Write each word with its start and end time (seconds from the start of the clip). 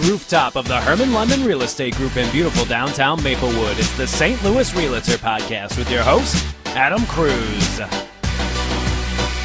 the 0.00 0.10
rooftop 0.10 0.56
of 0.56 0.68
the 0.68 0.78
Herman 0.78 1.14
London 1.14 1.42
Real 1.42 1.62
Estate 1.62 1.94
Group 1.94 2.18
in 2.18 2.30
beautiful 2.30 2.66
downtown 2.66 3.22
Maplewood. 3.22 3.78
It's 3.78 3.96
the 3.96 4.06
St. 4.06 4.42
Louis 4.44 4.74
Realtor 4.74 5.16
Podcast 5.16 5.78
with 5.78 5.90
your 5.90 6.02
host, 6.02 6.44
Adam 6.66 7.06
Cruz. 7.06 7.80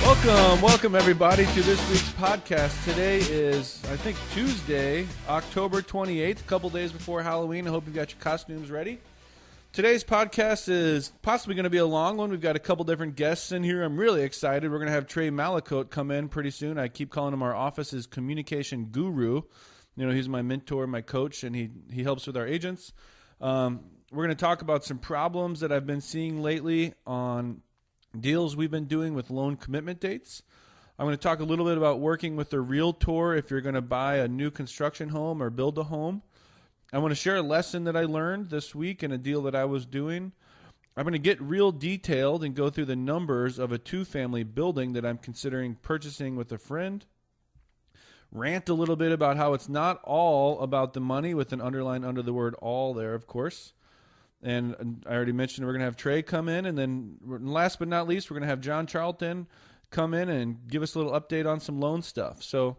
Welcome, 0.01 0.61
welcome 0.61 0.95
everybody 0.95 1.45
to 1.45 1.61
this 1.61 1.89
week's 1.89 2.09
podcast. 2.13 2.83
Today 2.83 3.19
is, 3.19 3.81
I 3.91 3.95
think, 3.95 4.17
Tuesday, 4.33 5.07
October 5.29 5.81
28th, 5.81 6.41
a 6.41 6.43
couple 6.43 6.69
days 6.69 6.91
before 6.91 7.23
Halloween. 7.23 7.65
I 7.65 7.69
hope 7.69 7.85
you've 7.85 7.95
got 7.95 8.11
your 8.11 8.19
costumes 8.19 8.69
ready. 8.69 8.99
Today's 9.71 10.03
podcast 10.03 10.67
is 10.67 11.13
possibly 11.21 11.55
going 11.55 11.63
to 11.63 11.69
be 11.69 11.77
a 11.77 11.85
long 11.85 12.17
one. 12.17 12.29
We've 12.29 12.41
got 12.41 12.57
a 12.57 12.59
couple 12.59 12.83
different 12.83 13.15
guests 13.15 13.53
in 13.53 13.63
here. 13.63 13.83
I'm 13.83 13.95
really 13.95 14.23
excited. 14.23 14.69
We're 14.69 14.79
going 14.79 14.87
to 14.87 14.93
have 14.93 15.07
Trey 15.07 15.29
Malacote 15.29 15.91
come 15.91 16.11
in 16.11 16.27
pretty 16.27 16.51
soon. 16.51 16.77
I 16.77 16.89
keep 16.89 17.09
calling 17.09 17.33
him 17.33 17.41
our 17.41 17.55
office's 17.55 18.05
communication 18.05 18.87
guru. 18.91 19.43
You 20.01 20.07
know, 20.07 20.13
he's 20.13 20.27
my 20.27 20.41
mentor, 20.41 20.87
my 20.87 21.01
coach, 21.01 21.43
and 21.43 21.55
he 21.55 21.69
he 21.93 22.01
helps 22.01 22.25
with 22.25 22.35
our 22.35 22.47
agents. 22.47 22.91
Um, 23.39 23.81
we're 24.11 24.25
going 24.25 24.35
to 24.35 24.41
talk 24.41 24.63
about 24.63 24.83
some 24.83 24.97
problems 24.97 25.59
that 25.59 25.71
I've 25.71 25.85
been 25.85 26.01
seeing 26.01 26.41
lately 26.41 26.95
on 27.05 27.61
deals 28.19 28.55
we've 28.55 28.71
been 28.71 28.87
doing 28.87 29.13
with 29.13 29.29
loan 29.29 29.57
commitment 29.57 29.99
dates. 29.99 30.41
I'm 30.97 31.05
going 31.05 31.15
to 31.15 31.21
talk 31.21 31.39
a 31.39 31.43
little 31.43 31.65
bit 31.65 31.77
about 31.77 31.99
working 31.99 32.35
with 32.35 32.51
a 32.51 32.59
realtor 32.59 33.35
if 33.35 33.51
you're 33.51 33.61
going 33.61 33.75
to 33.75 33.81
buy 33.81 34.15
a 34.15 34.27
new 34.27 34.49
construction 34.49 35.09
home 35.09 35.39
or 35.39 35.51
build 35.51 35.77
a 35.77 35.83
home. 35.83 36.23
I 36.91 36.97
want 36.97 37.11
to 37.11 37.15
share 37.15 37.35
a 37.35 37.43
lesson 37.43 37.83
that 37.83 37.95
I 37.95 38.05
learned 38.05 38.49
this 38.49 38.73
week 38.73 39.03
in 39.03 39.11
a 39.11 39.19
deal 39.19 39.43
that 39.43 39.53
I 39.53 39.65
was 39.65 39.85
doing. 39.85 40.31
I'm 40.97 41.03
going 41.03 41.13
to 41.13 41.19
get 41.19 41.39
real 41.39 41.71
detailed 41.71 42.43
and 42.43 42.55
go 42.55 42.71
through 42.71 42.85
the 42.85 42.95
numbers 42.95 43.59
of 43.59 43.71
a 43.71 43.77
two 43.77 44.03
family 44.03 44.41
building 44.41 44.93
that 44.93 45.05
I'm 45.05 45.19
considering 45.19 45.75
purchasing 45.75 46.35
with 46.35 46.51
a 46.51 46.57
friend. 46.57 47.05
Rant 48.31 48.69
a 48.69 48.73
little 48.73 48.95
bit 48.95 49.11
about 49.11 49.37
how 49.37 49.53
it's 49.53 49.67
not 49.67 50.01
all 50.03 50.59
about 50.61 50.93
the 50.93 51.01
money, 51.01 51.33
with 51.33 51.51
an 51.51 51.61
underline 51.61 52.03
under 52.05 52.21
the 52.21 52.33
word 52.33 52.55
all 52.55 52.93
there, 52.93 53.13
of 53.13 53.27
course. 53.27 53.73
And 54.41 55.03
I 55.05 55.13
already 55.13 55.33
mentioned 55.33 55.67
we're 55.67 55.73
going 55.73 55.81
to 55.81 55.85
have 55.85 55.97
Trey 55.97 56.21
come 56.21 56.49
in. 56.49 56.65
And 56.65 56.77
then, 56.77 57.17
last 57.25 57.79
but 57.79 57.87
not 57.87 58.07
least, 58.07 58.31
we're 58.31 58.35
going 58.35 58.47
to 58.47 58.49
have 58.49 58.61
John 58.61 58.87
Charlton 58.87 59.47
come 59.89 60.13
in 60.13 60.29
and 60.29 60.67
give 60.67 60.81
us 60.81 60.95
a 60.95 60.99
little 60.99 61.19
update 61.19 61.45
on 61.45 61.59
some 61.59 61.79
loan 61.79 62.01
stuff. 62.01 62.41
So, 62.41 62.77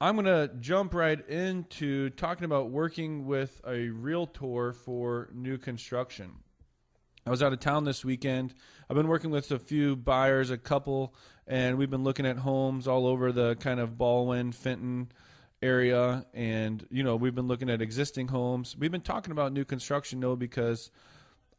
I'm 0.00 0.16
going 0.16 0.26
to 0.26 0.52
jump 0.58 0.94
right 0.94 1.24
into 1.28 2.10
talking 2.10 2.44
about 2.44 2.70
working 2.70 3.24
with 3.24 3.60
a 3.64 3.88
realtor 3.90 4.72
for 4.72 5.28
new 5.32 5.58
construction. 5.58 6.32
I 7.24 7.30
was 7.30 7.42
out 7.42 7.52
of 7.52 7.60
town 7.60 7.84
this 7.84 8.04
weekend. 8.04 8.52
I've 8.90 8.96
been 8.96 9.06
working 9.06 9.30
with 9.30 9.50
a 9.52 9.58
few 9.58 9.94
buyers, 9.94 10.50
a 10.50 10.58
couple, 10.58 11.14
and 11.46 11.78
we've 11.78 11.90
been 11.90 12.02
looking 12.02 12.26
at 12.26 12.36
homes 12.36 12.88
all 12.88 13.06
over 13.06 13.30
the 13.30 13.54
kind 13.56 13.78
of 13.78 13.96
Ballwin, 13.96 14.52
Fenton 14.52 15.12
area. 15.62 16.26
And, 16.34 16.84
you 16.90 17.04
know, 17.04 17.14
we've 17.14 17.34
been 17.34 17.46
looking 17.46 17.70
at 17.70 17.80
existing 17.80 18.26
homes. 18.26 18.76
We've 18.76 18.90
been 18.90 19.02
talking 19.02 19.30
about 19.30 19.52
new 19.52 19.64
construction, 19.64 20.18
though, 20.18 20.34
because 20.34 20.90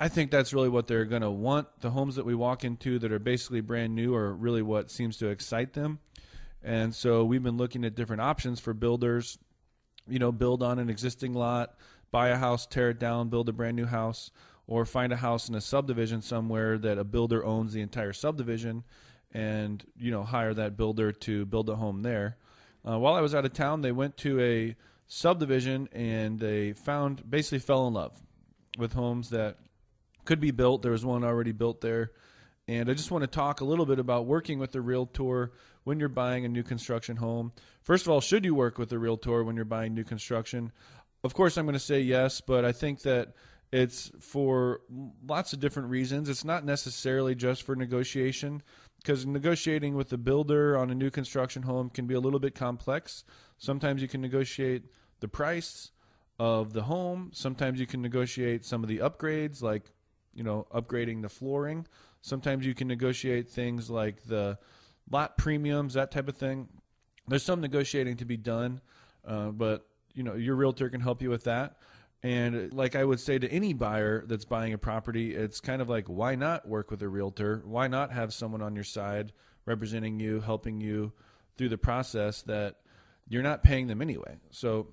I 0.02 0.10
think 0.10 0.32
that's 0.32 0.54
really 0.54 0.68
what 0.68 0.88
they're 0.88 1.06
going 1.06 1.22
to 1.22 1.32
want. 1.32 1.68
The 1.80 1.92
homes 1.92 2.18
that 2.18 2.26
we 2.26 2.36
walk 2.36 2.66
into 2.66 3.00
that 3.00 3.14
are 3.14 3.20
basically 3.20 3.62
brand 3.62 3.96
new 3.96 4.14
are 4.16 4.34
really 4.34 4.62
what 4.62 4.92
seems 4.92 5.16
to 5.20 5.28
excite 5.28 5.72
them. 5.72 6.00
And 6.62 6.94
so 6.94 7.24
we've 7.24 7.44
been 7.44 7.58
looking 7.58 7.86
at 7.86 7.96
different 7.96 8.22
options 8.22 8.60
for 8.60 8.74
builders, 8.74 9.38
you 10.10 10.20
know, 10.20 10.34
build 10.34 10.62
on 10.62 10.78
an 10.80 10.90
existing 10.90 11.34
lot, 11.34 11.76
buy 12.12 12.30
a 12.30 12.38
house, 12.38 12.66
tear 12.66 12.90
it 12.90 13.00
down, 13.00 13.30
build 13.30 13.48
a 13.48 13.54
brand 13.54 13.78
new 13.78 13.86
house, 13.86 14.30
or 14.68 14.86
find 14.86 15.12
a 15.12 15.18
house 15.18 15.50
in 15.50 15.56
a 15.56 15.62
subdivision 15.62 16.22
somewhere 16.22 16.78
that 16.78 16.98
a 16.98 17.04
builder 17.04 17.44
owns 17.46 17.74
the 17.74 17.82
entire 17.82 18.14
subdivision 18.14 18.84
and, 19.32 19.84
you 19.98 20.12
know, 20.12 20.24
hire 20.24 20.54
that 20.54 20.78
builder 20.78 21.12
to 21.12 21.46
build 21.46 21.70
a 21.70 21.76
home 21.76 22.02
there. 22.02 22.38
Uh, 22.88 23.00
while 23.00 23.16
I 23.16 23.22
was 23.22 23.34
out 23.34 23.46
of 23.46 23.54
town, 23.54 23.82
they 23.82 23.92
went 23.92 24.18
to 24.18 24.40
a 24.40 24.76
subdivision 25.08 25.90
and 25.92 26.40
they 26.40 26.74
found 26.74 27.30
basically 27.30 27.60
fell 27.60 27.88
in 27.88 27.94
love 27.94 28.20
with 28.78 28.94
homes 28.94 29.30
that 29.30 29.58
could 30.26 30.40
be 30.40 30.52
built. 30.52 30.82
There 30.82 30.92
was 30.92 31.06
one 31.06 31.24
already 31.24 31.52
built 31.52 31.82
there. 31.82 32.12
And 32.68 32.90
I 32.90 32.94
just 32.94 33.12
want 33.12 33.24
to 33.24 33.28
talk 33.28 33.60
a 33.60 33.66
little 33.66 33.86
bit 33.86 34.00
about 34.00 34.26
working 34.26 34.58
with 34.58 34.74
a 34.76 34.82
realtor 34.82 35.52
when 35.84 36.00
you're 36.00 36.10
buying 36.10 36.46
a 36.46 36.50
new 36.50 36.64
construction 36.64 37.18
home. 37.18 37.52
First 37.82 38.06
of 38.06 38.12
all, 38.12 38.22
should 38.22 38.46
you 38.46 38.56
work 38.56 38.78
with 38.78 38.92
a 38.94 38.98
realtor 38.98 39.44
when 39.44 39.58
you're 39.58 39.66
buying 39.66 39.94
new 39.94 40.06
construction? 40.06 40.72
Of 41.26 41.34
course, 41.34 41.58
I'm 41.58 41.66
going 41.66 41.74
to 41.74 41.80
say 41.80 42.00
yes, 42.00 42.40
but 42.40 42.64
I 42.64 42.72
think 42.72 43.02
that 43.02 43.34
it's 43.74 44.12
for 44.20 44.82
lots 45.28 45.52
of 45.52 45.60
different 45.60 45.90
reasons. 45.90 46.30
It's 46.30 46.46
not 46.46 46.64
necessarily 46.64 47.34
just 47.34 47.64
for 47.64 47.76
negotiation 47.76 48.62
because 48.98 49.26
negotiating 49.26 49.96
with 49.96 50.10
the 50.10 50.18
builder 50.20 50.78
on 50.78 50.92
a 50.92 50.96
new 50.96 51.10
construction 51.10 51.64
home 51.64 51.90
can 51.90 52.06
be 52.06 52.14
a 52.14 52.20
little 52.20 52.40
bit 52.40 52.54
complex. 52.54 53.24
Sometimes 53.58 54.00
you 54.00 54.08
can 54.08 54.22
negotiate 54.22 54.84
the 55.22 55.28
price 55.28 55.90
of 56.38 56.74
the 56.74 56.84
home. 56.84 57.32
Sometimes 57.34 57.80
you 57.80 57.88
can 57.88 58.00
negotiate 58.00 58.64
some 58.64 58.84
of 58.84 58.90
the 58.90 59.00
upgrades 59.00 59.64
like, 59.64 59.90
you 60.36 60.44
know, 60.44 60.68
upgrading 60.72 61.24
the 61.24 61.30
flooring. 61.30 61.88
Sometimes 62.22 62.68
you 62.68 62.76
can 62.76 62.88
negotiate 62.88 63.50
things 63.50 63.90
like 63.90 64.22
the 64.26 64.60
lot 65.10 65.36
premiums, 65.36 65.96
that 65.96 66.12
type 66.12 66.30
of 66.30 66.38
thing. 66.38 66.70
There's 67.28 67.42
some 67.42 67.60
negotiating 67.60 68.18
to 68.18 68.26
be 68.26 68.38
done, 68.38 68.82
uh, 69.26 69.50
but 69.50 69.88
you 70.14 70.22
know 70.22 70.36
your 70.36 70.56
realtor 70.56 70.90
can 70.90 71.02
help 71.02 71.24
you 71.24 71.32
with 71.32 71.46
that. 71.46 71.78
And 72.24 72.74
like 72.74 72.96
I 72.96 73.04
would 73.04 73.20
say 73.20 73.38
to 73.38 73.52
any 73.52 73.74
buyer 73.74 74.24
that's 74.26 74.46
buying 74.46 74.72
a 74.74 74.78
property, 74.78 75.36
it's 75.36 75.60
kind 75.60 75.82
of 75.82 75.90
like 75.90 76.08
why 76.08 76.36
not 76.36 76.68
work 76.68 76.90
with 76.90 77.02
a 77.02 77.10
realtor? 77.10 77.62
Why 77.66 77.88
not 77.88 78.14
have 78.14 78.34
someone 78.34 78.62
on 78.62 78.76
your 78.76 78.86
side 78.86 79.34
representing 79.66 80.20
you, 80.20 80.40
helping 80.40 80.80
you 80.82 81.12
through 81.58 81.70
the 81.70 81.78
process 81.78 82.42
that 82.44 82.78
you're 83.28 83.44
not 83.44 83.64
paying 83.64 83.88
them 83.88 84.02
anyway. 84.02 84.38
So 84.52 84.88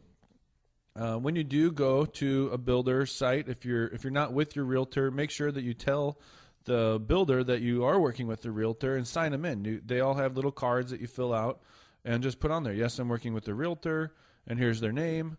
uh, 0.96 1.16
when 1.16 1.36
you 1.36 1.44
do 1.44 1.72
go 1.72 2.04
to 2.04 2.50
a 2.52 2.58
builder 2.58 3.06
site, 3.06 3.48
if 3.48 3.64
you're 3.64 3.86
if 3.88 4.04
you're 4.04 4.10
not 4.10 4.32
with 4.32 4.56
your 4.56 4.64
realtor, 4.64 5.10
make 5.10 5.30
sure 5.30 5.50
that 5.50 5.62
you 5.62 5.74
tell 5.74 6.20
the 6.64 7.00
builder 7.04 7.42
that 7.42 7.60
you 7.62 7.84
are 7.84 7.98
working 7.98 8.26
with 8.26 8.42
the 8.42 8.50
realtor 8.50 8.97
and 8.97 9.06
sign 9.06 9.32
them 9.32 9.44
in. 9.44 9.64
You, 9.64 9.80
they 9.84 10.00
all 10.00 10.14
have 10.14 10.36
little 10.36 10.52
cards 10.52 10.91
that 10.91 11.00
you 11.00 11.06
fill 11.06 11.32
out 11.32 11.60
and 12.04 12.22
just 12.22 12.41
put 12.41 12.50
on 12.50 12.64
there. 12.64 12.74
Yes, 12.74 12.98
I'm 12.98 13.08
working 13.08 13.34
with 13.34 13.44
the 13.44 13.54
realtor, 13.54 14.14
and 14.47 14.58
here's 14.58 14.80
their 14.80 14.92
name. 14.92 15.38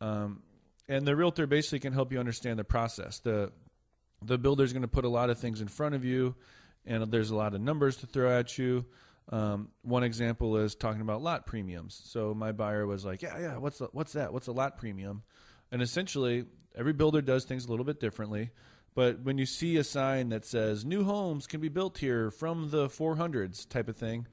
Um, 0.00 0.42
and 0.88 1.06
the 1.06 1.16
realtor 1.16 1.46
basically 1.46 1.80
can 1.80 1.92
help 1.92 2.12
you 2.12 2.18
understand 2.18 2.58
the 2.58 2.64
process. 2.64 3.18
the 3.20 3.52
The 4.22 4.38
builder 4.38 4.64
is 4.64 4.72
going 4.72 4.82
to 4.82 4.88
put 4.88 5.04
a 5.04 5.08
lot 5.08 5.30
of 5.30 5.38
things 5.38 5.60
in 5.60 5.68
front 5.68 5.94
of 5.94 6.04
you, 6.04 6.34
and 6.84 7.10
there's 7.10 7.30
a 7.30 7.36
lot 7.36 7.54
of 7.54 7.60
numbers 7.60 7.96
to 7.98 8.06
throw 8.06 8.38
at 8.38 8.56
you. 8.58 8.84
Um, 9.28 9.70
one 9.82 10.04
example 10.04 10.56
is 10.56 10.76
talking 10.76 11.00
about 11.00 11.20
lot 11.20 11.46
premiums. 11.46 12.00
So 12.04 12.32
my 12.32 12.52
buyer 12.52 12.86
was 12.86 13.04
like, 13.04 13.22
"Yeah, 13.22 13.38
yeah, 13.38 13.56
what's 13.58 13.78
the, 13.78 13.88
what's 13.92 14.12
that? 14.12 14.32
What's 14.32 14.46
a 14.46 14.52
lot 14.52 14.78
premium?" 14.78 15.22
And 15.72 15.82
essentially, 15.82 16.44
every 16.76 16.92
builder 16.92 17.20
does 17.20 17.44
things 17.44 17.66
a 17.66 17.70
little 17.70 17.84
bit 17.84 17.98
differently. 17.98 18.50
But 18.94 19.20
when 19.20 19.36
you 19.36 19.44
see 19.44 19.76
a 19.76 19.84
sign 19.84 20.30
that 20.30 20.46
says 20.46 20.84
new 20.84 21.04
homes 21.04 21.46
can 21.46 21.60
be 21.60 21.68
built 21.68 21.98
here 21.98 22.30
from 22.30 22.70
the 22.70 22.88
400s 22.88 23.68
type 23.68 23.88
of 23.88 23.96
thing, 23.96 24.26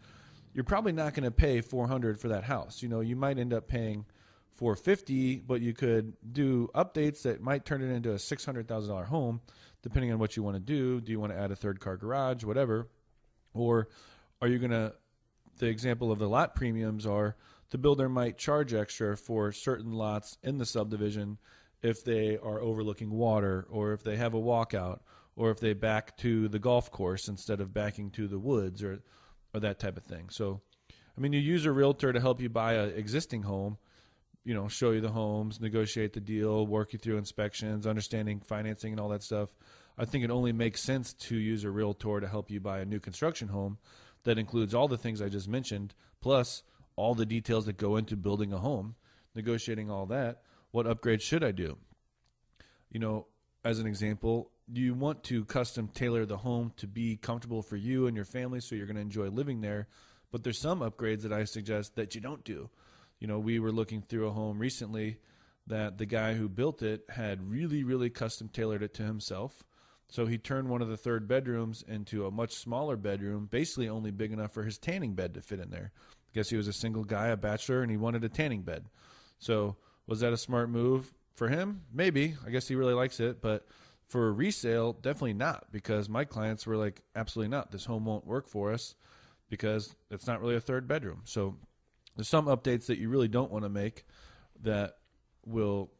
you're 0.54 0.64
probably 0.64 0.94
not 0.94 1.14
going 1.14 1.26
to 1.26 1.32
pay 1.32 1.60
400 1.60 2.18
for 2.18 2.30
that 2.30 2.46
house. 2.46 2.82
You 2.82 2.88
know, 2.88 3.02
you 3.02 3.18
might 3.18 3.38
end 3.38 3.54
up 3.54 3.68
paying 3.68 4.06
450, 4.56 5.38
but 5.38 5.62
you 5.62 5.74
could 5.74 6.14
do 6.32 6.70
updates 6.76 7.24
that 7.24 7.42
might 7.42 7.66
turn 7.66 7.82
it 7.82 7.94
into 7.94 8.12
a 8.12 8.16
$600,000 8.16 9.06
home 9.06 9.42
depending 9.82 10.14
on 10.14 10.20
what 10.20 10.38
you 10.38 10.44
want 10.44 10.56
to 10.56 10.62
do. 10.62 11.02
Do 11.02 11.12
you 11.12 11.20
want 11.20 11.34
to 11.34 11.38
add 11.38 11.52
a 11.52 11.56
third 11.56 11.80
car 11.80 11.98
garage, 11.98 12.44
whatever? 12.44 12.88
Or 13.54 13.90
are 14.42 14.48
you 14.48 14.58
going 14.58 14.72
to 14.72 14.94
the 15.60 15.68
example 15.68 16.12
of 16.12 16.20
the 16.20 16.28
lot 16.28 16.56
premiums 16.56 17.06
are 17.06 17.36
the 17.70 17.78
builder 17.78 18.10
might 18.10 18.38
charge 18.38 18.74
extra 18.74 19.18
for 19.18 19.52
certain 19.52 19.92
lots 19.92 20.38
in 20.42 20.58
the 20.58 20.66
subdivision 20.66 21.38
if 21.82 22.04
they 22.04 22.38
are 22.38 22.62
overlooking 22.62 23.12
water 23.12 23.68
or 23.70 23.94
if 23.94 24.04
they 24.04 24.16
have 24.16 24.34
a 24.34 24.40
walkout 24.40 25.00
or 25.36 25.52
if 25.52 25.60
they 25.60 25.74
back 25.74 26.16
to 26.18 26.48
the 26.48 26.60
golf 26.60 26.92
course 26.92 27.28
instead 27.28 27.60
of 27.60 27.74
backing 27.74 28.10
to 28.12 28.28
the 28.28 28.40
woods 28.40 28.84
or 28.84 29.00
or 29.54 29.60
that 29.60 29.80
type 29.80 29.98
of 29.98 30.04
thing. 30.04 30.30
So, 30.30 30.62
I 30.90 31.22
mean, 31.22 31.34
you 31.34 31.40
use 31.40 31.66
a 31.66 31.72
realtor 31.72 32.12
to 32.12 32.20
help 32.20 32.42
you 32.42 32.50
buy 32.50 32.74
an 32.74 32.94
existing 32.98 33.44
home, 33.44 33.78
you 34.44 34.54
know, 34.54 34.68
show 34.68 34.92
you 34.92 35.02
the 35.02 35.12
homes, 35.12 35.60
negotiate 35.60 36.14
the 36.14 36.20
deal, 36.20 36.68
work 36.68 36.94
you 36.94 37.00
through 37.00 37.18
inspections, 37.18 37.88
understanding 37.88 38.40
financing 38.40 38.92
and 38.92 39.00
all 39.00 39.10
that 39.10 39.24
stuff. 39.24 39.50
I 39.98 40.06
think 40.06 40.24
it 40.24 40.32
only 40.32 40.52
makes 40.52 40.82
sense 40.82 41.14
to 41.14 41.36
use 41.36 41.64
a 41.64 41.70
realtor 41.70 42.20
to 42.20 42.28
help 42.28 42.50
you 42.50 42.60
buy 42.60 42.80
a 42.80 42.86
new 42.86 43.00
construction 43.00 43.48
home 43.48 43.78
that 44.24 44.38
includes 44.38 44.74
all 44.74 44.88
the 44.88 44.98
things 44.98 45.22
I 45.22 45.30
just 45.30 45.48
mentioned, 45.48 45.94
plus 46.20 46.64
all 46.96 47.16
the 47.16 47.26
details 47.26 47.66
that 47.66 47.78
go 47.78 47.98
into 47.98 48.16
building 48.16 48.54
a 48.54 48.58
home, 48.58 48.96
negotiating 49.36 49.90
all 49.90 50.06
that 50.08 50.42
what 50.74 50.88
upgrades 50.88 51.22
should 51.22 51.44
I 51.44 51.52
do? 51.52 51.78
You 52.90 53.00
know, 53.00 53.28
as 53.64 53.80
an 53.80 53.86
example, 53.86 54.50
you 54.68 54.96
want 54.96 55.24
to 55.26 55.46
custom 55.46 55.88
tailor 55.88 56.26
the 56.26 56.38
home 56.38 56.74
to 56.78 56.88
be 56.88 57.16
comfortable 57.16 57.62
for 57.62 57.76
you 57.76 58.08
and 58.08 58.16
your 58.16 58.26
family 58.26 58.60
so 58.60 58.74
you're 58.74 58.88
going 58.88 58.96
to 58.96 59.02
enjoy 59.02 59.30
living 59.30 59.62
there. 59.62 59.88
But 60.32 60.44
there's 60.44 60.58
some 60.58 60.80
upgrades 60.80 61.22
that 61.22 61.32
I 61.32 61.44
suggest 61.44 61.96
that 61.96 62.16
you 62.16 62.22
don't 62.22 62.44
do. 62.44 62.72
You 63.24 63.30
know, 63.30 63.40
we 63.40 63.58
were 63.60 63.72
looking 63.72 64.02
through 64.02 64.28
a 64.28 64.32
home 64.32 64.60
recently 64.60 65.16
that 65.68 65.98
the 65.98 66.06
guy 66.06 66.34
who 66.34 66.50
built 66.50 66.82
it 66.82 67.06
had 67.08 67.50
really, 67.50 67.86
really 67.86 68.10
custom 68.10 68.50
tailored 68.50 68.84
it 68.84 68.94
to 68.96 69.04
himself. 69.04 69.64
So 70.10 70.26
he 70.26 70.38
turned 70.38 70.68
one 70.68 70.82
of 70.82 70.90
the 70.90 70.98
third 70.98 71.26
bedrooms 71.26 71.86
into 71.88 72.26
a 72.26 72.32
much 72.32 72.52
smaller 72.52 72.98
bedroom, 72.98 73.48
basically 73.50 73.88
only 73.88 74.12
big 74.12 74.34
enough 74.34 74.52
for 74.52 74.64
his 74.64 74.78
tanning 74.78 75.14
bed 75.14 75.36
to 75.36 75.42
fit 75.42 75.62
in 75.62 75.70
there. 75.70 75.94
I 75.96 76.32
guess 76.34 76.50
he 76.50 76.58
was 76.58 76.68
a 76.68 76.74
single 76.74 77.06
guy, 77.06 77.28
a 77.28 77.38
bachelor, 77.38 77.82
and 77.82 77.90
he 77.90 77.96
wanted 77.96 78.26
a 78.26 78.30
tanning 78.30 78.64
bed. 78.64 78.88
So 79.40 79.78
Was 80.06 80.20
that 80.20 80.34
a 80.34 80.38
smart 80.38 80.70
move 80.70 81.14
for 81.34 81.48
him? 81.48 81.84
Maybe. 81.94 82.36
I 82.46 82.50
guess 82.50 82.68
he 82.68 82.76
really 82.76 82.94
likes 82.94 83.22
it, 83.22 83.42
but 83.42 83.66
for 84.10 84.34
resale, 84.34 84.92
definitely 84.94 85.34
not 85.34 85.68
because 85.72 86.10
my 86.10 86.26
clients 86.26 86.68
were 86.68 86.76
like, 86.76 87.02
absolutely 87.16 87.52
not. 87.52 87.72
This 87.72 87.86
home 87.86 88.04
won't 88.04 88.28
work 88.28 88.50
for 88.50 88.74
us 88.74 88.96
because 89.50 89.96
it's 90.12 90.28
not 90.28 90.42
really 90.42 90.56
a 90.56 90.62
third 90.62 90.90
bedroom. 90.90 91.22
So 91.24 91.56
there's 92.16 92.30
some 92.30 92.46
updates 92.46 92.88
that 92.88 92.98
you 92.98 93.10
really 93.10 93.28
don't 93.28 93.52
want 93.52 93.66
to 93.66 93.70
make 93.70 94.06
that 94.62 94.98
will 95.46 95.92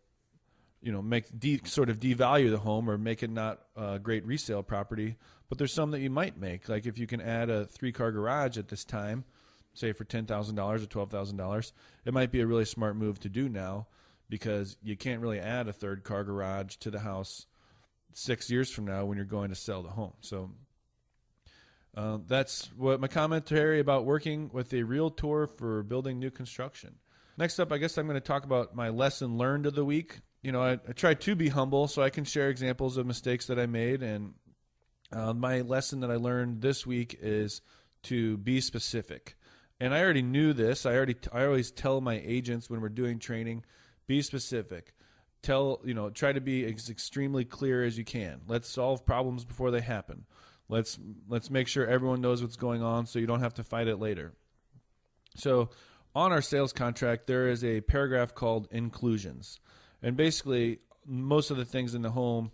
you 0.82 0.92
know 0.92 1.02
make 1.02 1.28
de- 1.38 1.62
sort 1.66 1.90
of 1.90 2.00
devalue 2.00 2.50
the 2.50 2.58
home 2.58 2.90
or 2.90 2.98
make 2.98 3.24
it 3.24 3.30
not 3.30 3.62
a 3.76 4.00
great 4.00 4.26
resale 4.26 4.64
property 4.64 5.16
but 5.50 5.58
there's 5.58 5.74
some 5.74 5.92
that 5.92 6.00
you 6.00 6.10
might 6.10 6.36
make. 6.36 6.68
Like 6.68 6.88
if 6.88 6.98
you 6.98 7.06
can 7.06 7.22
add 7.22 7.52
a 7.52 7.66
three 7.66 7.92
car 7.92 8.12
garage 8.12 8.58
at 8.58 8.70
this 8.70 8.84
time 8.84 9.24
say 9.76 9.92
for 9.92 10.06
$10,000 10.06 10.30
or 10.30 11.06
$12,000 11.08 11.72
it 12.06 12.14
might 12.14 12.32
be 12.32 12.42
a 12.42 12.48
really 12.48 12.66
smart 12.66 12.96
move 12.96 13.20
to 13.20 13.30
do 13.30 13.50
now 13.50 13.88
because 14.30 14.78
you 14.84 14.96
can't 14.96 15.22
really 15.22 15.40
add 15.40 15.68
a 15.68 15.74
third 15.74 16.04
car 16.04 16.24
garage 16.24 16.76
to 16.78 16.92
the 16.92 17.00
house 17.00 17.46
6 18.14 18.50
years 18.50 18.70
from 18.70 18.86
now 18.86 19.06
when 19.06 19.18
you're 19.18 19.26
going 19.26 19.50
to 19.50 19.56
sell 19.56 19.82
the 19.82 19.90
home. 19.90 20.14
So 20.22 20.52
uh, 21.96 22.18
that's 22.28 22.72
what 22.76 23.00
my 23.00 23.08
commentary 23.08 23.80
about 23.80 24.06
working 24.06 24.50
with 24.52 24.74
a 24.74 24.84
realtor 24.84 25.48
for 25.48 25.84
building 25.84 26.20
new 26.20 26.32
construction. 26.32 26.96
Next 27.38 27.60
up, 27.60 27.72
I 27.72 27.78
guess 27.78 27.98
I'm 27.98 28.08
going 28.08 28.16
to 28.16 28.22
talk 28.22 28.46
about 28.46 28.76
my 28.76 28.90
lesson 28.90 29.38
learned 29.38 29.66
of 29.66 29.76
the 29.76 29.86
week. 29.86 30.20
You 30.42 30.52
know, 30.52 30.62
I, 30.62 30.74
I 30.74 30.92
try 30.94 31.14
to 31.14 31.36
be 31.36 31.50
humble 31.50 31.88
so 31.88 32.02
I 32.02 32.10
can 32.10 32.26
share 32.26 32.50
examples 32.50 32.98
of 32.98 33.06
mistakes 33.06 33.48
that 33.48 33.60
I 33.60 33.66
made. 33.66 34.04
And 34.04 34.34
uh, 35.12 35.34
my 35.34 35.62
lesson 35.62 36.02
that 36.02 36.12
I 36.12 36.16
learned 36.16 36.62
this 36.62 36.86
week 36.86 37.18
is 37.22 37.62
to 38.04 38.38
be 38.38 38.60
specific. 38.60 39.36
And 39.80 39.94
I 39.94 40.02
already 40.02 40.22
knew 40.22 40.54
this. 40.54 40.86
I 40.86 40.96
already 40.96 41.16
I 41.32 41.46
always 41.46 41.72
tell 41.72 42.02
my 42.02 42.22
agents 42.24 42.70
when 42.70 42.82
we're 42.82 42.90
doing 42.90 43.20
training, 43.20 43.66
be 44.08 44.22
specific. 44.22 44.94
Tell 45.42 45.82
you 45.84 45.94
know, 45.94 46.10
try 46.10 46.32
to 46.32 46.42
be 46.42 46.66
as 46.66 46.90
extremely 46.90 47.46
clear 47.46 47.84
as 47.84 47.98
you 47.98 48.06
can. 48.06 48.42
Let's 48.48 48.70
solve 48.70 49.06
problems 49.06 49.44
before 49.44 49.72
they 49.72 49.82
happen. 49.82 50.26
Let's 50.70 51.00
let's 51.28 51.50
make 51.50 51.68
sure 51.68 51.86
everyone 51.86 52.22
knows 52.22 52.42
what's 52.42 52.56
going 52.56 52.82
on 52.82 53.06
so 53.06 53.20
you 53.20 53.28
don't 53.28 53.42
have 53.42 53.56
to 53.56 53.64
fight 53.64 53.88
it 53.88 53.98
later. 53.98 54.34
So, 55.36 55.70
on 56.16 56.32
our 56.32 56.42
sales 56.42 56.74
contract 56.74 57.28
there 57.28 57.48
is 57.48 57.64
a 57.64 57.82
paragraph 57.82 58.34
called 58.34 58.68
inclusions. 58.72 59.60
And 60.02 60.18
basically 60.18 60.80
most 61.06 61.52
of 61.52 61.58
the 61.58 61.66
things 61.66 61.96
in 61.96 62.02
the 62.02 62.12
home 62.12 62.52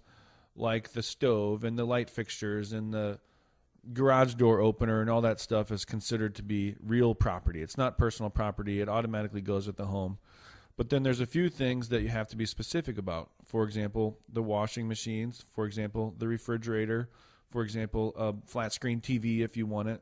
like 0.56 0.92
the 0.94 1.04
stove 1.04 1.64
and 1.64 1.78
the 1.78 1.86
light 1.86 2.10
fixtures 2.10 2.74
and 2.74 2.94
the 2.94 3.20
garage 3.94 4.34
door 4.36 4.60
opener 4.60 5.02
and 5.02 5.10
all 5.10 5.22
that 5.22 5.40
stuff 5.40 5.72
is 5.72 5.86
considered 5.86 6.36
to 6.36 6.44
be 6.44 6.76
real 6.84 7.16
property. 7.16 7.62
It's 7.62 7.78
not 7.78 7.98
personal 7.98 8.30
property. 8.30 8.82
It 8.82 8.90
automatically 8.90 9.42
goes 9.42 9.68
with 9.68 9.78
the 9.78 9.86
home. 9.86 10.18
But 10.76 10.90
then 10.90 11.04
there's 11.04 11.22
a 11.22 11.26
few 11.26 11.50
things 11.50 11.90
that 11.90 12.02
you 12.02 12.08
have 12.10 12.28
to 12.30 12.38
be 12.38 12.46
specific 12.46 12.98
about. 12.98 13.32
For 13.46 13.64
example, 13.64 14.18
the 14.32 14.44
washing 14.44 14.88
machines, 14.88 15.46
for 15.54 15.66
example, 15.66 16.14
the 16.18 16.28
refrigerator, 16.28 17.10
for 17.50 17.64
example, 17.64 18.14
a 18.18 18.34
flat 18.48 18.74
screen 18.74 19.02
TV 19.02 19.42
if 19.42 19.58
you 19.58 19.66
want 19.66 19.90
it. 19.90 20.02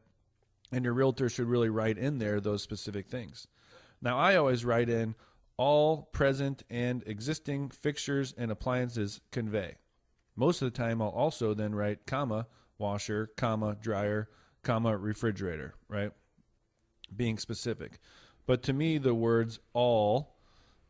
And 0.72 0.84
your 0.84 0.94
realtor 0.94 1.30
should 1.30 1.48
really 1.48 1.70
write 1.70 1.98
in 1.98 2.18
there 2.18 2.42
those 2.42 2.62
specific 2.62 3.08
things. 3.08 3.48
Now, 4.02 4.18
I 4.18 4.36
always 4.36 4.66
write 4.66 4.90
in 4.90 5.16
all 5.56 6.10
present 6.12 6.64
and 6.70 7.04
existing 7.08 7.70
fixtures 7.70 8.34
and 8.38 8.52
appliances 8.52 9.22
convey. 9.32 9.76
Most 10.36 10.62
of 10.62 10.72
the 10.72 10.78
time, 10.78 11.02
I'll 11.02 11.08
also 11.10 11.54
then 11.54 11.74
write 11.74 12.06
comma 12.06 12.48
washer, 12.78 13.32
comma 13.38 13.76
dryer, 13.80 14.30
comma 14.62 14.96
refrigerator, 14.96 15.74
right? 15.88 16.12
Being 17.16 17.38
specific. 17.38 18.00
But 18.46 18.62
to 18.64 18.74
me, 18.74 18.98
the 18.98 19.16
words 19.16 19.60
all 19.74 20.36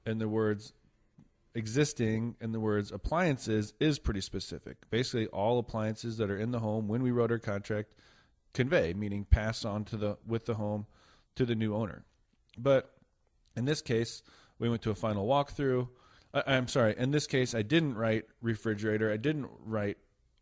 and 0.05 0.19
the 0.19 0.27
words 0.27 0.73
existing 1.55 2.35
in 2.39 2.51
the 2.51 2.59
words 2.59 2.91
appliances 2.91 3.73
is 3.79 3.99
pretty 3.99 4.21
specific. 4.21 4.77
Basically, 4.89 5.27
all 5.27 5.59
appliances 5.59 6.17
that 6.17 6.29
are 6.29 6.37
in 6.37 6.51
the 6.51 6.59
home 6.59 6.87
when 6.87 7.01
we 7.01 7.11
wrote 7.11 7.31
our 7.31 7.39
contract 7.39 7.93
convey, 8.53 8.93
meaning 8.93 9.25
pass 9.25 9.65
on 9.65 9.85
to 9.85 9.97
the 9.97 10.17
with 10.25 10.45
the 10.45 10.55
home 10.55 10.85
to 11.35 11.45
the 11.45 11.55
new 11.55 11.75
owner. 11.75 12.03
But 12.57 12.91
in 13.55 13.65
this 13.65 13.81
case, 13.81 14.23
we 14.59 14.69
went 14.69 14.81
to 14.83 14.91
a 14.91 14.95
final 14.95 15.27
walkthrough. 15.27 15.87
I, 16.33 16.43
I'm 16.47 16.67
sorry. 16.67 16.95
In 16.97 17.11
this 17.11 17.27
case, 17.27 17.53
I 17.55 17.61
didn't 17.61 17.95
write 17.95 18.25
refrigerator. 18.41 19.11
I 19.11 19.17
didn't 19.17 19.49
write 19.63 19.97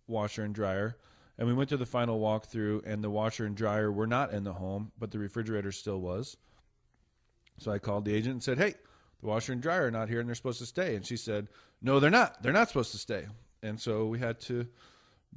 washer 0.08 0.44
and 0.44 0.56
dryer. 0.56 0.98
And 1.38 1.48
we 1.48 1.54
went 1.54 1.70
to 1.70 1.78
the 1.78 1.86
final 1.86 2.20
walkthrough, 2.22 2.86
and 2.86 3.04
the 3.04 3.10
washer 3.10 3.46
and 3.46 3.58
dryer 3.58 3.92
were 3.92 4.08
not 4.08 4.32
in 4.32 4.46
the 4.46 4.54
home, 4.54 4.94
but 4.98 5.12
the 5.12 5.20
refrigerator 5.20 5.74
still 5.74 6.00
was. 6.00 6.38
So 7.60 7.72
I 7.72 7.80
called 7.80 8.06
the 8.06 8.14
agent 8.14 8.34
and 8.34 8.44
said, 8.44 8.58
"Hey, 8.58 8.76
the 9.22 9.28
washer 9.28 9.54
and 9.54 9.62
dryer 9.62 9.88
are 9.88 9.92
not 9.92 10.10
here 10.10 10.20
and 10.20 10.28
they're 10.28 10.36
supposed 10.36 10.60
to 10.60 10.66
stay. 10.66 10.96
And 10.96 11.06
she 11.06 11.18
said, 11.18 11.48
no, 11.82 12.00
they're 12.00 12.10
not. 12.10 12.42
They're 12.42 12.54
not 12.54 12.68
supposed 12.68 12.92
to 12.92 12.98
stay. 12.98 13.26
And 13.64 13.80
so 13.80 14.06
we 14.06 14.20
had 14.20 14.40
to 14.42 14.68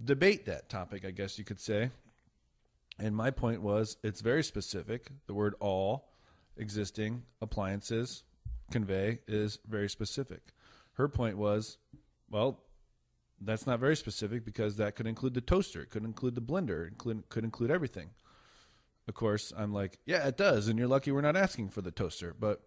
debate 0.02 0.46
that 0.46 0.69
topic, 0.69 1.04
I 1.04 1.10
guess 1.10 1.38
you 1.38 1.44
could 1.44 1.60
say. 1.60 1.90
And 2.98 3.14
my 3.14 3.30
point 3.30 3.62
was 3.62 3.96
it's 4.02 4.20
very 4.20 4.42
specific. 4.42 5.10
The 5.26 5.34
word 5.34 5.54
all 5.60 6.08
existing 6.56 7.22
appliances 7.40 8.25
convey 8.70 9.20
is 9.26 9.58
very 9.66 9.88
specific. 9.88 10.40
Her 10.94 11.08
point 11.08 11.38
was, 11.38 11.78
well, 12.28 12.60
that's 13.40 13.66
not 13.66 13.78
very 13.78 13.96
specific 13.96 14.44
because 14.44 14.76
that 14.76 14.96
could 14.96 15.06
include 15.06 15.34
the 15.34 15.40
toaster, 15.40 15.82
it 15.82 15.90
could 15.90 16.04
include 16.04 16.34
the 16.34 16.42
blender, 16.42 16.88
it 16.88 16.98
could, 16.98 17.28
could 17.28 17.44
include 17.44 17.70
everything. 17.70 18.10
Of 19.06 19.14
course, 19.14 19.52
I'm 19.56 19.72
like, 19.72 19.98
yeah, 20.04 20.26
it 20.26 20.36
does, 20.36 20.69
and 20.69 20.78
you're 20.78 20.88
lucky 20.88 21.12
we're 21.12 21.20
not 21.20 21.36
asking 21.36 21.70
for 21.70 21.80
the 21.80 21.90
toaster. 21.90 22.34
But 22.38 22.60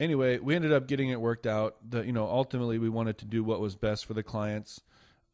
anyway, 0.00 0.38
we 0.38 0.54
ended 0.54 0.72
up 0.72 0.86
getting 0.86 1.10
it 1.10 1.20
worked 1.20 1.46
out. 1.46 1.76
The 1.88 2.04
you 2.04 2.12
know 2.12 2.26
ultimately 2.26 2.78
we 2.78 2.88
wanted 2.88 3.18
to 3.18 3.24
do 3.24 3.42
what 3.42 3.60
was 3.60 3.76
best 3.76 4.06
for 4.06 4.14
the 4.14 4.22
clients. 4.22 4.80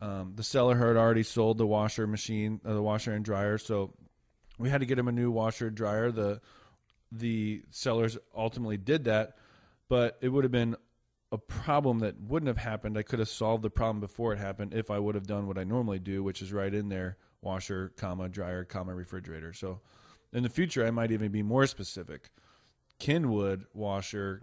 Um, 0.00 0.32
the 0.34 0.42
seller 0.42 0.76
had 0.76 0.96
already 0.96 1.22
sold 1.22 1.58
the 1.58 1.66
washer 1.66 2.06
machine, 2.06 2.60
uh, 2.64 2.74
the 2.74 2.82
washer 2.82 3.12
and 3.12 3.24
dryer, 3.24 3.56
so 3.58 3.94
we 4.58 4.68
had 4.68 4.80
to 4.80 4.86
get 4.86 4.98
him 4.98 5.08
a 5.08 5.12
new 5.12 5.30
washer 5.30 5.70
dryer. 5.70 6.10
The 6.10 6.40
the 7.10 7.62
sellers 7.70 8.18
ultimately 8.34 8.78
did 8.78 9.04
that, 9.04 9.36
but 9.88 10.18
it 10.20 10.28
would 10.28 10.44
have 10.44 10.52
been 10.52 10.76
a 11.30 11.38
problem 11.38 12.00
that 12.00 12.20
wouldn't 12.20 12.48
have 12.48 12.58
happened. 12.58 12.98
I 12.98 13.02
could 13.02 13.18
have 13.18 13.28
solved 13.28 13.62
the 13.62 13.70
problem 13.70 14.00
before 14.00 14.32
it 14.32 14.38
happened 14.38 14.74
if 14.74 14.90
I 14.90 14.98
would 14.98 15.14
have 15.14 15.26
done 15.26 15.46
what 15.46 15.56
I 15.56 15.64
normally 15.64 15.98
do, 15.98 16.22
which 16.22 16.42
is 16.42 16.52
right 16.52 16.72
in 16.72 16.88
there 16.88 17.16
washer, 17.40 17.92
comma 17.96 18.28
dryer, 18.28 18.64
comma 18.64 18.94
refrigerator. 18.94 19.52
So 19.52 19.80
in 20.32 20.42
the 20.42 20.48
future, 20.48 20.86
I 20.86 20.90
might 20.90 21.10
even 21.10 21.32
be 21.32 21.42
more 21.42 21.66
specific. 21.66 22.30
Kenmore 23.02 23.58
washer, 23.74 24.42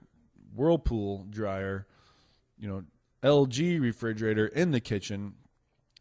Whirlpool 0.54 1.25
dryer, 1.30 1.88
you 2.58 2.68
know, 2.68 2.84
LG 3.24 3.80
refrigerator 3.80 4.48
in 4.48 4.72
the 4.72 4.82
kitchen, 4.82 5.36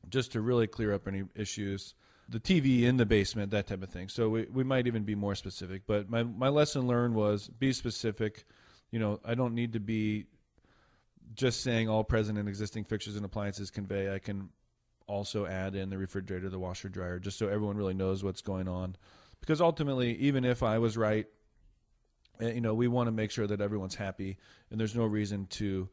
just 0.09 0.33
to 0.33 0.41
really 0.41 0.67
clear 0.67 0.93
up 0.93 1.07
any 1.07 1.23
issues. 1.37 1.95
The 2.29 2.41
TV 2.41 2.83
in 2.83 2.97
the 2.97 3.07
basement, 3.07 3.53
that 3.53 3.69
type 3.69 3.85
of 3.85 3.91
thing. 3.91 4.09
So 4.09 4.29
we, 4.29 4.47
we 4.53 4.65
might 4.65 4.89
even 4.89 5.05
be 5.05 5.15
more 5.15 5.37
specific. 5.37 5.83
But 5.87 6.11
my, 6.11 6.25
my 6.25 6.49
lesson 6.49 6.89
learned 6.89 7.15
was 7.15 7.47
be 7.47 7.73
specific. 7.73 8.45
You 8.91 8.99
know, 8.99 9.21
I 9.25 9.37
don't 9.37 9.55
need 9.55 9.75
to 9.75 9.81
be 9.81 10.25
just 11.35 11.63
saying 11.63 11.89
all 11.89 12.03
present 12.03 12.39
and 12.39 12.49
existing 12.49 12.85
fixtures 12.85 13.15
and 13.15 13.25
appliances 13.25 13.71
convey. 13.71 14.13
I 14.13 14.19
can 14.19 14.49
also 15.07 15.47
add 15.47 15.77
in 15.77 15.91
the 15.91 15.97
refrigerator, 15.97 16.49
the 16.51 16.59
washer, 16.59 16.89
dryer, 16.89 17.21
just 17.21 17.39
so 17.39 17.47
everyone 17.47 17.77
really 17.77 17.95
knows 17.95 18.25
what's 18.25 18.43
going 18.43 18.67
on. 18.67 18.97
Because 19.41 19.61
ultimately, 19.61 20.17
even 20.17 20.45
if 20.45 20.65
I 20.65 20.79
was 20.79 20.97
right 20.97 21.27
you 22.41 22.61
know, 22.61 22.75
we 22.75 22.89
want 22.89 23.09
to 23.09 23.13
make 23.13 23.31
sure 23.31 23.47
that 23.47 23.61
everyone's 23.61 23.95
happy, 23.95 24.39
and 24.71 24.79
there's 24.79 24.95
no 24.95 25.05
reason 25.05 25.47
to 25.51 25.89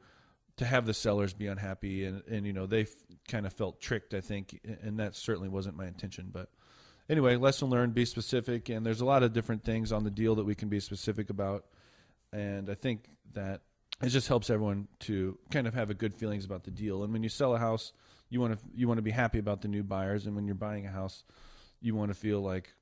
to 0.57 0.65
have 0.65 0.85
the 0.85 0.93
sellers 0.93 1.33
be 1.33 1.47
unhappy, 1.47 2.05
and 2.05 2.23
and 2.29 2.45
you 2.45 2.53
know 2.53 2.65
they 2.65 2.87
kind 3.27 3.45
of 3.45 3.53
felt 3.53 3.81
tricked, 3.81 4.13
I 4.13 4.21
think, 4.21 4.59
and 4.81 4.99
that 4.99 5.15
certainly 5.15 5.49
wasn't 5.49 5.77
my 5.77 5.87
intention. 5.87 6.29
But 6.31 6.49
anyway, 7.09 7.35
lesson 7.35 7.69
learned: 7.69 7.93
be 7.93 8.05
specific, 8.05 8.69
and 8.69 8.85
there's 8.85 9.01
a 9.01 9.05
lot 9.05 9.23
of 9.23 9.33
different 9.33 9.63
things 9.63 9.91
on 9.91 10.03
the 10.03 10.11
deal 10.11 10.35
that 10.35 10.45
we 10.45 10.55
can 10.55 10.69
be 10.69 10.79
specific 10.79 11.29
about, 11.29 11.65
and 12.31 12.69
I 12.69 12.75
think 12.75 13.09
that 13.33 13.61
it 14.01 14.09
just 14.09 14.27
helps 14.27 14.49
everyone 14.49 14.87
to 14.99 15.37
kind 15.51 15.67
of 15.67 15.73
have 15.73 15.89
a 15.89 15.93
good 15.93 16.13
feelings 16.13 16.45
about 16.45 16.63
the 16.63 16.71
deal. 16.71 17.03
And 17.03 17.13
when 17.13 17.23
you 17.23 17.29
sell 17.29 17.55
a 17.55 17.59
house, 17.59 17.93
you 18.29 18.39
want 18.39 18.57
to 18.57 18.65
you 18.73 18.87
want 18.87 18.97
to 18.97 19.03
be 19.03 19.11
happy 19.11 19.39
about 19.39 19.61
the 19.61 19.67
new 19.67 19.83
buyers, 19.83 20.25
and 20.25 20.35
when 20.35 20.45
you're 20.45 20.55
buying 20.55 20.85
a 20.85 20.91
house, 20.91 21.23
you 21.81 21.95
want 21.95 22.11
to 22.11 22.15
feel 22.15 22.41
like 22.41 22.73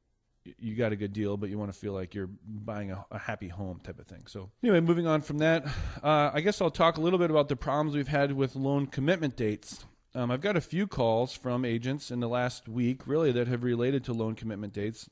you 0.59 0.75
got 0.75 0.91
a 0.91 0.95
good 0.95 1.13
deal, 1.13 1.37
but 1.37 1.49
you 1.49 1.57
want 1.57 1.71
to 1.71 1.77
feel 1.77 1.93
like 1.93 2.13
you're 2.13 2.29
buying 2.45 2.91
a, 2.91 3.05
a 3.11 3.17
happy 3.17 3.47
home 3.47 3.79
type 3.79 3.99
of 3.99 4.07
thing. 4.07 4.23
So 4.27 4.49
anyway, 4.61 4.79
moving 4.79 5.07
on 5.07 5.21
from 5.21 5.39
that, 5.39 5.65
uh, 6.03 6.31
I 6.33 6.41
guess 6.41 6.61
I'll 6.61 6.71
talk 6.71 6.97
a 6.97 7.01
little 7.01 7.19
bit 7.19 7.29
about 7.31 7.47
the 7.47 7.55
problems 7.55 7.95
we've 7.95 8.07
had 8.07 8.31
with 8.33 8.55
loan 8.55 8.87
commitment 8.87 9.35
dates. 9.35 9.85
Um, 10.15 10.29
I've 10.31 10.41
got 10.41 10.55
a 10.55 10.61
few 10.61 10.85
calls 10.85 11.33
from 11.33 11.65
agents 11.65 12.11
in 12.11 12.19
the 12.19 12.29
last 12.29 12.67
week, 12.67 13.07
really, 13.07 13.31
that 13.31 13.47
have 13.47 13.63
related 13.63 14.03
to 14.05 14.13
loan 14.13 14.35
commitment 14.35 14.73
dates. 14.73 15.09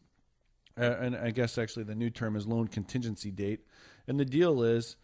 Uh, 0.80 0.96
and 1.00 1.16
I 1.16 1.32
guess 1.32 1.58
actually 1.58 1.84
the 1.84 1.96
new 1.96 2.10
term 2.10 2.36
is 2.36 2.48
loan 2.48 2.68
contingency 2.68 3.32
date. 3.32 3.62
And 4.08 4.20
the 4.20 4.26
deal 4.26 4.64
is, 4.64 4.96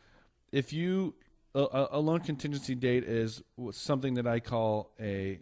if 0.52 0.72
you 0.72 1.16
a, 1.56 1.88
a 1.92 2.00
loan 2.00 2.20
contingency 2.20 2.76
date 2.76 3.04
is 3.04 3.42
something 3.72 4.16
that 4.16 4.28
I 4.28 4.40
call 4.40 4.92
a 5.00 5.40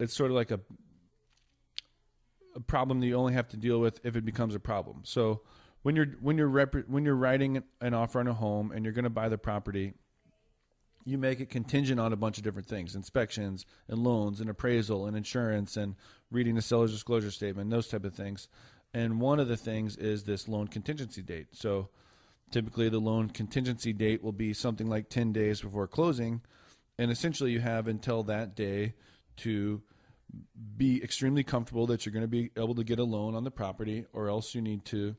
it's 0.00 0.14
sort 0.14 0.30
of 0.30 0.36
like 0.36 0.50
a 0.50 0.60
a 2.54 2.60
problem 2.60 3.00
that 3.00 3.06
you 3.06 3.16
only 3.16 3.34
have 3.34 3.48
to 3.48 3.56
deal 3.56 3.80
with 3.80 4.00
if 4.04 4.16
it 4.16 4.24
becomes 4.24 4.54
a 4.54 4.60
problem. 4.60 5.00
So 5.04 5.42
when 5.82 5.96
you're 5.96 6.06
when 6.20 6.38
you're 6.38 6.48
rep- 6.48 6.88
when 6.88 7.04
you're 7.04 7.14
writing 7.14 7.62
an 7.80 7.94
offer 7.94 8.20
on 8.20 8.26
a 8.26 8.34
home 8.34 8.72
and 8.72 8.84
you're 8.84 8.94
going 8.94 9.04
to 9.04 9.10
buy 9.10 9.28
the 9.28 9.38
property, 9.38 9.92
you 11.04 11.18
make 11.18 11.40
it 11.40 11.50
contingent 11.50 12.00
on 12.00 12.12
a 12.12 12.16
bunch 12.16 12.38
of 12.38 12.44
different 12.44 12.68
things: 12.68 12.94
inspections 12.94 13.66
and 13.88 13.98
loans 13.98 14.40
and 14.40 14.48
appraisal 14.48 15.06
and 15.06 15.16
insurance 15.16 15.76
and 15.76 15.94
reading 16.30 16.54
the 16.54 16.62
seller's 16.62 16.92
disclosure 16.92 17.30
statement, 17.30 17.70
those 17.70 17.88
type 17.88 18.04
of 18.04 18.14
things. 18.14 18.48
And 18.94 19.20
one 19.20 19.40
of 19.40 19.48
the 19.48 19.56
things 19.56 19.96
is 19.96 20.24
this 20.24 20.48
loan 20.48 20.68
contingency 20.68 21.20
date. 21.20 21.48
So 21.52 21.90
typically, 22.50 22.88
the 22.88 23.00
loan 23.00 23.28
contingency 23.28 23.92
date 23.92 24.22
will 24.22 24.32
be 24.32 24.54
something 24.54 24.88
like 24.88 25.10
ten 25.10 25.32
days 25.32 25.60
before 25.60 25.86
closing, 25.86 26.40
and 26.98 27.10
essentially 27.10 27.50
you 27.50 27.60
have 27.60 27.88
until 27.88 28.22
that 28.22 28.54
day 28.54 28.94
to 29.38 29.82
be 30.76 31.02
extremely 31.02 31.44
comfortable 31.44 31.86
that 31.86 32.04
you're 32.04 32.12
going 32.12 32.24
to 32.24 32.28
be 32.28 32.50
able 32.56 32.74
to 32.74 32.84
get 32.84 32.98
a 32.98 33.04
loan 33.04 33.34
on 33.34 33.44
the 33.44 33.50
property, 33.50 34.06
or 34.12 34.28
else 34.28 34.54
you 34.54 34.62
need 34.62 34.84
to 34.86 35.16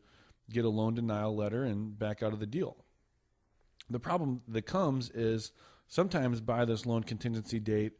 get 0.51 0.65
a 0.65 0.69
loan 0.69 0.93
denial 0.93 1.35
letter 1.35 1.63
and 1.63 1.97
back 1.97 2.21
out 2.21 2.33
of 2.33 2.39
the 2.39 2.45
deal. 2.45 2.77
The 3.89 3.99
problem 3.99 4.41
that 4.47 4.65
comes 4.65 5.09
is 5.11 5.51
sometimes 5.87 6.41
by 6.41 6.65
this 6.65 6.85
loan 6.85 7.03
contingency 7.03 7.59
date, 7.59 7.93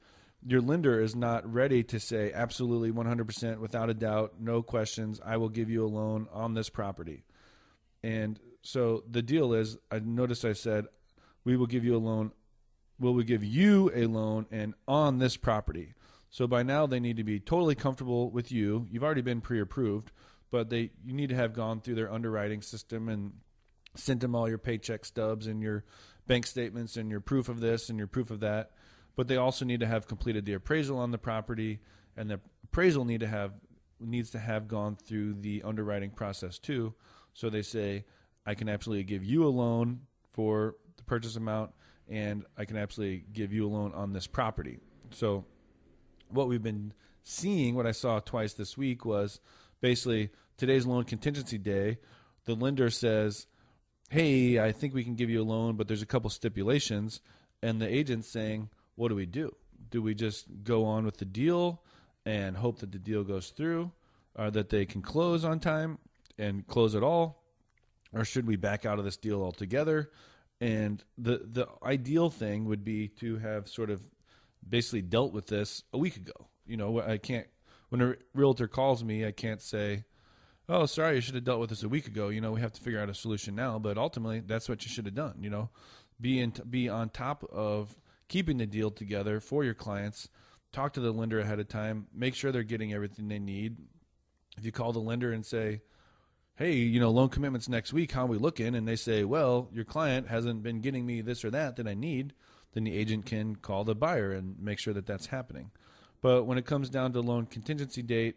your 0.47 0.61
lender 0.61 1.01
is 1.01 1.15
not 1.15 1.51
ready 1.51 1.83
to 1.83 1.99
say 1.99 2.31
absolutely 2.33 2.91
100% 2.91 3.59
without 3.59 3.89
a 3.89 3.93
doubt, 3.93 4.33
no 4.39 4.61
questions, 4.61 5.19
I 5.23 5.37
will 5.37 5.49
give 5.49 5.69
you 5.69 5.85
a 5.85 5.87
loan 5.87 6.27
on 6.31 6.53
this 6.53 6.69
property. 6.69 7.23
And 8.03 8.39
so 8.61 9.03
the 9.09 9.23
deal 9.23 9.53
is, 9.53 9.77
I 9.89 9.99
noticed 9.99 10.45
I 10.45 10.53
said, 10.53 10.85
we 11.43 11.57
will 11.57 11.67
give 11.67 11.83
you 11.83 11.95
a 11.95 11.97
loan. 11.97 12.31
Will 12.99 13.13
we 13.13 13.23
give 13.23 13.43
you 13.43 13.91
a 13.93 14.05
loan 14.05 14.45
and 14.51 14.73
on 14.87 15.17
this 15.17 15.37
property? 15.37 15.93
So 16.35 16.47
by 16.47 16.63
now 16.63 16.85
they 16.85 16.99
need 16.99 17.15
to 17.15 17.23
be 17.23 17.39
totally 17.39 17.75
comfortable 17.75 18.29
with 18.29 18.51
you. 18.51 18.85
You've 18.91 19.05
already 19.05 19.21
been 19.21 19.39
pre-approved, 19.39 20.11
but 20.51 20.69
they 20.69 20.91
you 21.05 21.13
need 21.13 21.29
to 21.29 21.35
have 21.35 21.53
gone 21.53 21.79
through 21.79 21.95
their 21.95 22.11
underwriting 22.11 22.61
system 22.61 23.07
and 23.07 23.31
sent 23.95 24.19
them 24.19 24.35
all 24.35 24.49
your 24.49 24.57
paycheck 24.57 25.05
stubs 25.05 25.47
and 25.47 25.61
your 25.61 25.85
bank 26.27 26.45
statements 26.45 26.97
and 26.97 27.09
your 27.09 27.21
proof 27.21 27.47
of 27.47 27.61
this 27.61 27.87
and 27.87 27.97
your 27.97 28.09
proof 28.09 28.31
of 28.31 28.41
that. 28.41 28.71
But 29.15 29.29
they 29.29 29.37
also 29.37 29.63
need 29.63 29.79
to 29.79 29.85
have 29.85 30.09
completed 30.09 30.45
the 30.45 30.55
appraisal 30.55 30.97
on 30.97 31.11
the 31.11 31.17
property, 31.17 31.79
and 32.17 32.29
the 32.29 32.41
appraisal 32.65 33.05
need 33.05 33.21
to 33.21 33.27
have 33.27 33.53
needs 34.01 34.31
to 34.31 34.39
have 34.39 34.67
gone 34.67 34.97
through 34.97 35.35
the 35.35 35.63
underwriting 35.63 36.09
process 36.09 36.59
too. 36.59 36.93
So 37.33 37.49
they 37.49 37.61
say, 37.61 38.03
I 38.45 38.55
can 38.55 38.67
absolutely 38.67 39.05
give 39.05 39.23
you 39.23 39.45
a 39.45 39.47
loan 39.47 40.01
for 40.33 40.75
the 40.97 41.03
purchase 41.03 41.37
amount, 41.37 41.71
and 42.09 42.43
I 42.57 42.65
can 42.65 42.75
absolutely 42.75 43.23
give 43.31 43.53
you 43.53 43.65
a 43.65 43.69
loan 43.69 43.93
on 43.93 44.11
this 44.11 44.27
property. 44.27 44.79
So 45.11 45.45
what 46.29 46.47
we've 46.47 46.63
been 46.63 46.93
seeing, 47.23 47.75
what 47.75 47.87
I 47.87 47.91
saw 47.91 48.19
twice 48.19 48.53
this 48.53 48.77
week 48.77 49.05
was 49.05 49.39
basically 49.81 50.29
today's 50.57 50.85
loan 50.85 51.03
contingency 51.03 51.57
day. 51.57 51.97
The 52.45 52.55
lender 52.55 52.89
says, 52.89 53.47
hey, 54.09 54.59
I 54.59 54.71
think 54.71 54.93
we 54.93 55.03
can 55.03 55.15
give 55.15 55.29
you 55.29 55.41
a 55.41 55.43
loan, 55.43 55.75
but 55.75 55.87
there's 55.87 56.01
a 56.01 56.07
couple 56.07 56.29
stipulations. 56.29 57.21
And 57.63 57.81
the 57.81 57.93
agent's 57.93 58.29
saying, 58.29 58.69
what 58.95 59.09
do 59.09 59.15
we 59.15 59.25
do? 59.25 59.55
Do 59.89 60.01
we 60.01 60.13
just 60.13 60.45
go 60.63 60.85
on 60.85 61.05
with 61.05 61.17
the 61.17 61.25
deal 61.25 61.81
and 62.25 62.57
hope 62.57 62.79
that 62.79 62.91
the 62.91 62.99
deal 62.99 63.23
goes 63.23 63.49
through, 63.49 63.91
or 64.35 64.51
that 64.51 64.69
they 64.69 64.85
can 64.85 65.01
close 65.01 65.45
on 65.45 65.59
time 65.59 65.99
and 66.37 66.65
close 66.67 66.95
it 66.95 67.03
all? 67.03 67.43
Or 68.13 68.25
should 68.25 68.47
we 68.47 68.55
back 68.55 68.85
out 68.85 68.99
of 68.99 69.05
this 69.05 69.17
deal 69.17 69.41
altogether? 69.41 70.09
And 70.61 71.03
the 71.17 71.41
the 71.43 71.67
ideal 71.83 72.29
thing 72.29 72.65
would 72.65 72.83
be 72.83 73.09
to 73.19 73.37
have 73.39 73.67
sort 73.67 73.89
of 73.89 74.01
basically 74.67 75.01
dealt 75.01 75.33
with 75.33 75.47
this 75.47 75.83
a 75.93 75.97
week 75.97 76.17
ago. 76.17 76.47
You 76.65 76.77
know, 76.77 77.01
I 77.01 77.17
can't 77.17 77.47
when 77.89 78.01
a 78.01 78.15
realtor 78.33 78.67
calls 78.67 79.03
me, 79.03 79.25
I 79.25 79.31
can't 79.31 79.61
say, 79.61 80.05
oh, 80.67 80.85
sorry, 80.85 81.15
you 81.15 81.21
should 81.21 81.35
have 81.35 81.43
dealt 81.43 81.59
with 81.59 81.69
this 81.69 81.83
a 81.83 81.89
week 81.89 82.07
ago. 82.07 82.29
You 82.29 82.41
know, 82.41 82.51
we 82.51 82.61
have 82.61 82.73
to 82.73 82.81
figure 82.81 82.99
out 82.99 83.09
a 83.09 83.13
solution 83.13 83.55
now. 83.55 83.79
But 83.79 83.97
ultimately, 83.97 84.41
that's 84.41 84.67
what 84.67 84.83
you 84.83 84.89
should 84.89 85.05
have 85.05 85.15
done. 85.15 85.37
You 85.39 85.49
know, 85.49 85.69
be 86.19 86.39
in, 86.39 86.53
be 86.69 86.89
on 86.89 87.09
top 87.09 87.43
of 87.51 87.95
keeping 88.27 88.57
the 88.57 88.65
deal 88.65 88.91
together 88.91 89.39
for 89.39 89.63
your 89.63 89.73
clients. 89.73 90.29
Talk 90.71 90.93
to 90.93 90.99
the 90.99 91.11
lender 91.11 91.39
ahead 91.39 91.59
of 91.59 91.67
time. 91.67 92.07
Make 92.13 92.35
sure 92.35 92.51
they're 92.51 92.63
getting 92.63 92.93
everything 92.93 93.27
they 93.27 93.39
need. 93.39 93.77
If 94.57 94.65
you 94.65 94.71
call 94.71 94.93
the 94.93 94.99
lender 94.99 95.31
and 95.31 95.45
say, 95.45 95.81
"Hey, 96.55 96.73
you 96.73 96.99
know, 96.99 97.11
loan 97.11 97.29
commitments 97.29 97.69
next 97.69 97.93
week. 97.93 98.11
How 98.11 98.23
are 98.23 98.27
we 98.27 98.37
looking?" 98.37 98.75
and 98.75 98.87
they 98.87 98.95
say, 98.95 99.23
"Well, 99.23 99.69
your 99.71 99.85
client 99.85 100.27
hasn't 100.27 100.63
been 100.63 100.81
getting 100.81 101.05
me 101.05 101.21
this 101.21 101.45
or 101.45 101.51
that 101.51 101.75
that 101.75 101.87
I 101.87 101.93
need," 101.93 102.33
then 102.75 102.83
the 102.83 102.95
agent 102.95 103.25
can 103.25 103.55
call 103.55 103.83
the 103.83 103.95
buyer 103.95 104.31
and 104.31 104.59
make 104.59 104.77
sure 104.77 104.93
that 104.93 105.07
that's 105.07 105.27
happening. 105.27 105.71
But 106.21 106.43
when 106.43 106.59
it 106.59 106.65
comes 106.65 106.89
down 106.89 107.13
to 107.13 107.21
loan 107.21 107.47
contingency 107.47 108.03
date, 108.03 108.35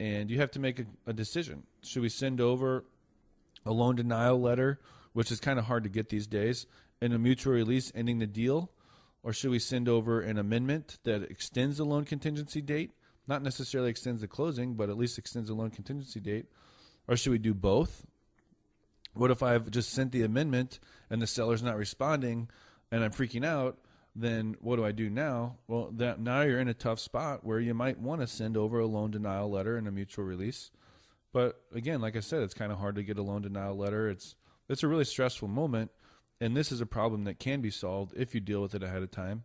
and 0.00 0.30
you 0.30 0.38
have 0.38 0.50
to 0.52 0.60
make 0.60 0.80
a, 0.80 0.86
a 1.06 1.12
decision. 1.12 1.64
Should 1.82 2.02
we 2.02 2.08
send 2.08 2.40
over 2.40 2.84
a 3.66 3.72
loan 3.72 3.96
denial 3.96 4.40
letter, 4.40 4.80
which 5.12 5.30
is 5.30 5.40
kind 5.40 5.58
of 5.58 5.66
hard 5.66 5.84
to 5.84 5.90
get 5.90 6.08
these 6.08 6.26
days, 6.26 6.66
and 7.00 7.12
a 7.12 7.18
mutual 7.18 7.52
release 7.52 7.92
ending 7.94 8.18
the 8.18 8.26
deal? 8.26 8.70
Or 9.22 9.32
should 9.32 9.50
we 9.50 9.58
send 9.58 9.88
over 9.88 10.20
an 10.20 10.38
amendment 10.38 10.98
that 11.02 11.22
extends 11.22 11.76
the 11.76 11.84
loan 11.84 12.04
contingency 12.04 12.62
date? 12.62 12.92
Not 13.26 13.42
necessarily 13.42 13.90
extends 13.90 14.20
the 14.20 14.28
closing, 14.28 14.74
but 14.74 14.88
at 14.88 14.96
least 14.96 15.18
extends 15.18 15.48
the 15.48 15.54
loan 15.54 15.70
contingency 15.70 16.20
date. 16.20 16.46
Or 17.06 17.16
should 17.16 17.32
we 17.32 17.38
do 17.38 17.52
both? 17.52 18.06
What 19.14 19.30
if 19.30 19.42
I've 19.42 19.70
just 19.70 19.90
sent 19.90 20.12
the 20.12 20.22
amendment 20.22 20.78
and 21.10 21.20
the 21.20 21.26
seller's 21.26 21.62
not 21.62 21.76
responding 21.76 22.48
and 22.90 23.04
I'm 23.04 23.12
freaking 23.12 23.44
out? 23.44 23.78
then 24.20 24.56
what 24.60 24.76
do 24.76 24.84
I 24.84 24.92
do 24.92 25.08
now? 25.08 25.56
Well, 25.68 25.90
that 25.96 26.20
now 26.20 26.42
you're 26.42 26.60
in 26.60 26.68
a 26.68 26.74
tough 26.74 26.98
spot 26.98 27.44
where 27.44 27.60
you 27.60 27.72
might 27.72 28.00
want 28.00 28.20
to 28.20 28.26
send 28.26 28.56
over 28.56 28.80
a 28.80 28.86
loan 28.86 29.10
denial 29.10 29.50
letter 29.50 29.76
and 29.76 29.86
a 29.86 29.92
mutual 29.92 30.24
release. 30.24 30.70
But 31.32 31.62
again, 31.72 32.00
like 32.00 32.16
I 32.16 32.20
said, 32.20 32.42
it's 32.42 32.54
kind 32.54 32.72
of 32.72 32.78
hard 32.78 32.96
to 32.96 33.04
get 33.04 33.18
a 33.18 33.22
loan 33.22 33.42
denial 33.42 33.76
letter. 33.76 34.08
It's 34.08 34.34
it's 34.68 34.82
a 34.82 34.88
really 34.88 35.04
stressful 35.04 35.48
moment, 35.48 35.90
and 36.40 36.56
this 36.56 36.72
is 36.72 36.80
a 36.80 36.86
problem 36.86 37.24
that 37.24 37.38
can 37.38 37.60
be 37.60 37.70
solved 37.70 38.12
if 38.16 38.34
you 38.34 38.40
deal 38.40 38.60
with 38.60 38.74
it 38.74 38.82
ahead 38.82 39.02
of 39.02 39.10
time. 39.10 39.44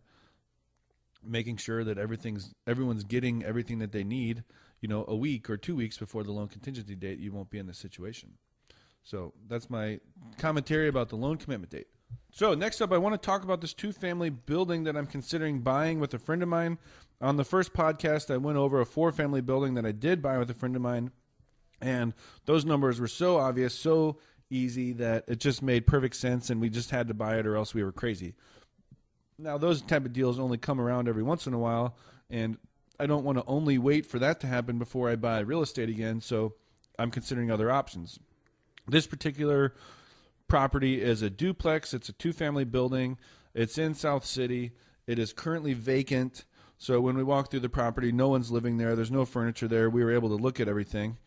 Making 1.22 1.56
sure 1.56 1.84
that 1.84 1.98
everything's 1.98 2.54
everyone's 2.66 3.04
getting 3.04 3.44
everything 3.44 3.78
that 3.78 3.92
they 3.92 4.04
need, 4.04 4.44
you 4.80 4.88
know, 4.88 5.04
a 5.06 5.14
week 5.14 5.48
or 5.48 5.56
two 5.56 5.76
weeks 5.76 5.98
before 5.98 6.24
the 6.24 6.32
loan 6.32 6.48
contingency 6.48 6.94
date, 6.94 7.18
you 7.18 7.32
won't 7.32 7.50
be 7.50 7.58
in 7.58 7.66
this 7.66 7.78
situation. 7.78 8.32
So 9.02 9.34
that's 9.46 9.70
my 9.70 10.00
commentary 10.38 10.88
about 10.88 11.10
the 11.10 11.16
loan 11.16 11.36
commitment 11.36 11.70
date. 11.70 11.86
So 12.30 12.54
next 12.54 12.80
up, 12.80 12.92
I 12.92 12.98
want 12.98 13.20
to 13.20 13.24
talk 13.24 13.44
about 13.44 13.60
this 13.60 13.72
two-family 13.72 14.30
building 14.30 14.84
that 14.84 14.96
I'm 14.96 15.06
considering 15.06 15.60
buying 15.60 16.00
with 16.00 16.14
a 16.14 16.18
friend 16.18 16.42
of 16.42 16.48
mine. 16.48 16.78
On 17.20 17.36
the 17.36 17.44
first 17.44 17.72
podcast, 17.72 18.32
I 18.32 18.38
went 18.38 18.58
over 18.58 18.80
a 18.80 18.86
four-family 18.86 19.40
building 19.40 19.74
that 19.74 19.86
I 19.86 19.92
did 19.92 20.20
buy 20.20 20.38
with 20.38 20.50
a 20.50 20.54
friend 20.54 20.74
of 20.74 20.82
mine, 20.82 21.12
and 21.80 22.12
those 22.44 22.64
numbers 22.64 22.98
were 22.98 23.06
so 23.06 23.36
obvious, 23.36 23.74
so 23.74 24.18
easy 24.50 24.92
that 24.94 25.24
it 25.28 25.38
just 25.38 25.62
made 25.62 25.86
perfect 25.86 26.16
sense, 26.16 26.50
and 26.50 26.60
we 26.60 26.70
just 26.70 26.90
had 26.90 27.08
to 27.08 27.14
buy 27.14 27.38
it, 27.38 27.46
or 27.46 27.56
else 27.56 27.72
we 27.72 27.84
were 27.84 27.92
crazy. 27.92 28.34
Now, 29.38 29.58
those 29.58 29.80
type 29.82 30.04
of 30.04 30.12
deals 30.12 30.38
only 30.38 30.58
come 30.58 30.80
around 30.80 31.08
every 31.08 31.22
once 31.22 31.46
in 31.46 31.54
a 31.54 31.58
while, 31.58 31.96
and 32.30 32.58
I 32.98 33.06
don't 33.06 33.24
want 33.24 33.38
to 33.38 33.44
only 33.46 33.78
wait 33.78 34.06
for 34.06 34.18
that 34.18 34.40
to 34.40 34.46
happen 34.46 34.78
before 34.78 35.08
I 35.08 35.16
buy 35.16 35.40
real 35.40 35.62
estate 35.62 35.88
again. 35.88 36.20
So 36.20 36.54
I'm 36.98 37.10
considering 37.10 37.50
other 37.50 37.70
options. 37.70 38.18
This 38.86 39.06
particular 39.06 39.74
property 40.48 41.00
is 41.00 41.22
a 41.22 41.30
duplex. 41.30 41.94
It's 41.94 42.08
a 42.08 42.12
two 42.12 42.32
family 42.32 42.64
building. 42.64 43.18
It's 43.54 43.78
in 43.78 43.94
South 43.94 44.24
City. 44.24 44.72
It 45.06 45.18
is 45.18 45.32
currently 45.32 45.74
vacant. 45.74 46.44
So 46.78 47.00
when 47.00 47.16
we 47.16 47.22
walk 47.22 47.50
through 47.50 47.60
the 47.60 47.68
property, 47.68 48.12
no 48.12 48.28
one's 48.28 48.50
living 48.50 48.78
there. 48.78 48.96
There's 48.96 49.10
no 49.10 49.24
furniture 49.24 49.68
there. 49.68 49.88
We 49.88 50.04
were 50.04 50.12
able 50.12 50.28
to 50.30 50.42
look 50.42 50.60
at 50.60 50.68
everything. 50.68 51.18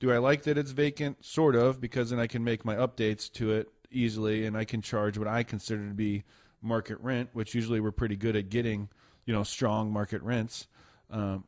Do 0.00 0.12
I 0.12 0.18
like 0.18 0.42
that 0.44 0.58
it's 0.58 0.70
vacant? 0.70 1.24
Sort 1.24 1.56
of, 1.56 1.80
because 1.80 2.10
then 2.10 2.20
I 2.20 2.26
can 2.26 2.44
make 2.44 2.64
my 2.64 2.76
updates 2.76 3.30
to 3.34 3.52
it 3.52 3.68
easily 3.90 4.46
and 4.46 4.56
I 4.56 4.64
can 4.64 4.82
charge 4.82 5.18
what 5.18 5.28
I 5.28 5.42
consider 5.42 5.88
to 5.88 5.94
be 5.94 6.24
market 6.62 6.98
rent, 7.00 7.30
which 7.32 7.54
usually 7.54 7.80
we're 7.80 7.90
pretty 7.90 8.16
good 8.16 8.36
at 8.36 8.48
getting, 8.48 8.88
you 9.24 9.32
know, 9.32 9.42
strong 9.42 9.92
market 9.92 10.22
rents. 10.22 10.66
Um, 11.10 11.44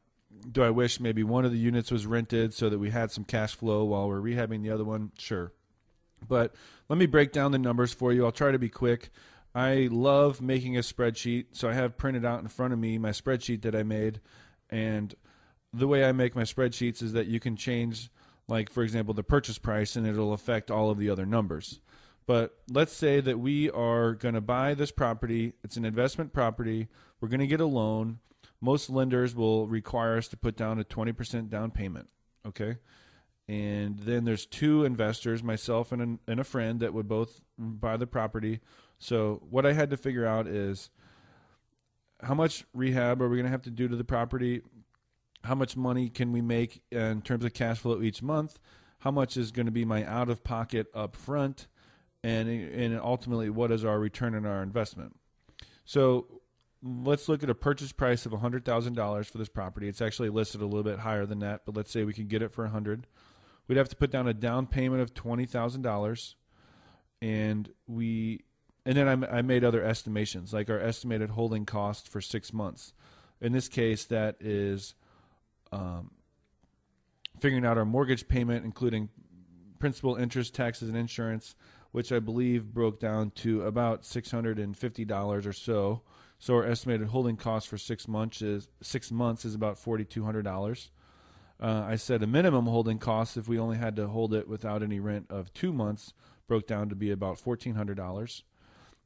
do 0.51 0.63
I 0.63 0.71
wish 0.71 1.01
maybe 1.01 1.23
one 1.23 1.45
of 1.45 1.53
the 1.53 1.59
units 1.59 1.91
was 1.91 2.07
rented 2.07 2.55
so 2.55 2.71
that 2.71 2.79
we 2.79 2.91
had 2.91 3.11
some 3.11 3.25
cash 3.25 3.55
flow 3.55 3.85
while 3.85 4.09
we're 4.09 4.21
rehabbing 4.21 4.63
the 4.63 4.71
other 4.71 4.85
one? 4.85 5.13
Sure. 5.19 5.53
But 6.27 6.55
let 6.89 6.99
me 6.99 7.07
break 7.07 7.33
down 7.33 7.53
the 7.53 7.59
numbers 7.59 7.93
for 7.93 8.13
you. 8.13 8.25
I'll 8.25 8.33
try 8.33 8.51
to 8.51 8.59
be 8.59 8.69
quick. 8.69 9.11
I 9.55 9.89
love 9.91 10.41
making 10.41 10.77
a 10.77 10.81
spreadsheet, 10.81 11.47
so 11.53 11.69
I 11.69 11.73
have 11.73 11.97
printed 11.97 12.25
out 12.25 12.41
in 12.41 12.49
front 12.49 12.73
of 12.73 12.79
me 12.79 12.99
my 12.99 13.11
spreadsheet 13.11 13.63
that 13.63 13.75
I 13.75 13.83
made. 13.83 14.21
And 14.69 15.15
the 15.73 15.89
way 15.89 16.05
I 16.05 16.13
make 16.13 16.37
my 16.37 16.43
spreadsheets 16.43 17.03
is 17.03 17.13
that 17.13 17.27
you 17.27 17.41
can 17.41 17.57
change, 17.57 18.11
like, 18.49 18.71
for 18.71 18.83
example, 18.83 19.15
the 19.15 19.25
purchase 19.25 19.59
price, 19.59 19.97
and 19.97 20.07
it'll 20.07 20.33
affect 20.33 20.71
all 20.71 20.91
of 20.91 20.99
the 20.99 21.11
other 21.11 21.27
numbers. 21.27 21.81
But 22.27 22.57
let's 22.71 22.93
say 22.93 23.21
that 23.21 23.41
we 23.41 23.71
are 23.71 24.13
going 24.13 24.35
to 24.35 24.41
buy 24.41 24.75
this 24.75 24.93
property, 24.93 25.55
it's 25.65 25.77
an 25.77 25.85
investment 25.85 26.33
property, 26.33 26.87
we're 27.21 27.29
going 27.29 27.41
to 27.41 27.47
get 27.47 27.61
a 27.61 27.67
loan. 27.67 28.21
Most 28.61 28.89
lenders 28.89 29.35
will 29.35 29.67
require 29.67 30.17
us 30.17 30.29
to 30.29 30.37
put 30.37 30.57
down 30.57 30.79
a 30.79 30.85
20% 30.85 31.49
down 31.49 31.73
payment. 31.73 32.09
Okay 32.47 32.77
and 33.51 33.99
then 33.99 34.25
there's 34.25 34.47
two 34.47 34.85
investors, 34.85 35.43
myself 35.43 35.93
and, 35.93 36.03
an, 36.03 36.19
and 36.27 36.41
a 36.41 36.45
friend, 36.45 36.81
that 36.81 36.95
would 36.95 37.09
both 37.09 37.41
buy 37.59 37.97
the 37.97 38.07
property. 38.07 38.61
So 38.99 39.43
what 39.51 39.67
I 39.67 39.73
had 39.73 39.91
to 39.91 39.97
figure 39.97 40.27
out 40.27 40.47
is 40.47 40.91
how 42.23 42.35
much 42.35 42.65
rehab 42.75 43.21
are 43.21 43.29
we 43.29 43.37
going 43.37 43.47
to 43.47 43.51
have 43.51 43.63
to 43.63 43.71
do 43.71 43.89
to 43.89 43.97
the 43.97 44.05
property? 44.05 44.63
How 45.45 45.55
much 45.55 45.77
money 45.77 46.09
can 46.11 46.33
we 46.33 46.43
make 46.43 46.83
in 46.91 47.23
terms 47.23 47.45
of 47.45 47.55
cash 47.55 47.79
flow 47.79 48.03
each 48.03 48.23
month? 48.23 48.59
how 49.01 49.11
much 49.11 49.37
is 49.37 49.51
going 49.51 49.67
to 49.67 49.73
be 49.73 49.85
my 49.85 50.05
out 50.05 50.31
of 50.31 50.45
pocket 50.45 50.87
up 50.95 51.17
front, 51.17 51.67
and 52.23 52.49
and 52.49 52.99
ultimately 53.01 53.51
what 53.51 53.73
is 53.73 53.85
our 53.85 53.99
return 53.99 54.35
on 54.35 54.47
our 54.47 54.63
investment. 54.63 55.17
So 55.85 56.43
let's 56.83 57.29
look 57.29 57.43
at 57.43 57.51
a 57.51 57.55
purchase 57.55 57.93
price 57.93 58.25
of 58.25 58.33
$100,000 58.33 59.27
for 59.27 59.39
this 59.39 59.49
property. 59.49 59.89
It's 59.89 60.01
actually 60.01 60.31
listed 60.31 60.63
a 60.63 60.67
little 60.67 60.83
bit 60.83 61.01
higher 61.01 61.27
than 61.27 61.41
that, 61.41 61.63
but 61.67 61.77
let's 61.77 61.91
say 61.91 62.05
we 62.05 62.15
can 62.15 62.27
get 62.27 62.41
it 62.41 62.53
for 62.53 62.65
100. 62.65 63.07
We'd 63.71 63.77
have 63.77 63.89
to 63.91 63.95
put 63.95 64.11
down 64.11 64.27
a 64.27 64.35
down 64.35 64.67
payment 64.67 65.01
of 65.01 65.15
$20,000 65.15 66.35
and 67.23 67.71
we 67.87 68.43
and 68.85 68.97
then 68.97 69.07
I, 69.07 69.39
I 69.39 69.43
made 69.43 69.63
other 69.63 69.85
estimations 69.85 70.53
like 70.53 70.69
our 70.69 70.81
estimated 70.81 71.31
holding 71.31 71.67
cost 71.67 72.09
for 72.09 72.21
6 72.21 72.53
months. 72.53 72.95
In 73.41 73.53
this 73.53 73.69
case 73.69 74.07
that 74.07 74.39
is 74.41 74.97
um, 75.71 76.11
figuring 77.39 77.65
out 77.65 77.79
our 77.79 77.85
mortgage 77.85 78.27
payment 78.27 78.65
including 78.65 79.09
principal, 79.79 80.17
interest, 80.17 80.53
taxes 80.53 80.89
and 80.89 80.99
insurance, 80.99 81.55
which 81.93 82.11
I 82.11 82.19
believe 82.19 82.75
broke 82.75 82.99
down 82.99 83.31
to 83.37 83.63
about 83.63 84.03
$650 84.03 85.47
or 85.47 85.53
so 85.53 86.03
so 86.41 86.55
our 86.57 86.67
estimated 86.67 87.07
holding 87.07 87.37
cost 87.37 87.69
for 87.69 87.79
six 87.79 88.09
months 88.09 88.43
is 88.43 88.67
six 88.83 89.13
months 89.13 89.45
is 89.45 89.55
about 89.55 89.79
forty 89.79 90.05
two 90.05 90.25
hundred 90.25 90.43
dollars. 90.43 90.91
Uh, 91.61 91.85
I 91.87 91.97
said 91.97 92.23
a 92.23 92.27
minimum 92.27 92.67
holding 92.67 92.99
cost 92.99 93.37
if 93.37 93.49
we 93.49 93.59
only 93.59 93.77
had 93.77 93.97
to 93.97 94.09
hold 94.09 94.33
it 94.33 94.49
without 94.49 94.83
any 94.83 94.99
rent 94.99 95.27
of 95.29 95.53
two 95.53 95.73
months 95.73 96.15
broke 96.49 96.67
down 96.67 96.89
to 96.89 96.97
be 96.97 97.11
about 97.11 97.39
fourteen 97.39 97.75
hundred 97.75 97.97
dollars. 97.97 98.45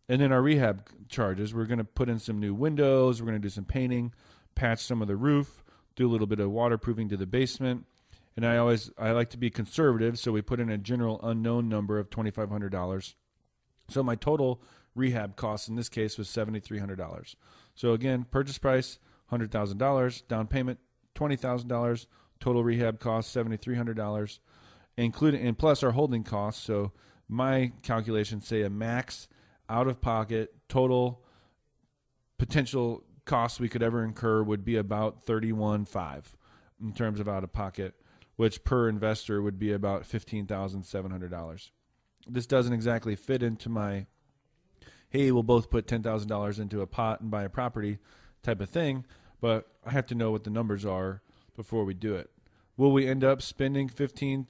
And 0.08 0.20
then 0.20 0.32
our 0.32 0.42
rehab 0.42 0.88
charges, 1.08 1.54
we're 1.54 1.64
going 1.64 1.78
to 1.78 1.84
put 1.84 2.08
in 2.08 2.18
some 2.18 2.38
new 2.38 2.54
windows, 2.54 3.20
we're 3.20 3.26
going 3.26 3.40
to 3.40 3.46
do 3.46 3.50
some 3.50 3.64
painting, 3.64 4.12
patch 4.54 4.80
some 4.80 5.00
of 5.02 5.08
the 5.08 5.16
roof, 5.16 5.64
do 5.96 6.06
a 6.06 6.10
little 6.12 6.26
bit 6.26 6.40
of 6.40 6.50
waterproofing 6.50 7.08
to 7.08 7.16
the 7.16 7.26
basement. 7.26 7.86
And 8.36 8.46
I 8.46 8.56
always 8.56 8.90
I 8.98 9.10
like 9.12 9.30
to 9.30 9.38
be 9.38 9.50
conservative, 9.50 10.18
so 10.18 10.32
we 10.32 10.42
put 10.42 10.60
in 10.60 10.70
a 10.70 10.78
general 10.78 11.20
unknown 11.22 11.68
number 11.68 11.98
of 11.98 12.10
twenty 12.10 12.30
five 12.30 12.50
hundred 12.50 12.70
dollars. 12.70 13.16
So 13.88 14.02
my 14.02 14.14
total 14.14 14.62
rehab 14.94 15.36
cost 15.36 15.68
in 15.68 15.76
this 15.76 15.88
case 15.88 16.16
was 16.16 16.28
$7,300. 16.28 17.34
So 17.74 17.92
again, 17.92 18.24
purchase 18.30 18.58
price 18.58 18.98
$100,000, 19.30 20.28
down 20.28 20.46
payment 20.46 20.78
$20,000, 21.14 22.06
total 22.44 22.62
rehab 22.62 23.00
cost 23.00 23.34
$7,300, 23.34 24.38
including 24.98 25.46
and 25.46 25.56
plus 25.56 25.82
our 25.82 25.92
holding 25.92 26.22
costs. 26.22 26.62
So 26.62 26.92
my 27.26 27.72
calculations 27.80 28.46
say 28.46 28.60
a 28.60 28.68
max 28.68 29.28
out 29.70 29.88
of 29.88 30.02
pocket 30.02 30.54
total 30.68 31.22
potential 32.36 33.02
costs 33.24 33.58
we 33.58 33.70
could 33.70 33.82
ever 33.82 34.04
incur 34.04 34.42
would 34.42 34.62
be 34.62 34.76
about 34.76 35.24
31.5 35.24 36.24
in 36.82 36.92
terms 36.92 37.18
of 37.18 37.30
out 37.30 37.44
of 37.44 37.52
pocket, 37.54 37.94
which 38.36 38.62
per 38.62 38.90
investor 38.90 39.40
would 39.40 39.58
be 39.58 39.72
about 39.72 40.02
$15,700. 40.02 41.70
This 42.26 42.46
doesn't 42.46 42.74
exactly 42.74 43.16
fit 43.16 43.42
into 43.42 43.70
my 43.70 44.04
hey, 45.08 45.30
we'll 45.30 45.44
both 45.44 45.70
put 45.70 45.86
ten 45.86 46.02
thousand 46.02 46.28
dollars 46.28 46.58
into 46.58 46.82
a 46.82 46.86
pot 46.86 47.20
and 47.22 47.30
buy 47.30 47.44
a 47.44 47.48
property, 47.48 47.98
type 48.42 48.60
of 48.60 48.68
thing. 48.68 49.06
But 49.40 49.66
I 49.86 49.92
have 49.92 50.06
to 50.06 50.14
know 50.14 50.30
what 50.30 50.44
the 50.44 50.50
numbers 50.50 50.84
are 50.84 51.22
before 51.56 51.84
we 51.84 51.94
do 51.94 52.16
it. 52.16 52.30
Will 52.76 52.92
we 52.92 53.06
end 53.06 53.24
up 53.24 53.42
spending 53.42 53.88
fifteen? 53.88 54.46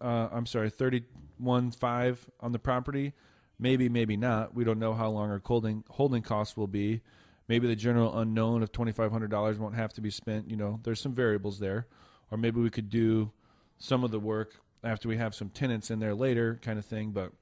Uh, 0.00 0.28
I'm 0.32 0.46
sorry, 0.46 0.70
thirty-one 0.70 1.70
five 1.72 2.28
on 2.40 2.52
the 2.52 2.58
property? 2.58 3.12
Maybe, 3.58 3.88
maybe 3.88 4.16
not. 4.16 4.54
We 4.54 4.64
don't 4.64 4.78
know 4.78 4.94
how 4.94 5.08
long 5.08 5.30
our 5.30 5.40
holding 5.44 5.84
holding 5.88 6.22
costs 6.22 6.56
will 6.56 6.66
be. 6.66 7.02
Maybe 7.48 7.68
the 7.68 7.76
general 7.76 8.18
unknown 8.18 8.62
of 8.62 8.72
twenty 8.72 8.92
five 8.92 9.12
hundred 9.12 9.30
dollars 9.30 9.58
won't 9.58 9.74
have 9.74 9.92
to 9.94 10.00
be 10.00 10.10
spent. 10.10 10.50
You 10.50 10.56
know, 10.56 10.80
there's 10.82 11.00
some 11.00 11.14
variables 11.14 11.58
there, 11.58 11.86
or 12.30 12.38
maybe 12.38 12.60
we 12.60 12.70
could 12.70 12.90
do 12.90 13.30
some 13.78 14.04
of 14.04 14.10
the 14.10 14.20
work 14.20 14.54
after 14.82 15.08
we 15.08 15.16
have 15.16 15.34
some 15.34 15.50
tenants 15.50 15.90
in 15.90 15.98
there 15.98 16.14
later, 16.14 16.58
kind 16.62 16.78
of 16.78 16.84
thing. 16.84 17.10
But 17.10 17.32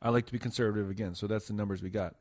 I 0.00 0.10
like 0.10 0.26
to 0.26 0.32
be 0.32 0.38
conservative 0.38 0.90
again, 0.90 1.14
so 1.14 1.26
that's 1.26 1.48
the 1.48 1.54
numbers 1.54 1.82
we 1.82 1.90
got. 1.90 2.14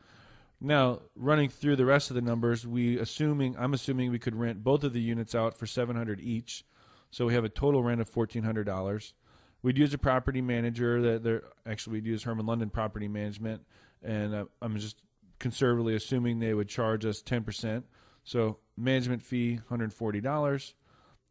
Now, 0.61 0.99
running 1.15 1.49
through 1.49 1.77
the 1.77 1.85
rest 1.85 2.09
of 2.09 2.15
the 2.15 2.21
numbers, 2.21 2.67
we 2.67 2.99
assuming 2.99 3.55
I'm 3.57 3.73
assuming 3.73 4.11
we 4.11 4.19
could 4.19 4.35
rent 4.35 4.63
both 4.63 4.83
of 4.83 4.93
the 4.93 5.01
units 5.01 5.33
out 5.33 5.57
for 5.57 5.65
700 5.65 6.19
each. 6.19 6.65
So 7.11 7.25
we 7.25 7.33
have 7.33 7.43
a 7.43 7.49
total 7.49 7.83
rent 7.83 8.01
of 8.01 8.11
$1400. 8.11 9.13
We'd 9.61 9.77
use 9.77 9.93
a 9.93 9.97
property 9.97 10.41
manager 10.41 11.01
that 11.01 11.23
they're 11.23 11.43
actually 11.65 11.93
we'd 11.93 12.05
use 12.05 12.23
Herman 12.23 12.45
London 12.45 12.69
Property 12.69 13.07
Management 13.07 13.63
and 14.01 14.33
uh, 14.33 14.45
I'm 14.61 14.77
just 14.77 15.01
conservatively 15.39 15.95
assuming 15.95 16.39
they 16.39 16.53
would 16.53 16.69
charge 16.69 17.05
us 17.05 17.21
10%. 17.21 17.83
So 18.23 18.59
management 18.77 19.23
fee 19.23 19.59
$140. 19.69 20.73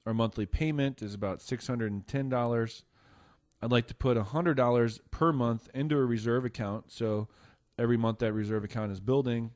Our 0.06 0.14
monthly 0.14 0.46
payment 0.46 1.02
is 1.02 1.14
about 1.14 1.40
$610. 1.40 2.82
I'd 3.60 3.72
like 3.72 3.86
to 3.88 3.94
put 3.94 4.16
$100 4.16 5.00
per 5.10 5.32
month 5.32 5.68
into 5.74 5.96
a 5.96 6.04
reserve 6.04 6.44
account. 6.44 6.92
So 6.92 7.28
every 7.78 7.96
month 7.96 8.18
that 8.20 8.32
reserve 8.32 8.64
account 8.64 8.92
is 8.92 9.00
building 9.00 9.52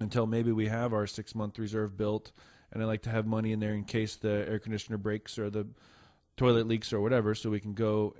until 0.00 0.26
maybe 0.26 0.52
we 0.52 0.66
have 0.66 0.92
our 0.92 1.06
six 1.06 1.34
month 1.34 1.58
reserve 1.58 1.96
built. 1.96 2.32
And 2.72 2.82
I 2.82 2.86
like 2.86 3.02
to 3.02 3.10
have 3.10 3.26
money 3.26 3.52
in 3.52 3.60
there 3.60 3.74
in 3.74 3.84
case 3.84 4.16
the 4.16 4.46
air 4.48 4.58
conditioner 4.58 4.98
breaks 4.98 5.38
or 5.38 5.50
the 5.50 5.66
toilet 6.36 6.66
leaks 6.66 6.92
or 6.92 7.00
whatever, 7.00 7.34
so 7.34 7.50
we 7.50 7.60
can 7.60 7.74
go 7.74 8.14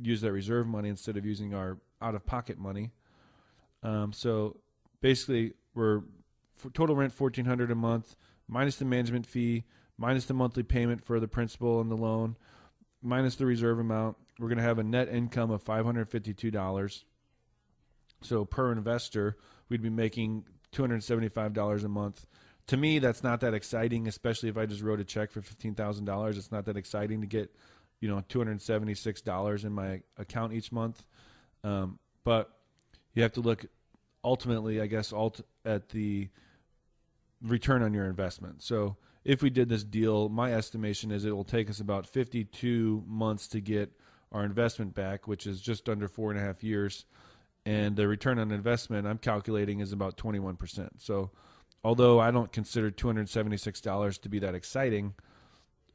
use 0.00 0.20
that 0.22 0.32
reserve 0.32 0.66
money 0.66 0.88
instead 0.88 1.16
of 1.16 1.26
using 1.26 1.54
our 1.54 1.78
out 2.00 2.14
of 2.14 2.24
pocket 2.24 2.58
money. 2.58 2.90
Um, 3.82 4.12
so 4.12 4.56
basically, 5.00 5.54
we're 5.74 6.02
total 6.72 6.96
rent 6.96 7.12
fourteen 7.12 7.44
hundred 7.44 7.70
a 7.70 7.74
month 7.74 8.16
minus 8.48 8.76
the 8.76 8.84
management 8.84 9.26
fee 9.26 9.64
minus 9.98 10.24
the 10.24 10.34
monthly 10.34 10.62
payment 10.62 11.04
for 11.04 11.20
the 11.20 11.28
principal 11.28 11.80
and 11.80 11.90
the 11.90 11.96
loan 11.96 12.36
minus 13.02 13.36
the 13.36 13.44
reserve 13.44 13.78
amount 13.78 14.16
we're 14.38 14.48
going 14.48 14.58
to 14.58 14.64
have 14.64 14.78
a 14.78 14.84
net 14.84 15.08
income 15.08 15.50
of 15.50 15.64
$552. 15.64 17.02
So 18.22 18.44
per 18.44 18.72
investor, 18.72 19.36
we'd 19.68 19.82
be 19.82 19.90
making 19.90 20.44
$275 20.72 21.84
a 21.84 21.88
month. 21.88 22.26
To 22.68 22.76
me, 22.76 22.98
that's 22.98 23.22
not 23.22 23.40
that 23.40 23.54
exciting, 23.54 24.06
especially 24.08 24.48
if 24.48 24.56
I 24.56 24.66
just 24.66 24.82
wrote 24.82 25.00
a 25.00 25.04
check 25.04 25.30
for 25.30 25.40
$15,000. 25.40 26.36
It's 26.36 26.52
not 26.52 26.66
that 26.66 26.76
exciting 26.76 27.20
to 27.22 27.26
get, 27.26 27.54
you 28.00 28.08
know, 28.08 28.22
$276 28.28 29.64
in 29.64 29.72
my 29.72 30.02
account 30.16 30.52
each 30.52 30.70
month. 30.70 31.02
Um, 31.64 31.98
but 32.24 32.50
you 33.14 33.22
have 33.22 33.32
to 33.32 33.40
look 33.40 33.66
ultimately, 34.22 34.80
I 34.80 34.86
guess, 34.86 35.12
alt- 35.12 35.40
at 35.64 35.88
the 35.90 36.28
return 37.42 37.82
on 37.82 37.94
your 37.94 38.06
investment. 38.06 38.62
So 38.62 38.96
if 39.24 39.42
we 39.42 39.50
did 39.50 39.68
this 39.68 39.84
deal, 39.84 40.28
my 40.28 40.52
estimation 40.52 41.10
is 41.10 41.24
it 41.24 41.34
will 41.34 41.44
take 41.44 41.70
us 41.70 41.80
about 41.80 42.06
52 42.06 43.04
months 43.06 43.48
to 43.48 43.60
get– 43.60 43.92
our 44.32 44.44
investment 44.44 44.94
back, 44.94 45.26
which 45.26 45.46
is 45.46 45.60
just 45.60 45.88
under 45.88 46.08
four 46.08 46.30
and 46.30 46.38
a 46.38 46.42
half 46.42 46.62
years. 46.62 47.04
And 47.64 47.96
the 47.96 48.08
return 48.08 48.38
on 48.38 48.50
investment 48.50 49.06
I'm 49.06 49.18
calculating 49.18 49.80
is 49.80 49.92
about 49.92 50.16
21%. 50.16 50.88
So, 50.98 51.30
although 51.84 52.20
I 52.20 52.30
don't 52.30 52.52
consider 52.52 52.90
$276 52.90 54.20
to 54.20 54.28
be 54.28 54.38
that 54.38 54.54
exciting, 54.54 55.14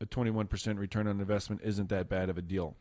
a 0.01 0.05
21% 0.05 0.77
return 0.77 1.07
on 1.07 1.19
investment 1.19 1.61
isn't 1.63 1.89
that 1.89 2.09
bad 2.09 2.29
of 2.29 2.37
a 2.37 2.41
deal. 2.41 2.75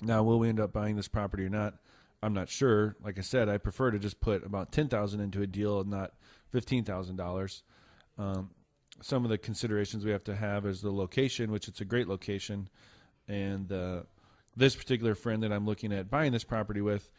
Now, 0.00 0.22
will 0.22 0.38
we 0.38 0.48
end 0.48 0.60
up 0.60 0.72
buying 0.72 0.96
this 0.96 1.08
property 1.08 1.44
or 1.44 1.48
not? 1.48 1.74
I'm 2.22 2.34
not 2.34 2.48
sure. 2.48 2.96
Like 3.02 3.18
I 3.18 3.22
said, 3.22 3.48
I 3.48 3.58
prefer 3.58 3.90
to 3.90 3.98
just 3.98 4.20
put 4.20 4.44
about 4.44 4.72
10000 4.72 5.20
into 5.20 5.42
a 5.42 5.46
deal 5.46 5.80
and 5.80 5.90
not 5.90 6.12
$15,000. 6.54 7.62
Um, 8.18 8.50
some 9.02 9.24
of 9.24 9.30
the 9.30 9.38
considerations 9.38 10.04
we 10.04 10.10
have 10.10 10.24
to 10.24 10.34
have 10.34 10.66
is 10.66 10.80
the 10.80 10.90
location, 10.90 11.50
which 11.50 11.68
it's 11.68 11.80
a 11.80 11.84
great 11.84 12.08
location, 12.08 12.68
and 13.28 13.70
uh, 13.70 14.02
this 14.56 14.74
particular 14.74 15.14
friend 15.14 15.42
that 15.42 15.52
I'm 15.52 15.66
looking 15.66 15.92
at 15.92 16.10
buying 16.10 16.32
this 16.32 16.44
property 16.44 16.80
with, 16.80 17.10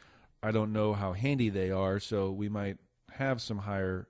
I 0.41 0.52
don't 0.52 0.74
know 0.74 0.93
how 0.93 1.13
handy 1.13 1.50
they 1.50 1.72
are, 1.72 2.00
so 2.00 2.32
we 2.32 2.50
might 2.50 2.78
have 3.12 3.41
some 3.41 3.60
higher 3.60 4.08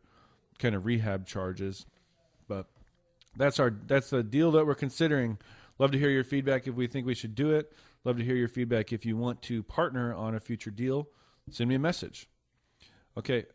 kind 0.60 0.76
of 0.76 0.86
rehab 0.86 1.26
charges. 1.26 1.86
But 2.48 2.68
that's 3.36 3.60
our 3.60 3.74
that's 3.86 4.10
the 4.10 4.24
deal 4.24 4.52
that 4.52 4.66
we're 4.66 4.76
considering. 4.76 5.38
Love 5.80 5.92
to 5.92 6.00
hear 6.00 6.10
your 6.10 6.24
feedback 6.24 6.68
if 6.68 6.76
we 6.76 6.88
think 6.88 7.06
we 7.06 7.16
should 7.16 7.36
do 7.36 7.52
it. 7.52 7.72
Love 8.04 8.18
to 8.18 8.24
hear 8.24 8.36
your 8.36 8.48
feedback 8.48 8.92
if 8.92 9.06
you 9.06 9.18
want 9.18 9.42
to 9.44 9.64
partner 9.64 10.14
on 10.14 10.34
a 10.34 10.40
future 10.40 10.72
deal. 10.72 11.10
Send 11.50 11.70
me 11.70 11.76
a 11.76 11.80
message. 11.80 12.28
Okay. 13.18 13.46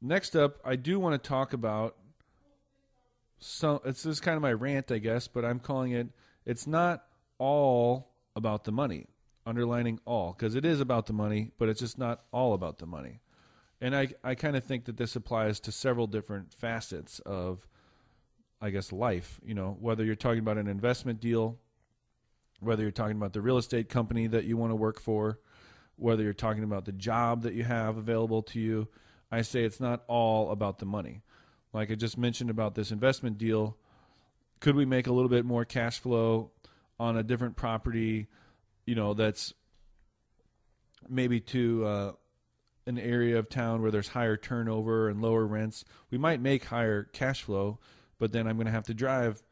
Next 0.00 0.36
up, 0.36 0.58
I 0.64 0.76
do 0.76 1.00
want 1.00 1.20
to 1.20 1.28
talk 1.28 1.52
about 1.52 1.96
so 3.38 3.82
it's 3.84 4.02
this 4.02 4.20
kind 4.20 4.36
of 4.36 4.42
my 4.42 4.52
rant, 4.52 4.90
I 4.90 4.98
guess, 4.98 5.28
but 5.28 5.44
I'm 5.44 5.60
calling 5.60 5.92
it 5.92 6.08
it's 6.46 6.66
not 6.66 7.04
all 7.38 8.10
about 8.36 8.64
the 8.64 8.72
money, 8.72 9.06
underlining 9.46 10.00
all, 10.04 10.32
because 10.32 10.54
it 10.54 10.64
is 10.64 10.80
about 10.80 11.06
the 11.06 11.12
money, 11.12 11.50
but 11.58 11.68
it's 11.68 11.80
just 11.80 11.98
not 11.98 12.24
all 12.32 12.54
about 12.54 12.78
the 12.78 12.86
money. 12.86 13.20
And 13.80 13.94
I, 13.94 14.08
I 14.22 14.34
kind 14.34 14.56
of 14.56 14.64
think 14.64 14.84
that 14.86 14.96
this 14.96 15.16
applies 15.16 15.60
to 15.60 15.72
several 15.72 16.06
different 16.06 16.52
facets 16.52 17.20
of, 17.20 17.66
I 18.60 18.70
guess, 18.70 18.92
life. 18.92 19.40
You 19.44 19.54
know, 19.54 19.76
whether 19.80 20.04
you're 20.04 20.14
talking 20.14 20.38
about 20.38 20.58
an 20.58 20.68
investment 20.68 21.20
deal, 21.20 21.58
whether 22.60 22.82
you're 22.82 22.92
talking 22.92 23.16
about 23.16 23.32
the 23.32 23.40
real 23.40 23.58
estate 23.58 23.88
company 23.88 24.26
that 24.28 24.44
you 24.44 24.56
want 24.56 24.70
to 24.70 24.76
work 24.76 25.00
for, 25.00 25.38
whether 25.96 26.22
you're 26.22 26.32
talking 26.32 26.64
about 26.64 26.84
the 26.84 26.92
job 26.92 27.42
that 27.42 27.54
you 27.54 27.64
have 27.64 27.96
available 27.96 28.42
to 28.42 28.60
you, 28.60 28.88
I 29.30 29.42
say 29.42 29.64
it's 29.64 29.80
not 29.80 30.04
all 30.06 30.50
about 30.50 30.78
the 30.78 30.86
money. 30.86 31.22
Like 31.72 31.90
I 31.90 31.94
just 31.94 32.16
mentioned 32.16 32.50
about 32.50 32.74
this 32.74 32.90
investment 32.90 33.38
deal, 33.38 33.76
could 34.60 34.76
we 34.76 34.84
make 34.84 35.06
a 35.06 35.12
little 35.12 35.28
bit 35.28 35.44
more 35.44 35.64
cash 35.64 35.98
flow 35.98 36.52
on 36.98 37.16
a 37.16 37.22
different 37.22 37.56
property 37.56 38.28
you 38.86 38.94
know, 38.94 39.14
that's 39.14 39.54
maybe 41.08 41.40
to 41.40 41.86
uh, 41.86 42.12
an 42.86 42.98
area 42.98 43.38
of 43.38 43.48
town 43.48 43.82
where 43.82 43.90
there's 43.90 44.08
higher 44.08 44.36
turnover 44.36 45.08
and 45.08 45.22
lower 45.22 45.46
rents, 45.46 45.84
we 46.10 46.18
might 46.18 46.40
make 46.40 46.64
higher 46.64 47.04
cash 47.04 47.42
flow, 47.42 47.78
but 48.18 48.32
then 48.32 48.46
I'm 48.46 48.56
going 48.56 48.66
to 48.66 48.72
have 48.72 48.86
to 48.86 48.94
drive, 48.94 49.42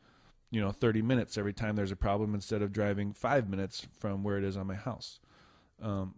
you 0.50 0.60
know, 0.60 0.70
30 0.70 1.02
minutes 1.02 1.38
every 1.38 1.52
time 1.52 1.76
there's 1.76 1.92
a 1.92 1.96
problem 1.96 2.34
instead 2.34 2.62
of 2.62 2.72
driving 2.72 3.12
five 3.12 3.48
minutes 3.48 3.86
from 3.98 4.22
where 4.22 4.38
it 4.38 4.44
is 4.44 4.56
on 4.56 4.66
my 4.66 4.74
house. 4.74 5.18
Um, 5.80 6.14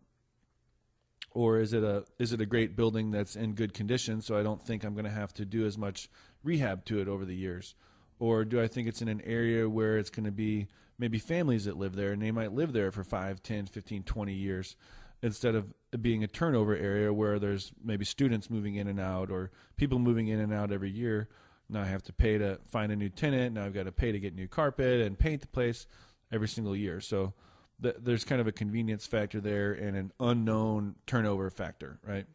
or 1.31 1.59
is 1.59 1.72
it 1.72 1.83
a 1.83 2.05
is 2.18 2.33
it 2.33 2.40
a 2.40 2.46
great 2.46 2.77
building 2.77 3.11
that's 3.11 3.35
in 3.35 3.55
good 3.55 3.74
condition 3.74 4.22
so 4.22 4.38
I 4.38 4.44
don't 4.44 4.62
think 4.62 4.85
I'm 4.85 4.94
going 4.94 5.05
to 5.05 5.11
have 5.11 5.35
to 5.35 5.44
do 5.44 5.66
as 5.66 5.77
much 5.77 6.09
rehab 6.44 6.85
to 6.87 7.00
it 7.00 7.09
over 7.09 7.24
the 7.24 7.35
years? 7.35 7.74
Or 8.20 8.44
do 8.44 8.61
I 8.62 8.68
think 8.68 8.87
it's 8.87 9.03
in 9.03 9.09
an 9.09 9.20
area 9.22 9.68
where 9.68 9.98
it's 9.98 10.11
going 10.11 10.27
to 10.27 10.33
be 10.33 10.68
maybe 10.96 11.18
families 11.18 11.64
that 11.64 11.77
live 11.77 11.96
there 11.96 12.12
and 12.12 12.22
they 12.22 12.31
might 12.31 12.53
live 12.53 12.72
there 12.72 12.92
for 12.92 13.03
5, 13.03 13.42
10, 13.42 13.66
15, 13.66 14.05
20 14.05 14.33
years 14.33 14.77
instead 15.24 15.54
of 15.54 15.72
being 16.02 16.22
a 16.22 16.26
turnover 16.26 16.76
area 16.76 17.10
where 17.10 17.38
there's 17.38 17.72
maybe 17.82 18.04
students 18.04 18.50
moving 18.50 18.74
in 18.74 18.87
and 18.88 19.00
out 19.00 19.30
or 19.30 19.50
people 19.78 19.98
moving 19.98 20.28
in 20.28 20.38
and 20.38 20.52
out 20.52 20.70
every 20.70 20.90
year. 20.90 21.30
Now 21.70 21.80
I 21.80 21.87
have 21.87 22.02
to 22.02 22.12
pay 22.12 22.37
to 22.37 22.58
find 22.66 22.92
a 22.92 22.96
new 22.96 23.08
tenant. 23.08 23.54
Now 23.54 23.64
I've 23.64 23.72
got 23.72 23.84
to 23.84 23.92
pay 23.92 24.12
to 24.12 24.20
get 24.20 24.34
new 24.34 24.46
carpet 24.46 25.00
and 25.00 25.18
paint 25.18 25.40
the 25.40 25.46
place 25.46 25.87
every 26.30 26.46
single 26.46 26.76
year. 26.76 27.00
So 27.00 27.32
th- 27.82 27.96
there's 27.98 28.22
kind 28.22 28.42
of 28.42 28.46
a 28.46 28.52
convenience 28.52 29.06
factor 29.06 29.40
there 29.40 29.72
and 29.72 29.96
an 29.96 30.12
unknown 30.20 30.96
turnover 31.06 31.48
factor, 31.48 31.98
right? 32.06 32.26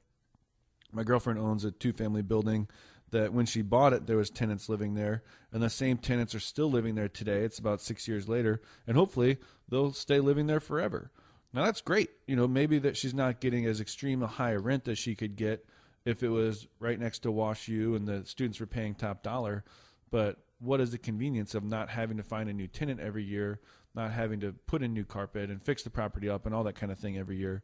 My 0.91 1.03
girlfriend 1.03 1.37
owns 1.37 1.65
a 1.65 1.71
two 1.71 1.93
family 1.93 2.23
building 2.23 2.69
that 3.11 3.33
when 3.33 3.45
she 3.45 3.61
bought 3.61 3.93
it, 3.93 4.07
there 4.07 4.17
was 4.17 4.31
tenants 4.31 4.67
living 4.67 4.95
there, 4.95 5.21
and 5.51 5.61
the 5.61 5.69
same 5.69 5.97
tenants 5.97 6.33
are 6.33 6.39
still 6.39 6.71
living 6.71 6.95
there 6.95 7.07
today. 7.07 7.43
It's 7.43 7.59
about 7.59 7.81
six 7.81 8.07
years 8.07 8.27
later, 8.27 8.61
and 8.87 8.97
hopefully 8.97 9.37
they'll 9.67 9.93
stay 9.93 10.19
living 10.19 10.47
there 10.47 10.59
forever. 10.59 11.11
Now 11.53 11.65
that's 11.65 11.81
great. 11.81 12.09
You 12.27 12.35
know, 12.35 12.47
maybe 12.47 12.79
that 12.79 12.97
she's 12.97 13.13
not 13.13 13.39
getting 13.39 13.65
as 13.65 13.81
extreme 13.81 14.21
a 14.21 14.27
high 14.27 14.55
rent 14.55 14.87
as 14.87 14.99
she 14.99 15.15
could 15.15 15.35
get 15.35 15.65
if 16.05 16.23
it 16.23 16.29
was 16.29 16.67
right 16.79 16.99
next 16.99 17.19
to 17.19 17.31
Wash 17.31 17.67
U 17.67 17.95
and 17.95 18.07
the 18.07 18.25
students 18.25 18.59
were 18.59 18.67
paying 18.67 18.95
top 18.95 19.23
dollar. 19.23 19.63
But 20.11 20.37
what 20.59 20.81
is 20.81 20.91
the 20.91 20.97
convenience 20.97 21.55
of 21.55 21.63
not 21.63 21.89
having 21.89 22.17
to 22.17 22.23
find 22.23 22.49
a 22.49 22.53
new 22.53 22.67
tenant 22.67 22.99
every 22.99 23.23
year, 23.23 23.59
not 23.95 24.11
having 24.11 24.39
to 24.41 24.53
put 24.67 24.83
in 24.83 24.93
new 24.93 25.05
carpet 25.05 25.49
and 25.49 25.63
fix 25.63 25.83
the 25.83 25.89
property 25.89 26.29
up 26.29 26.45
and 26.45 26.53
all 26.53 26.63
that 26.65 26.75
kind 26.75 26.91
of 26.91 26.99
thing 26.99 27.17
every 27.17 27.37
year? 27.37 27.63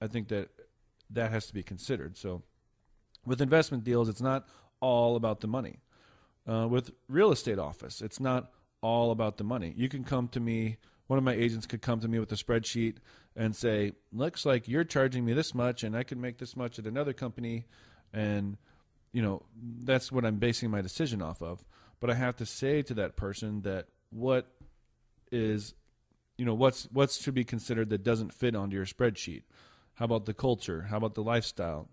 I 0.00 0.06
think 0.06 0.28
that 0.28 0.50
that 1.10 1.30
has 1.30 1.46
to 1.46 1.54
be 1.54 1.62
considered. 1.62 2.16
So 2.16 2.42
with 3.26 3.40
investment 3.40 3.84
deals, 3.84 4.08
it's 4.08 4.20
not 4.20 4.46
all 4.80 5.16
about 5.16 5.40
the 5.40 5.46
money. 5.46 5.80
Uh, 6.46 6.68
with 6.68 6.90
real 7.08 7.32
estate 7.32 7.58
office, 7.58 8.02
it's 8.02 8.20
not 8.20 8.50
all 8.82 9.10
about 9.10 9.38
the 9.38 9.44
money. 9.44 9.72
You 9.76 9.88
can 9.88 10.04
come 10.04 10.28
to 10.28 10.40
me. 10.40 10.76
One 11.06 11.18
of 11.18 11.24
my 11.24 11.34
agents 11.34 11.66
could 11.66 11.82
come 11.82 12.00
to 12.00 12.08
me 12.08 12.18
with 12.18 12.32
a 12.32 12.36
spreadsheet 12.36 12.96
and 13.36 13.54
say, 13.54 13.92
"Looks 14.12 14.46
like 14.46 14.68
you're 14.68 14.84
charging 14.84 15.24
me 15.24 15.32
this 15.32 15.54
much, 15.54 15.84
and 15.84 15.96
I 15.96 16.02
could 16.02 16.18
make 16.18 16.38
this 16.38 16.56
much 16.56 16.78
at 16.78 16.86
another 16.86 17.12
company," 17.12 17.66
and 18.12 18.56
you 19.12 19.22
know 19.22 19.42
that's 19.84 20.10
what 20.10 20.24
I'm 20.24 20.38
basing 20.38 20.70
my 20.70 20.80
decision 20.80 21.20
off 21.20 21.42
of. 21.42 21.64
But 22.00 22.10
I 22.10 22.14
have 22.14 22.36
to 22.36 22.46
say 22.46 22.82
to 22.82 22.94
that 22.94 23.16
person 23.16 23.62
that 23.62 23.88
what 24.10 24.50
is, 25.30 25.74
you 26.38 26.44
know, 26.44 26.54
what's 26.54 26.84
what 26.92 27.10
should 27.10 27.34
be 27.34 27.44
considered 27.44 27.90
that 27.90 28.02
doesn't 28.02 28.32
fit 28.32 28.54
onto 28.54 28.76
your 28.76 28.86
spreadsheet. 28.86 29.42
How 29.94 30.06
about 30.06 30.26
the 30.26 30.34
culture? 30.34 30.82
How 30.82 30.96
about 30.96 31.14
the 31.14 31.22
lifestyle? 31.22 31.88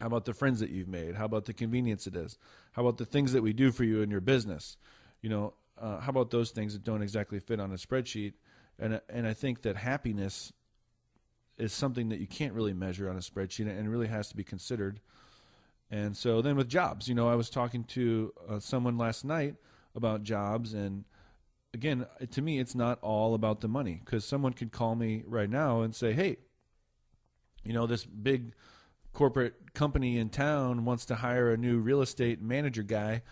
How 0.00 0.06
about 0.06 0.26
the 0.26 0.34
friends 0.34 0.60
that 0.60 0.70
you've 0.70 0.88
made? 0.88 1.14
How 1.14 1.24
about 1.24 1.46
the 1.46 1.54
convenience 1.54 2.06
it 2.06 2.14
is? 2.14 2.38
How 2.72 2.82
about 2.82 2.98
the 2.98 3.06
things 3.06 3.32
that 3.32 3.42
we 3.42 3.52
do 3.52 3.72
for 3.72 3.84
you 3.84 4.02
in 4.02 4.10
your 4.10 4.20
business? 4.20 4.76
You 5.22 5.30
know, 5.30 5.54
uh, 5.78 6.00
how 6.00 6.10
about 6.10 6.30
those 6.30 6.50
things 6.50 6.72
that 6.72 6.84
don't 6.84 7.02
exactly 7.02 7.38
fit 7.40 7.60
on 7.60 7.72
a 7.72 7.76
spreadsheet? 7.76 8.34
And 8.78 9.00
and 9.08 9.26
I 9.26 9.32
think 9.32 9.62
that 9.62 9.76
happiness 9.76 10.52
is 11.58 11.72
something 11.72 12.10
that 12.10 12.20
you 12.20 12.26
can't 12.26 12.52
really 12.52 12.74
measure 12.74 13.08
on 13.08 13.16
a 13.16 13.20
spreadsheet, 13.20 13.68
and 13.68 13.90
really 13.90 14.08
has 14.08 14.28
to 14.28 14.36
be 14.36 14.44
considered. 14.44 15.00
And 15.90 16.16
so 16.16 16.42
then 16.42 16.56
with 16.56 16.68
jobs, 16.68 17.08
you 17.08 17.14
know, 17.14 17.28
I 17.28 17.36
was 17.36 17.48
talking 17.48 17.84
to 17.84 18.32
uh, 18.48 18.58
someone 18.58 18.98
last 18.98 19.24
night 19.24 19.54
about 19.94 20.24
jobs, 20.24 20.74
and 20.74 21.04
again, 21.72 22.06
to 22.30 22.42
me, 22.42 22.58
it's 22.58 22.74
not 22.74 22.98
all 23.00 23.34
about 23.34 23.60
the 23.60 23.68
money 23.68 24.00
because 24.04 24.24
someone 24.24 24.52
could 24.52 24.72
call 24.72 24.94
me 24.94 25.22
right 25.26 25.48
now 25.48 25.82
and 25.82 25.94
say, 25.94 26.12
"Hey, 26.12 26.38
you 27.64 27.72
know, 27.72 27.86
this 27.86 28.04
big." 28.04 28.54
corporate 29.12 29.72
company 29.72 30.18
in 30.18 30.28
town 30.28 30.84
wants 30.84 31.06
to 31.06 31.14
hire 31.14 31.50
a 31.50 31.56
new 31.56 31.78
real 31.78 32.02
estate 32.02 32.42
manager 32.42 32.82
guy 32.82 33.22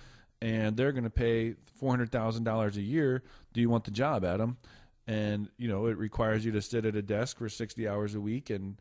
and 0.44 0.76
they're 0.76 0.92
going 0.92 1.04
to 1.04 1.10
pay 1.10 1.54
$400,000 1.80 2.76
a 2.76 2.82
year. 2.82 3.22
Do 3.54 3.62
you 3.62 3.70
want 3.70 3.84
the 3.84 3.90
job, 3.90 4.26
Adam? 4.26 4.58
And, 5.06 5.48
you 5.56 5.68
know, 5.68 5.86
it 5.86 5.96
requires 5.96 6.44
you 6.44 6.52
to 6.52 6.60
sit 6.60 6.84
at 6.84 6.94
a 6.94 7.00
desk 7.00 7.38
for 7.38 7.48
60 7.48 7.88
hours 7.88 8.14
a 8.14 8.20
week 8.20 8.50
and 8.50 8.76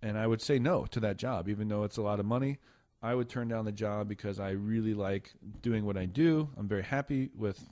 and 0.00 0.16
I 0.16 0.28
would 0.28 0.40
say 0.40 0.60
no 0.60 0.86
to 0.86 1.00
that 1.00 1.16
job 1.16 1.48
even 1.48 1.68
though 1.68 1.84
it's 1.84 1.96
a 1.96 2.02
lot 2.02 2.20
of 2.20 2.26
money. 2.26 2.58
I 3.00 3.14
would 3.14 3.28
turn 3.28 3.46
down 3.46 3.64
the 3.64 3.72
job 3.72 4.08
because 4.08 4.40
I 4.40 4.50
really 4.50 4.94
like 4.94 5.32
doing 5.62 5.84
what 5.84 5.96
I 5.96 6.06
do. 6.06 6.48
I'm 6.56 6.66
very 6.66 6.82
happy 6.82 7.30
with 7.34 7.68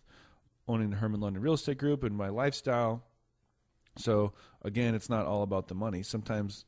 owning 0.68 0.90
the 0.90 0.96
Herman 0.96 1.20
London 1.20 1.42
Real 1.42 1.54
Estate 1.54 1.78
Group 1.78 2.04
and 2.04 2.16
my 2.16 2.28
lifestyle. 2.28 3.04
So, 3.96 4.34
again, 4.62 4.94
it's 4.94 5.08
not 5.08 5.26
all 5.26 5.42
about 5.42 5.66
the 5.66 5.74
money. 5.74 6.02
Sometimes 6.02 6.64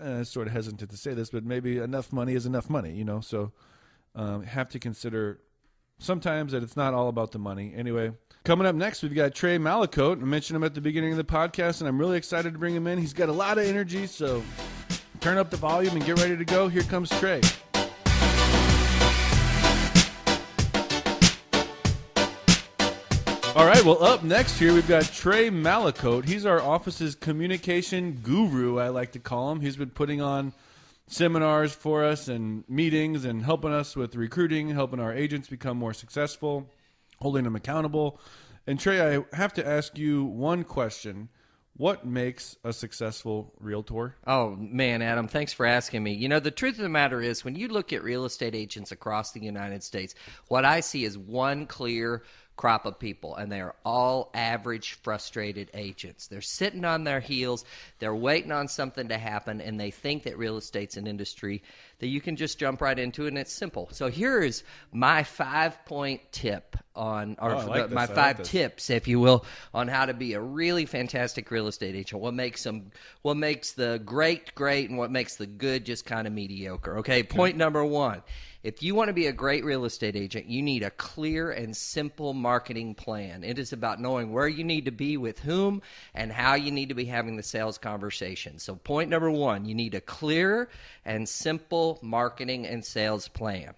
uh, 0.00 0.24
sort 0.24 0.46
of 0.46 0.54
hesitant 0.54 0.90
to 0.90 0.96
say 0.96 1.12
this, 1.12 1.30
but 1.30 1.44
maybe 1.44 1.78
enough 1.78 2.12
money 2.12 2.34
is 2.34 2.46
enough 2.46 2.70
money, 2.70 2.92
you 2.92 3.04
know. 3.04 3.20
So 3.20 3.52
um, 4.14 4.42
have 4.42 4.68
to 4.70 4.78
consider 4.78 5.40
sometimes 5.98 6.52
that 6.52 6.62
it's 6.62 6.76
not 6.76 6.94
all 6.94 7.08
about 7.08 7.32
the 7.32 7.38
money. 7.38 7.72
Anyway, 7.76 8.12
coming 8.44 8.66
up 8.66 8.74
next, 8.74 9.02
we've 9.02 9.14
got 9.14 9.34
Trey 9.34 9.58
Malicote. 9.58 10.20
I 10.20 10.24
mentioned 10.24 10.56
him 10.56 10.64
at 10.64 10.74
the 10.74 10.80
beginning 10.80 11.12
of 11.12 11.16
the 11.16 11.24
podcast, 11.24 11.80
and 11.80 11.88
I'm 11.88 11.98
really 11.98 12.16
excited 12.16 12.52
to 12.52 12.58
bring 12.58 12.74
him 12.74 12.86
in. 12.86 12.98
He's 12.98 13.14
got 13.14 13.28
a 13.28 13.32
lot 13.32 13.58
of 13.58 13.66
energy, 13.66 14.06
so 14.06 14.42
turn 15.20 15.38
up 15.38 15.50
the 15.50 15.56
volume 15.56 15.96
and 15.96 16.04
get 16.04 16.18
ready 16.18 16.36
to 16.36 16.44
go. 16.44 16.68
Here 16.68 16.82
comes 16.82 17.08
Trey. 17.20 17.40
All 23.54 23.66
right, 23.66 23.84
well, 23.84 24.02
up 24.02 24.22
next 24.22 24.58
here, 24.58 24.72
we've 24.72 24.88
got 24.88 25.04
Trey 25.04 25.50
Malicote. 25.50 26.24
He's 26.24 26.46
our 26.46 26.62
office's 26.62 27.14
communication 27.14 28.18
guru, 28.22 28.78
I 28.78 28.88
like 28.88 29.12
to 29.12 29.18
call 29.18 29.52
him. 29.52 29.60
He's 29.60 29.76
been 29.76 29.90
putting 29.90 30.22
on 30.22 30.54
seminars 31.06 31.74
for 31.74 32.04
us 32.04 32.28
and 32.28 32.64
meetings 32.68 33.24
and 33.24 33.44
helping 33.44 33.72
us 33.72 33.96
with 33.96 34.14
recruiting, 34.16 34.70
helping 34.70 35.00
our 35.00 35.12
agents 35.12 35.48
become 35.48 35.76
more 35.76 35.92
successful, 35.94 36.70
holding 37.18 37.44
them 37.44 37.56
accountable. 37.56 38.18
And 38.66 38.78
Trey, 38.78 39.16
I 39.16 39.24
have 39.36 39.52
to 39.54 39.66
ask 39.66 39.98
you 39.98 40.24
one 40.24 40.64
question. 40.64 41.28
What 41.74 42.06
makes 42.06 42.56
a 42.64 42.72
successful 42.72 43.54
realtor? 43.58 44.14
Oh, 44.26 44.54
man, 44.56 45.00
Adam, 45.00 45.26
thanks 45.26 45.54
for 45.54 45.64
asking 45.64 46.02
me. 46.02 46.12
You 46.12 46.28
know, 46.28 46.38
the 46.38 46.50
truth 46.50 46.76
of 46.76 46.82
the 46.82 46.88
matter 46.90 47.22
is, 47.22 47.44
when 47.44 47.56
you 47.56 47.68
look 47.68 47.94
at 47.94 48.04
real 48.04 48.26
estate 48.26 48.54
agents 48.54 48.92
across 48.92 49.32
the 49.32 49.40
United 49.40 49.82
States, 49.82 50.14
what 50.48 50.66
I 50.66 50.80
see 50.80 51.04
is 51.04 51.16
one 51.16 51.66
clear 51.66 52.24
crop 52.56 52.86
of 52.86 52.98
people, 52.98 53.34
and 53.36 53.50
they 53.50 53.60
are 53.60 53.74
all 53.84 54.30
average, 54.34 54.94
frustrated 55.02 55.70
agents. 55.74 56.26
They're 56.26 56.40
sitting 56.40 56.84
on 56.84 57.04
their 57.04 57.20
heels, 57.20 57.64
they're 57.98 58.14
waiting 58.14 58.52
on 58.52 58.68
something 58.68 59.08
to 59.08 59.18
happen, 59.18 59.60
and 59.60 59.80
they 59.80 59.90
think 59.90 60.24
that 60.24 60.38
real 60.38 60.56
estate's 60.56 60.96
an 60.96 61.06
industry 61.06 61.62
that 62.02 62.08
you 62.08 62.20
can 62.20 62.34
just 62.34 62.58
jump 62.58 62.80
right 62.80 62.98
into, 62.98 63.26
it 63.26 63.28
and 63.28 63.38
it's 63.38 63.52
simple. 63.52 63.88
So 63.92 64.08
here 64.08 64.40
is 64.42 64.64
my 64.92 65.22
five 65.22 65.84
point 65.84 66.20
tip 66.32 66.76
on, 66.96 67.36
or 67.40 67.54
Oh, 67.54 67.66
like 67.68 67.90
the- 67.90 67.94
my 67.94 68.02
I 68.02 68.06
like 68.06 68.14
five 68.16 68.36
this. 68.38 68.48
tips, 68.48 68.90
if 68.90 69.06
you 69.06 69.20
will, 69.20 69.44
on 69.72 69.86
how 69.86 70.06
to 70.06 70.12
be 70.12 70.32
a 70.32 70.40
really 70.40 70.84
fantastic 70.84 71.48
real 71.52 71.68
estate 71.68 71.94
agent. 71.94 72.20
What 72.20 72.34
makes 72.34 72.64
them, 72.64 72.90
what 73.22 73.36
makes 73.36 73.72
the 73.72 74.02
great 74.04 74.52
great, 74.56 74.90
and 74.90 74.98
what 74.98 75.12
makes 75.12 75.36
the 75.36 75.46
good 75.46 75.84
just 75.86 76.04
kind 76.04 76.26
of 76.26 76.32
mediocre. 76.32 76.98
Okay, 76.98 77.22
point 77.22 77.56
number 77.56 77.84
one. 77.84 78.20
If 78.64 78.80
you 78.80 78.94
want 78.94 79.08
to 79.08 79.12
be 79.12 79.26
a 79.26 79.32
great 79.32 79.64
real 79.64 79.84
estate 79.84 80.14
agent, 80.14 80.46
you 80.46 80.62
need 80.62 80.84
a 80.84 80.90
clear 80.90 81.50
and 81.50 81.76
simple 81.76 82.32
marketing 82.32 82.94
plan. 82.94 83.42
It 83.42 83.58
is 83.58 83.72
about 83.72 84.00
knowing 84.00 84.30
where 84.30 84.46
you 84.46 84.62
need 84.62 84.84
to 84.84 84.92
be 84.92 85.16
with 85.16 85.40
whom 85.40 85.82
and 86.14 86.30
how 86.30 86.54
you 86.54 86.70
need 86.70 86.88
to 86.90 86.94
be 86.94 87.06
having 87.06 87.36
the 87.36 87.42
sales 87.42 87.76
conversation. 87.76 88.60
So, 88.60 88.76
point 88.76 89.10
number 89.10 89.32
one, 89.32 89.64
you 89.64 89.74
need 89.74 89.96
a 89.96 90.00
clear 90.00 90.68
and 91.04 91.28
simple 91.28 91.91
marketing 92.02 92.66
and 92.66 92.84
sales 92.84 93.28
plan. 93.28 93.74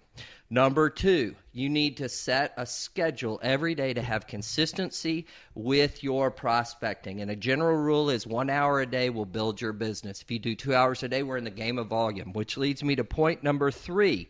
Number 0.49 0.89
two, 0.91 1.35
you 1.53 1.69
need 1.69 1.97
to 1.97 2.07
set 2.07 2.53
a 2.55 2.65
schedule 2.65 3.39
every 3.41 3.73
day 3.73 3.93
to 3.93 4.01
have 4.01 4.27
consistency 4.27 5.25
with 5.55 6.03
your 6.03 6.29
prospecting. 6.29 7.21
And 7.21 7.31
a 7.31 7.35
general 7.35 7.75
rule 7.75 8.11
is 8.11 8.27
one 8.27 8.51
hour 8.51 8.79
a 8.79 8.85
day 8.85 9.09
will 9.09 9.25
build 9.25 9.59
your 9.59 9.73
business. 9.73 10.21
If 10.21 10.29
you 10.29 10.37
do 10.37 10.55
two 10.55 10.75
hours 10.75 11.01
a 11.01 11.07
day, 11.07 11.23
we're 11.23 11.37
in 11.37 11.43
the 11.45 11.49
game 11.49 11.79
of 11.79 11.87
volume, 11.87 12.31
which 12.33 12.57
leads 12.57 12.83
me 12.83 12.95
to 12.95 13.03
point 13.03 13.43
number 13.43 13.71
three 13.71 14.29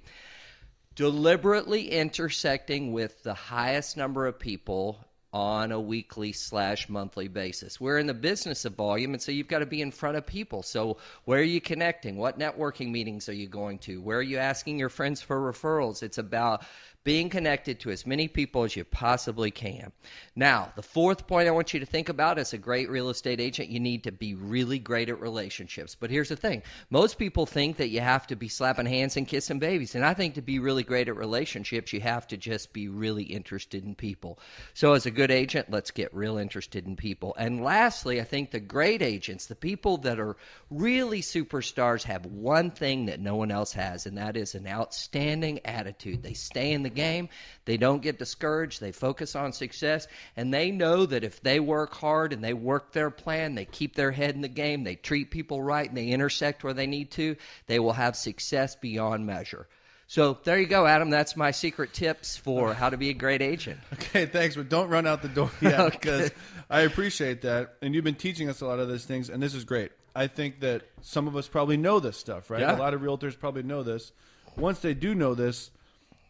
deliberately 0.95 1.91
intersecting 1.91 2.93
with 2.93 3.21
the 3.24 3.34
highest 3.34 3.98
number 3.98 4.26
of 4.26 4.39
people 4.39 5.04
on 5.36 5.74
a 5.74 5.80
weekly 5.80 6.32
slash 6.32 6.88
monthly 6.88 7.28
basis. 7.28 7.78
We're 7.78 7.98
in 7.98 8.08
the 8.08 8.13
business 8.13 8.63
of 8.63 8.76
volume, 8.76 9.13
and 9.13 9.21
so 9.21 9.34
you've 9.34 9.50
got 9.50 9.60
to 9.60 9.65
be 9.65 9.82
in 9.82 9.91
front 9.91 10.15
of 10.15 10.26
people. 10.26 10.63
So, 10.63 10.95
where 11.26 11.41
are 11.41 11.43
you 11.43 11.60
connecting? 11.60 12.15
What 12.15 12.39
networking 12.39 12.89
meetings 12.89 13.28
are 13.28 13.34
you 13.34 13.50
going 13.50 13.80
to? 13.80 14.02
Where 14.02 14.19
are 14.19 14.24
you 14.24 14.38
asking 14.38 14.80
your 14.80 14.88
friends 14.88 15.21
for 15.21 15.38
referrals? 15.38 16.04
It's 16.04 16.19
about 16.19 16.63
being 17.05 17.29
connected 17.29 17.79
to 17.79 17.91
as 17.91 18.05
many 18.05 18.27
people 18.27 18.63
as 18.63 18.75
you 18.75 18.83
possibly 18.83 19.51
can. 19.51 19.91
Now, 20.35 20.73
the 20.75 20.81
fourth 20.81 21.27
point 21.27 21.47
I 21.47 21.51
want 21.51 21.71
you 21.71 21.79
to 21.79 21.85
think 21.85 22.09
about 22.09 22.39
as 22.39 22.51
a 22.51 22.57
great 22.57 22.89
real 22.89 23.09
estate 23.09 23.39
agent, 23.39 23.69
you 23.69 23.79
need 23.79 24.03
to 24.05 24.11
be 24.11 24.33
really 24.33 24.79
great 24.79 25.07
at 25.07 25.21
relationships. 25.21 25.95
But 25.97 26.09
here's 26.09 26.29
the 26.29 26.35
thing 26.35 26.63
most 26.89 27.19
people 27.19 27.45
think 27.45 27.77
that 27.77 27.89
you 27.89 28.01
have 28.01 28.25
to 28.27 28.35
be 28.35 28.47
slapping 28.47 28.87
hands 28.87 29.17
and 29.17 29.27
kissing 29.27 29.59
babies. 29.59 29.93
And 29.93 30.03
I 30.03 30.15
think 30.15 30.33
to 30.33 30.41
be 30.41 30.57
really 30.57 30.81
great 30.81 31.07
at 31.07 31.15
relationships, 31.15 31.93
you 31.93 32.01
have 32.01 32.27
to 32.27 32.37
just 32.37 32.73
be 32.73 32.87
really 32.87 33.23
interested 33.23 33.85
in 33.85 33.93
people. 33.93 34.39
So, 34.73 34.93
as 34.93 35.05
a 35.05 35.11
good 35.11 35.29
agent, 35.29 35.69
let's 35.69 35.91
get 35.91 36.13
real 36.13 36.37
interested 36.37 36.87
in 36.87 36.95
people. 36.95 37.35
And 37.37 37.63
lastly, 37.63 38.19
I 38.19 38.23
think 38.23 38.49
the 38.49 38.59
great 38.59 39.03
agents, 39.03 39.45
the 39.45 39.55
people 39.55 39.97
that 39.99 40.19
are 40.19 40.37
really 40.71 41.21
superstars, 41.21 42.01
have 42.03 42.25
one 42.25 42.71
thing 42.71 43.05
that 43.05 43.19
no 43.19 43.35
one 43.35 43.51
else 43.51 43.73
has, 43.73 44.07
and 44.07 44.17
that 44.17 44.35
is 44.35 44.55
an 44.55 44.65
outstanding 44.65 45.59
attitude. 45.65 46.23
They 46.23 46.33
stay 46.33 46.73
in 46.73 46.81
the 46.81 46.94
game, 46.95 47.29
they 47.65 47.77
don't 47.77 48.01
get 48.01 48.17
discouraged, 48.17 48.81
they 48.81 48.91
focus 48.91 49.36
on 49.36 49.53
success, 49.53 50.08
and 50.36 50.53
they 50.53 50.71
know 50.71 51.05
that 51.05 51.23
if 51.23 51.41
they 51.41 51.60
work 51.60 51.93
hard 51.93 52.34
and 52.34 52.43
they 52.43 52.53
work 52.53 52.91
their 52.93 53.10
plan, 53.12 53.53
they 53.55 53.65
keep 53.65 53.95
their 53.95 54.12
head 54.12 54.34
in 54.36 54.41
the 54.41 54.47
game, 54.47 54.84
they 54.84 54.95
treat 54.95 55.29
people 55.29 55.62
right, 55.62 55.88
and 55.88 55.97
they 55.97 56.08
intersect 56.08 56.63
where 56.63 56.73
they 56.73 56.88
need 56.88 57.12
to, 57.12 57.36
they 57.67 57.79
will 57.79 57.93
have 57.93 58.15
success 58.15 58.75
beyond 58.75 59.25
measure. 59.25 59.67
So 60.08 60.38
there 60.43 60.60
you 60.60 60.67
go, 60.67 60.86
Adam. 60.86 61.10
That's 61.10 61.36
my 61.36 61.49
secret 61.49 61.91
tips 61.91 62.38
for 62.38 62.75
how 62.75 62.89
to 62.91 62.97
be 62.97 63.10
a 63.10 63.13
great 63.13 63.41
agent. 63.41 63.79
Okay, 63.93 64.25
thanks, 64.27 64.55
but 64.55 64.69
don't 64.69 64.88
run 64.89 65.08
out 65.08 65.21
the 65.23 65.27
door 65.29 65.49
yet 65.62 65.79
Okay. 65.79 65.97
because 65.99 66.31
I 66.69 66.81
appreciate 66.81 67.41
that, 67.41 67.75
and 67.81 67.93
you've 67.95 68.03
been 68.03 68.15
teaching 68.15 68.47
us 68.49 68.62
a 68.62 68.65
lot 68.67 68.79
of 68.79 68.88
those 68.88 69.03
things, 69.05 69.29
and 69.29 69.41
this 69.41 69.53
is 69.55 69.63
great. 69.63 69.91
I 70.15 70.27
think 70.27 70.62
that 70.62 70.84
some 71.01 71.27
of 71.27 71.36
us 71.36 71.47
probably 71.47 71.75
know 71.75 71.99
this 71.99 72.17
stuff, 72.17 72.49
right? 72.49 72.62
Yeah. 72.62 72.75
A 72.75 72.79
lot 72.79 72.93
of 72.93 73.01
realtors 73.01 73.38
probably 73.38 73.63
know 73.63 73.84
this. 73.84 74.13
Once 74.55 74.79
they 74.79 74.93
do 74.93 75.13
know 75.13 75.34
this, 75.36 75.71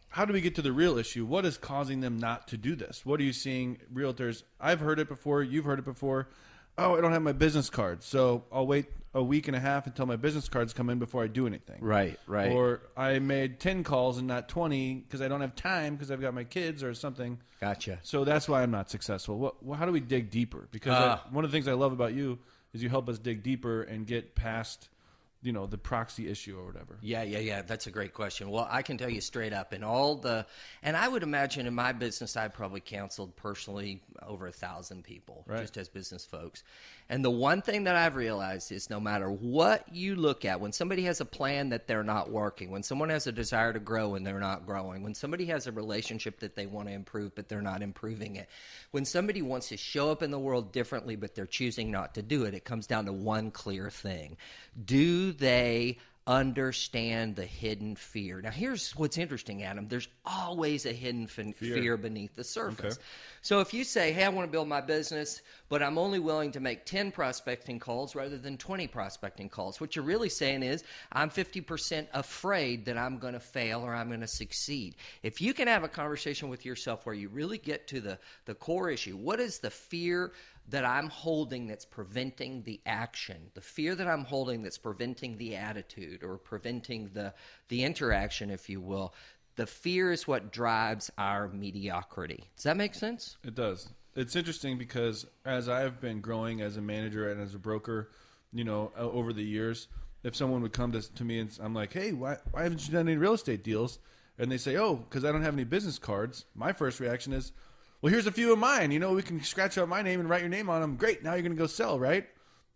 how 0.08 0.24
do 0.24 0.32
we 0.32 0.40
get 0.40 0.54
to 0.56 0.62
the 0.62 0.72
real 0.72 0.98
issue? 0.98 1.24
What 1.26 1.44
is 1.44 1.58
causing 1.58 2.00
them 2.00 2.18
not 2.18 2.48
to 2.48 2.56
do 2.56 2.74
this? 2.74 3.04
What 3.04 3.20
are 3.20 3.24
you 3.24 3.32
seeing 3.32 3.78
realtors? 3.92 4.42
I've 4.60 4.80
heard 4.80 4.98
it 4.98 5.08
before. 5.08 5.42
You've 5.42 5.64
heard 5.64 5.78
it 5.78 5.84
before. 5.84 6.28
Oh, 6.78 6.96
I 6.96 7.00
don't 7.00 7.12
have 7.12 7.22
my 7.22 7.32
business 7.32 7.70
card, 7.70 8.02
so 8.02 8.44
I'll 8.52 8.66
wait 8.66 8.86
a 9.14 9.22
week 9.22 9.48
and 9.48 9.56
a 9.56 9.60
half 9.60 9.86
until 9.86 10.04
my 10.04 10.16
business 10.16 10.46
cards 10.46 10.74
come 10.74 10.90
in 10.90 10.98
before 10.98 11.24
I 11.24 11.26
do 11.26 11.46
anything. 11.46 11.78
Right, 11.80 12.18
right. 12.26 12.52
Or 12.52 12.82
I 12.94 13.18
made 13.18 13.60
ten 13.60 13.82
calls 13.82 14.18
and 14.18 14.26
not 14.26 14.50
twenty 14.50 14.94
because 14.96 15.22
I 15.22 15.28
don't 15.28 15.40
have 15.40 15.56
time 15.56 15.94
because 15.94 16.10
I've 16.10 16.20
got 16.20 16.34
my 16.34 16.44
kids 16.44 16.82
or 16.82 16.92
something. 16.92 17.38
Gotcha. 17.62 17.98
So 18.02 18.24
that's 18.24 18.46
why 18.46 18.62
I'm 18.62 18.70
not 18.70 18.90
successful. 18.90 19.38
What, 19.38 19.54
wh- 19.66 19.74
how 19.78 19.86
do 19.86 19.92
we 19.92 20.00
dig 20.00 20.30
deeper? 20.30 20.68
Because 20.70 20.92
Ah. 20.94 21.24
I, 21.26 21.34
one 21.34 21.46
of 21.46 21.50
the 21.50 21.56
things 21.56 21.66
I 21.66 21.72
love 21.72 21.92
about 21.92 22.12
you 22.12 22.38
is 22.74 22.82
you 22.82 22.90
help 22.90 23.08
us 23.08 23.18
dig 23.18 23.42
deeper 23.42 23.80
and 23.82 24.06
get 24.06 24.34
past, 24.34 24.90
you 25.46 25.52
know, 25.52 25.64
the 25.64 25.78
proxy 25.78 26.28
issue 26.28 26.58
or 26.58 26.66
whatever. 26.66 26.98
Yeah, 27.00 27.22
yeah, 27.22 27.38
yeah. 27.38 27.62
That's 27.62 27.86
a 27.86 27.90
great 27.92 28.12
question. 28.12 28.50
Well, 28.50 28.66
I 28.68 28.82
can 28.82 28.98
tell 28.98 29.08
you 29.08 29.20
straight 29.20 29.52
up, 29.52 29.72
in 29.72 29.84
all 29.84 30.16
the, 30.16 30.44
and 30.82 30.96
I 30.96 31.06
would 31.06 31.22
imagine 31.22 31.68
in 31.68 31.74
my 31.74 31.92
business, 31.92 32.36
I 32.36 32.48
probably 32.48 32.80
counseled 32.80 33.36
personally 33.36 34.02
over 34.26 34.48
a 34.48 34.52
thousand 34.52 35.04
people, 35.04 35.44
Right. 35.46 35.60
just 35.60 35.76
as 35.76 35.88
business 35.88 36.26
folks. 36.26 36.64
And 37.08 37.24
the 37.24 37.30
one 37.30 37.62
thing 37.62 37.84
that 37.84 37.94
I've 37.94 38.16
realized 38.16 38.72
is 38.72 38.90
no 38.90 38.98
matter 38.98 39.30
what 39.30 39.84
you 39.94 40.16
look 40.16 40.44
at, 40.44 40.60
when 40.60 40.72
somebody 40.72 41.04
has 41.04 41.20
a 41.20 41.24
plan 41.24 41.68
that 41.68 41.86
they're 41.86 42.02
not 42.02 42.30
working, 42.30 42.70
when 42.70 42.82
someone 42.82 43.10
has 43.10 43.28
a 43.28 43.32
desire 43.32 43.72
to 43.72 43.78
grow 43.78 44.16
and 44.16 44.26
they're 44.26 44.40
not 44.40 44.66
growing, 44.66 45.02
when 45.04 45.14
somebody 45.14 45.46
has 45.46 45.68
a 45.68 45.72
relationship 45.72 46.40
that 46.40 46.56
they 46.56 46.66
want 46.66 46.88
to 46.88 46.94
improve 46.94 47.34
but 47.34 47.48
they're 47.48 47.62
not 47.62 47.82
improving 47.82 48.36
it, 48.36 48.48
when 48.90 49.04
somebody 49.04 49.40
wants 49.40 49.68
to 49.68 49.76
show 49.76 50.10
up 50.10 50.22
in 50.22 50.32
the 50.32 50.38
world 50.38 50.72
differently 50.72 51.14
but 51.14 51.34
they're 51.34 51.46
choosing 51.46 51.90
not 51.92 52.14
to 52.14 52.22
do 52.22 52.44
it, 52.44 52.54
it 52.54 52.64
comes 52.64 52.88
down 52.88 53.06
to 53.06 53.12
one 53.12 53.52
clear 53.52 53.88
thing. 53.88 54.36
Do 54.84 55.32
they 55.32 55.98
understand 56.26 57.36
the 57.36 57.44
hidden 57.44 57.94
fear. 57.94 58.40
Now, 58.40 58.50
here's 58.50 58.96
what's 58.96 59.16
interesting, 59.16 59.62
Adam. 59.62 59.86
There's 59.86 60.08
always 60.24 60.84
a 60.84 60.92
hidden 60.92 61.28
fin- 61.28 61.52
fear. 61.52 61.96
beneath 61.96 62.34
the 62.34 62.42
surface. 62.42 62.94
Okay. 62.94 63.04
So 63.42 63.60
if 63.60 63.72
you 63.72 63.84
say, 63.84 64.12
hey, 64.12 64.24
I 64.24 64.28
want 64.28 64.48
to 64.48 64.50
build 64.50 64.66
my 64.66 64.80
business, 64.80 65.42
but 65.68 65.84
I'm 65.84 65.98
only 65.98 66.18
willing 66.18 66.50
to 66.52 66.60
make 66.60 66.84
10 66.84 67.12
prospecting 67.12 67.78
calls 67.78 68.16
rather 68.16 68.38
than 68.38 68.56
20 68.56 68.88
prospecting 68.88 69.48
calls, 69.48 69.80
what 69.80 69.94
you're 69.94 70.04
really 70.04 70.28
saying 70.28 70.64
is, 70.64 70.82
I'm 71.12 71.30
50% 71.30 72.08
afraid 72.12 72.84
that 72.86 72.98
I'm 72.98 73.18
going 73.18 73.34
to 73.34 73.40
fail 73.40 73.82
or 73.82 73.94
I'm 73.94 74.08
going 74.08 74.20
to 74.20 74.26
succeed. 74.26 74.96
If 75.22 75.40
you 75.40 75.54
can 75.54 75.68
have 75.68 75.84
a 75.84 75.88
conversation 75.88 76.48
with 76.48 76.64
yourself 76.64 77.06
where 77.06 77.14
you 77.14 77.28
really 77.28 77.58
get 77.58 77.86
to 77.88 78.00
the, 78.00 78.18
the 78.46 78.54
core 78.54 78.90
issue, 78.90 79.16
what 79.16 79.38
is 79.38 79.60
the 79.60 79.70
fear 79.70 80.32
that 80.68 80.84
I'm 80.84 81.08
holding 81.08 81.66
that's 81.66 81.84
preventing 81.84 82.62
the 82.62 82.80
action, 82.86 83.36
the 83.54 83.60
fear 83.60 83.94
that 83.94 84.08
I'm 84.08 84.24
holding 84.24 84.62
that's 84.62 84.78
preventing 84.78 85.38
the 85.38 85.56
attitude 85.56 86.24
or 86.24 86.38
preventing 86.38 87.10
the, 87.14 87.32
the 87.68 87.84
interaction, 87.84 88.50
if 88.50 88.68
you 88.68 88.80
will, 88.80 89.14
the 89.54 89.66
fear 89.66 90.12
is 90.12 90.26
what 90.26 90.52
drives 90.52 91.10
our 91.18 91.48
mediocrity. 91.48 92.44
Does 92.56 92.64
that 92.64 92.76
make 92.76 92.94
sense? 92.94 93.36
It 93.44 93.54
does. 93.54 93.88
It's 94.14 94.34
interesting 94.34 94.78
because 94.78 95.26
as 95.44 95.68
I've 95.68 96.00
been 96.00 96.20
growing 96.20 96.62
as 96.62 96.76
a 96.76 96.82
manager 96.82 97.30
and 97.30 97.40
as 97.40 97.54
a 97.54 97.58
broker, 97.58 98.10
you 98.52 98.64
know, 98.64 98.92
over 98.96 99.32
the 99.32 99.44
years, 99.44 99.88
if 100.24 100.34
someone 100.34 100.62
would 100.62 100.72
come 100.72 100.92
to, 100.92 101.14
to 101.14 101.24
me 101.24 101.38
and 101.38 101.56
I'm 101.62 101.74
like, 101.74 101.92
hey, 101.92 102.12
why, 102.12 102.38
why 102.50 102.64
haven't 102.64 102.86
you 102.86 102.92
done 102.92 103.08
any 103.08 103.16
real 103.16 103.34
estate 103.34 103.62
deals? 103.62 103.98
And 104.38 104.50
they 104.50 104.58
say, 104.58 104.76
oh, 104.76 104.96
because 104.96 105.24
I 105.24 105.32
don't 105.32 105.42
have 105.42 105.54
any 105.54 105.64
business 105.64 105.98
cards. 105.98 106.44
My 106.54 106.72
first 106.72 107.00
reaction 107.00 107.32
is, 107.32 107.52
well, 108.00 108.12
here's 108.12 108.26
a 108.26 108.32
few 108.32 108.52
of 108.52 108.58
mine. 108.58 108.90
You 108.90 108.98
know, 108.98 109.12
we 109.12 109.22
can 109.22 109.42
scratch 109.42 109.78
out 109.78 109.88
my 109.88 110.02
name 110.02 110.20
and 110.20 110.28
write 110.28 110.40
your 110.40 110.50
name 110.50 110.68
on 110.68 110.80
them. 110.80 110.96
Great. 110.96 111.22
Now 111.22 111.32
you're 111.32 111.42
going 111.42 111.52
to 111.52 111.58
go 111.58 111.66
sell, 111.66 111.98
right? 111.98 112.26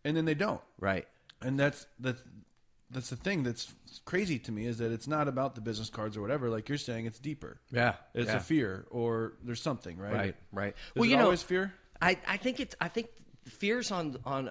And 0.05 0.17
then 0.17 0.25
they 0.25 0.35
don't. 0.35 0.61
Right. 0.79 1.07
and 1.43 1.59
that's 1.59 1.87
the 1.99 2.17
that's 2.91 3.11
the 3.11 3.17
thing 3.17 3.43
that's 3.45 3.73
crazy 4.05 4.39
to 4.41 4.53
me 4.53 4.67
is 4.67 4.79
that 4.79 4.91
it's 4.91 5.07
not 5.07 5.29
about 5.29 5.55
the 5.55 5.61
business 5.61 5.89
cards 5.89 6.17
or 6.17 6.21
whatever. 6.21 6.51
Like 6.51 6.69
you're 6.69 6.79
saying, 6.79 7.07
it's 7.07 7.19
deeper. 7.19 7.61
Yeah, 7.71 7.95
it's 8.15 8.31
yeah. 8.31 8.37
a 8.37 8.41
fear 8.41 8.87
or 8.91 9.35
there's 9.45 9.63
something, 9.63 9.97
right? 9.97 10.13
Right, 10.13 10.37
right. 10.53 10.75
Is 10.75 10.93
well, 10.97 11.05
it 11.05 11.11
you 11.11 11.17
know, 11.17 11.25
always 11.25 11.43
fear? 11.43 11.73
I, 12.03 12.19
I 12.27 12.37
think 12.37 12.61
it's 12.61 12.75
I 12.81 12.89
think 12.89 13.09
fear's 13.45 13.91
on 13.91 14.17
on 14.25 14.51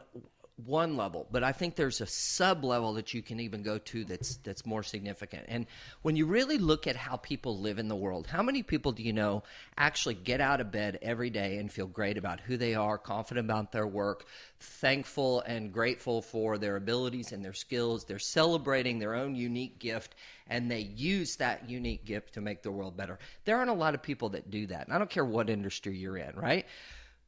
one 0.66 0.98
level, 0.98 1.28
but 1.32 1.44
I 1.44 1.52
think 1.52 1.76
there's 1.76 2.02
a 2.02 2.06
sub 2.06 2.64
level 2.64 2.94
that 2.94 3.14
you 3.14 3.22
can 3.22 3.40
even 3.40 3.64
go 3.64 3.78
to 3.78 4.06
that's 4.06 4.38
that's 4.38 4.66
more 4.66 4.84
significant. 4.84 5.46
And 5.48 5.66
when 6.02 6.16
you 6.16 6.26
really 6.26 6.58
look 6.58 6.88
at 6.88 6.96
how 6.96 7.18
people 7.18 7.58
live 7.58 7.80
in 7.80 7.88
the 7.88 7.96
world, 7.96 8.28
how 8.28 8.44
many 8.44 8.64
people 8.64 8.92
do 8.92 9.04
you 9.04 9.14
know 9.14 9.44
actually 9.78 10.16
get 10.16 10.42
out 10.42 10.62
of 10.62 10.72
bed 10.72 11.00
every 11.02 11.30
day 11.30 11.58
and 11.58 11.72
feel 11.72 11.88
great 11.88 12.18
about 12.18 12.40
who 12.40 12.58
they 12.58 12.76
are, 12.76 12.98
confident 12.98 13.46
about 13.46 13.72
their 13.72 13.88
work, 13.88 14.26
thankful 14.60 15.42
and 15.42 15.72
grateful 15.72 16.22
for 16.22 16.58
their 16.58 16.76
abilities 16.76 17.32
and 17.32 17.44
their 17.44 17.54
skills. 17.54 18.06
They're 18.06 18.20
celebrating 18.20 19.00
their 19.00 19.16
own 19.16 19.36
unique 19.36 19.80
gift 19.80 20.16
and 20.48 20.70
they 20.70 20.80
use 20.80 21.36
that 21.38 21.70
unique 21.70 22.06
gift 22.06 22.34
to 22.34 22.42
make 22.42 22.64
the 22.64 22.72
world 22.72 22.98
better. 22.98 23.20
There 23.46 23.58
aren't 23.58 23.70
a 23.70 23.74
lot 23.74 23.94
of 23.94 24.02
people 24.02 24.30
that 24.30 24.50
do 24.50 24.68
that. 24.68 24.88
And 24.88 24.94
I 24.94 24.98
don't 24.98 25.10
care 25.10 25.26
what 25.26 25.50
industry 25.50 25.96
you're 25.98 26.18
in, 26.18 26.36
right? 26.36 26.66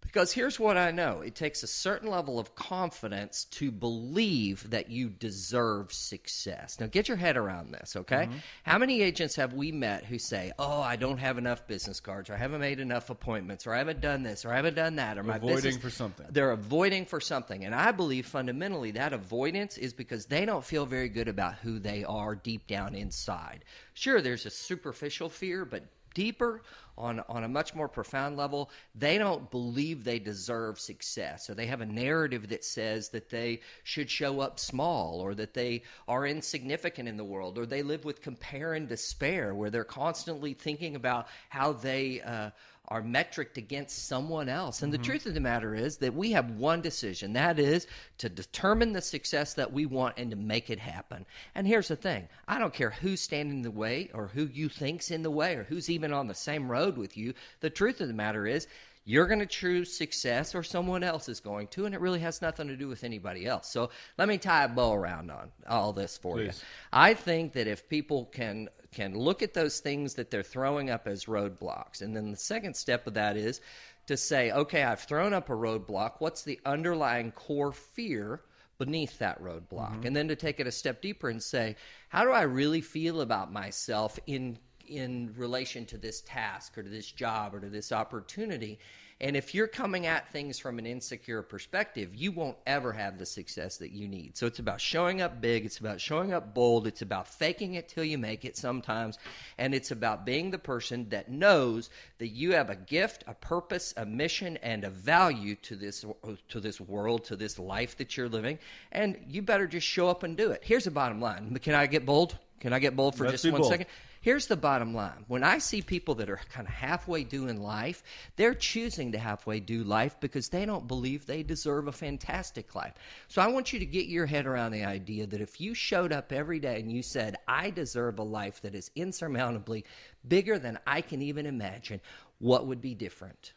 Because 0.02 0.34
here's 0.34 0.60
what 0.60 0.78
I 0.78 0.92
know 0.92 1.22
it 1.22 1.36
takes 1.36 1.64
a 1.64 1.68
certain 1.68 2.10
level 2.10 2.38
of 2.38 2.54
confidence 2.54 3.46
to 3.52 3.72
believe 3.72 4.70
that 4.72 4.90
you 4.90 5.10
deserve 5.10 5.94
success. 5.94 6.80
Now, 6.80 6.88
get 6.88 7.08
your 7.08 7.18
head 7.18 7.38
around 7.38 7.72
this, 7.72 7.96
okay? 7.96 8.26
Mm-hmm. 8.26 8.38
How 8.64 8.78
many 8.78 9.02
agents 9.02 9.36
have 9.38 9.54
we 9.54 9.72
met 9.72 10.04
who 10.04 10.20
say, 10.20 10.52
Oh, 10.60 10.82
I 10.82 10.98
don't 10.98 11.18
have 11.20 11.38
enough 11.38 11.66
business 11.66 12.00
cards, 12.00 12.30
or 12.30 12.34
I 12.34 12.38
haven't 12.38 12.60
made 12.60 12.80
enough 12.80 13.10
appointments, 13.10 13.66
or 13.66 13.74
I 13.74 13.78
haven't 13.78 14.02
done 14.02 14.24
this, 14.24 14.44
or 14.44 14.52
I 14.52 14.58
haven't 14.58 14.76
done 14.76 14.98
that, 14.98 15.18
or 15.18 15.24
my 15.24 15.38
Avoiding 15.38 15.56
business. 15.56 15.78
for 15.78 15.90
something. 15.90 16.26
They're 16.30 16.52
avoiding 16.52 17.06
for 17.06 17.22
something. 17.22 17.64
And 17.64 17.74
I 17.74 17.92
believe 17.92 18.26
fundamentally 18.26 18.92
that 18.92 19.14
avoidance 19.14 19.78
is 19.78 19.94
because 19.94 20.26
they 20.26 20.46
don't 20.46 20.64
feel 20.66 20.86
very 20.86 21.10
good 21.10 21.28
about 21.30 21.56
who 21.56 21.80
they 21.80 22.04
are 22.04 22.36
deep 22.36 22.68
down 22.68 22.96
inside. 22.96 23.64
Sure, 23.94 24.22
there's 24.22 24.46
a 24.46 24.50
superficial 24.50 25.30
fear, 25.30 25.64
but 25.64 25.84
deeper 26.14 26.62
on 27.02 27.22
on 27.28 27.44
a 27.44 27.48
much 27.48 27.74
more 27.74 27.88
profound 27.88 28.38
level 28.38 28.70
they 28.96 29.18
don't 29.18 29.50
believe 29.50 30.04
they 30.04 30.20
deserve 30.20 30.80
success 30.80 31.50
or 31.50 31.56
they 31.56 31.66
have 31.66 31.82
a 31.82 31.86
narrative 31.86 32.50
that 32.50 32.64
says 32.64 33.10
that 33.10 33.30
they 33.30 33.60
should 33.84 34.10
show 34.10 34.40
up 34.40 34.60
small 34.60 35.20
or 35.20 35.34
that 35.34 35.54
they 35.54 35.82
are 36.08 36.26
insignificant 36.26 37.10
in 37.10 37.18
the 37.18 37.24
world 37.24 37.58
or 37.58 37.66
they 37.66 37.82
live 37.82 38.06
with 38.06 38.22
compare 38.22 38.74
and 38.74 38.88
despair 38.88 39.54
where 39.54 39.70
they're 39.70 39.84
constantly 39.84 40.54
thinking 40.54 40.96
about 40.96 41.28
how 41.50 41.74
they 41.74 42.22
uh, 42.22 42.50
are 42.92 43.02
metriced 43.02 43.56
against 43.56 44.10
someone 44.10 44.50
else. 44.50 44.82
And 44.82 44.92
the 44.92 44.98
mm-hmm. 44.98 45.06
truth 45.06 45.26
of 45.26 45.34
the 45.34 45.40
matter 45.40 45.74
is 45.74 45.96
that 46.00 46.14
we 46.14 46.30
have 46.32 46.52
one 46.52 46.82
decision 46.82 47.32
that 47.32 47.58
is 47.58 47.88
to 48.18 48.28
determine 48.28 48.92
the 48.92 49.02
success 49.02 49.54
that 49.54 49.72
we 49.72 49.86
want 49.86 50.16
and 50.18 50.30
to 50.30 50.36
make 50.36 50.70
it 50.70 50.78
happen. 50.78 51.26
And 51.56 51.66
here's 51.66 51.88
the 51.88 51.96
thing 51.96 52.28
I 52.50 52.60
don't 52.60 52.74
care 52.74 52.90
who's 52.90 53.22
standing 53.22 53.58
in 53.58 53.62
the 53.62 53.72
way 53.72 54.12
or 54.14 54.28
who 54.28 54.48
you 54.48 54.68
think's 54.68 55.10
in 55.10 55.24
the 55.24 55.32
way 55.32 55.56
or 55.56 55.64
who's 55.64 55.90
even 55.90 56.12
on 56.12 56.28
the 56.28 56.36
same 56.36 56.70
road 56.70 56.98
with 56.98 57.16
you. 57.16 57.34
The 57.62 57.70
truth 57.70 58.02
of 58.02 58.10
the 58.10 58.14
matter 58.14 58.46
is, 58.46 58.68
you're 59.06 59.26
going 59.26 59.40
to 59.40 59.48
choose 59.48 59.92
success 59.92 60.54
or 60.54 60.62
someone 60.62 61.04
else 61.04 61.28
is 61.28 61.40
going 61.40 61.68
to, 61.70 61.86
and 61.86 61.96
it 61.96 62.02
really 62.02 62.20
has 62.20 62.42
nothing 62.42 62.68
to 62.68 62.76
do 62.76 62.88
with 62.88 63.04
anybody 63.04 63.48
else. 63.48 63.68
So 63.68 63.90
let 64.20 64.28
me 64.28 64.38
tie 64.38 64.66
a 64.66 64.68
bow 64.68 64.94
around 64.94 65.32
on 65.32 65.50
all 65.68 65.92
this 65.92 66.18
for 66.18 66.40
you. 66.40 66.52
I 66.94 67.16
think 67.16 67.54
that 67.54 67.68
if 67.68 67.90
people 67.90 68.26
can 68.26 68.70
can 68.94 69.18
look 69.18 69.42
at 69.42 69.54
those 69.54 69.80
things 69.80 70.16
that 70.16 70.32
they're 70.32 70.44
throwing 70.44 70.90
up 70.90 71.08
as 71.08 71.26
roadblocks, 71.26 72.02
and 72.02 72.16
then 72.16 72.32
the 72.32 72.38
second 72.38 72.76
step 72.76 73.08
of 73.08 73.14
that 73.14 73.38
is 73.38 73.62
to 74.08 74.18
say, 74.18 74.52
okay, 74.52 74.84
I've 74.84 75.02
thrown 75.02 75.34
up 75.34 75.50
a 75.50 75.54
roadblock. 75.54 76.16
What's 76.20 76.44
the 76.44 76.60
underlying 76.66 77.32
core 77.32 77.72
fear 77.72 78.42
beneath 78.78 79.20
that 79.20 79.42
roadblock? 79.42 79.92
Mm-hmm. 79.92 80.08
And 80.08 80.16
then 80.16 80.28
to 80.28 80.36
take 80.36 80.60
it 80.60 80.68
a 80.68 80.72
step 80.72 81.02
deeper 81.02 81.30
and 81.30 81.42
say, 81.42 81.76
how 82.10 82.26
do 82.26 82.32
I 82.32 82.42
really 82.42 82.82
feel 82.82 83.22
about 83.22 83.52
myself 83.52 84.20
in 84.28 84.58
in 84.92 85.34
relation 85.38 85.86
to 85.86 85.98
this 85.98 86.22
task 86.22 86.78
or 86.78 86.84
to 86.84 86.90
this 86.90 87.12
job 87.12 87.56
or 87.56 87.60
to 87.60 87.70
this 87.70 87.92
opportunity. 87.92 88.80
And 89.22 89.38
if 89.38 89.54
you're 89.54 89.68
coming 89.68 90.08
at 90.08 90.32
things 90.32 90.58
from 90.58 90.80
an 90.80 90.88
insecure 90.88 91.44
perspective, 91.44 92.16
you 92.16 92.32
won't 92.32 92.58
ever 92.66 92.92
have 92.92 93.20
the 93.20 93.26
success 93.26 93.78
that 93.78 93.92
you 93.92 94.08
need. 94.08 94.36
So 94.36 94.48
it's 94.48 94.58
about 94.58 94.82
showing 94.82 95.22
up 95.22 95.40
big, 95.40 95.64
it's 95.64 95.78
about 95.78 96.02
showing 96.02 96.34
up 96.34 96.56
bold, 96.56 96.88
it's 96.88 97.04
about 97.04 97.28
faking 97.28 97.76
it 97.76 97.88
till 97.88 98.04
you 98.04 98.18
make 98.18 98.46
it 98.46 98.58
sometimes, 98.58 99.20
and 99.60 99.76
it's 99.76 99.92
about 99.92 100.26
being 100.26 100.50
the 100.50 100.58
person 100.58 101.08
that 101.10 101.30
knows 101.30 101.92
that 102.18 102.30
you 102.30 102.54
have 102.54 102.72
a 102.72 102.76
gift, 102.76 103.24
a 103.28 103.36
purpose, 103.36 103.94
a 103.96 104.06
mission 104.08 104.58
and 104.58 104.84
a 104.84 104.90
value 104.90 105.56
to 105.58 105.76
this 105.76 106.04
to 106.50 106.60
this 106.60 106.82
world, 106.82 107.24
to 107.26 107.36
this 107.36 107.60
life 107.60 107.98
that 107.98 108.18
you're 108.18 108.28
living, 108.28 108.58
and 108.92 109.18
you 109.30 109.44
better 109.44 109.68
just 109.68 109.86
show 109.86 110.08
up 110.08 110.24
and 110.24 110.36
do 110.36 110.50
it. 110.50 110.64
Here's 110.64 110.86
the 110.86 110.92
bottom 110.92 111.22
line. 111.22 111.56
Can 111.62 111.76
I 111.76 111.86
get 111.86 112.08
bold? 112.08 112.36
Can 112.60 112.74
I 112.74 112.80
get 112.80 112.96
bold 112.96 113.16
for 113.16 113.26
Let's 113.26 113.44
just 113.44 113.52
one 113.52 113.62
bold. 113.62 113.72
second? 113.72 113.88
Here's 114.22 114.46
the 114.46 114.56
bottom 114.56 114.94
line. 114.94 115.26
When 115.28 115.44
I 115.44 115.58
see 115.58 115.82
people 115.82 116.14
that 116.16 116.30
are 116.30 116.40
kind 116.54 116.68
of 116.68 116.74
halfway 116.74 117.24
doing 117.24 117.60
life, 117.60 118.04
they're 118.36 118.54
choosing 118.54 119.12
to 119.14 119.18
halfway 119.18 119.60
do 119.60 119.84
life 119.84 120.20
because 120.20 120.48
they 120.48 120.64
don't 120.64 120.88
believe 120.88 121.26
they 121.26 121.42
deserve 121.42 121.88
a 121.88 121.92
fantastic 121.92 122.76
life. 122.76 122.94
So 123.30 123.42
I 123.42 123.48
want 123.48 123.74
you 123.74 123.80
to 123.80 123.86
get 123.86 124.06
your 124.06 124.28
head 124.28 124.46
around 124.46 124.74
the 124.74 124.86
idea 124.86 125.26
that 125.26 125.42
if 125.42 125.60
you 125.60 125.74
showed 125.74 126.14
up 126.14 126.32
every 126.32 126.60
day 126.60 126.80
and 126.80 126.92
you 126.92 127.02
said, 127.02 127.36
I 127.48 127.72
deserve 127.72 128.20
a 128.20 128.24
life 128.24 128.62
that 128.62 128.76
is 128.76 128.92
insurmountably 128.96 129.86
bigger 130.28 130.60
than 130.60 130.78
I 130.86 131.02
can 131.02 131.24
even 131.24 131.48
imagine, 131.48 132.00
what 132.38 132.68
would 132.68 132.80
be 132.80 132.94
different? 132.94 133.54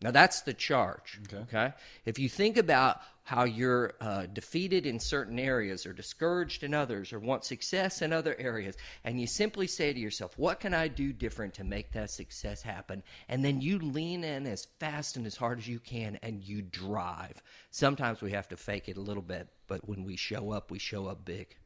Now 0.00 0.12
that's 0.12 0.42
the 0.42 0.54
charge. 0.54 1.20
Okay. 1.32 1.72
If 2.04 2.18
you 2.18 2.28
think 2.28 2.56
about 2.56 3.00
how 3.24 3.44
you're 3.44 3.94
uh, 4.00 4.26
defeated 4.26 4.86
in 4.86 4.98
certain 4.98 5.38
areas, 5.38 5.84
or 5.84 5.92
discouraged 5.92 6.62
in 6.62 6.72
others, 6.72 7.12
or 7.12 7.18
want 7.18 7.44
success 7.44 8.00
in 8.00 8.12
other 8.12 8.34
areas, 8.38 8.76
and 9.04 9.20
you 9.20 9.26
simply 9.26 9.66
say 9.66 9.92
to 9.92 9.98
yourself, 9.98 10.38
"What 10.38 10.60
can 10.60 10.72
I 10.72 10.88
do 10.88 11.12
different 11.12 11.52
to 11.54 11.64
make 11.64 11.92
that 11.92 12.10
success 12.10 12.62
happen?" 12.62 13.02
and 13.28 13.44
then 13.44 13.60
you 13.60 13.80
lean 13.80 14.24
in 14.24 14.46
as 14.46 14.66
fast 14.78 15.16
and 15.16 15.26
as 15.26 15.36
hard 15.36 15.58
as 15.58 15.68
you 15.68 15.80
can, 15.80 16.18
and 16.22 16.42
you 16.42 16.62
drive. 16.62 17.42
Sometimes 17.70 18.22
we 18.22 18.30
have 18.30 18.48
to 18.48 18.56
fake 18.56 18.88
it 18.88 18.96
a 18.96 19.02
little 19.02 19.22
bit, 19.22 19.48
but 19.66 19.86
when 19.88 20.04
we 20.04 20.16
show 20.16 20.52
up, 20.52 20.70
we 20.70 20.78
show 20.78 21.06
up 21.06 21.24
big. 21.24 21.56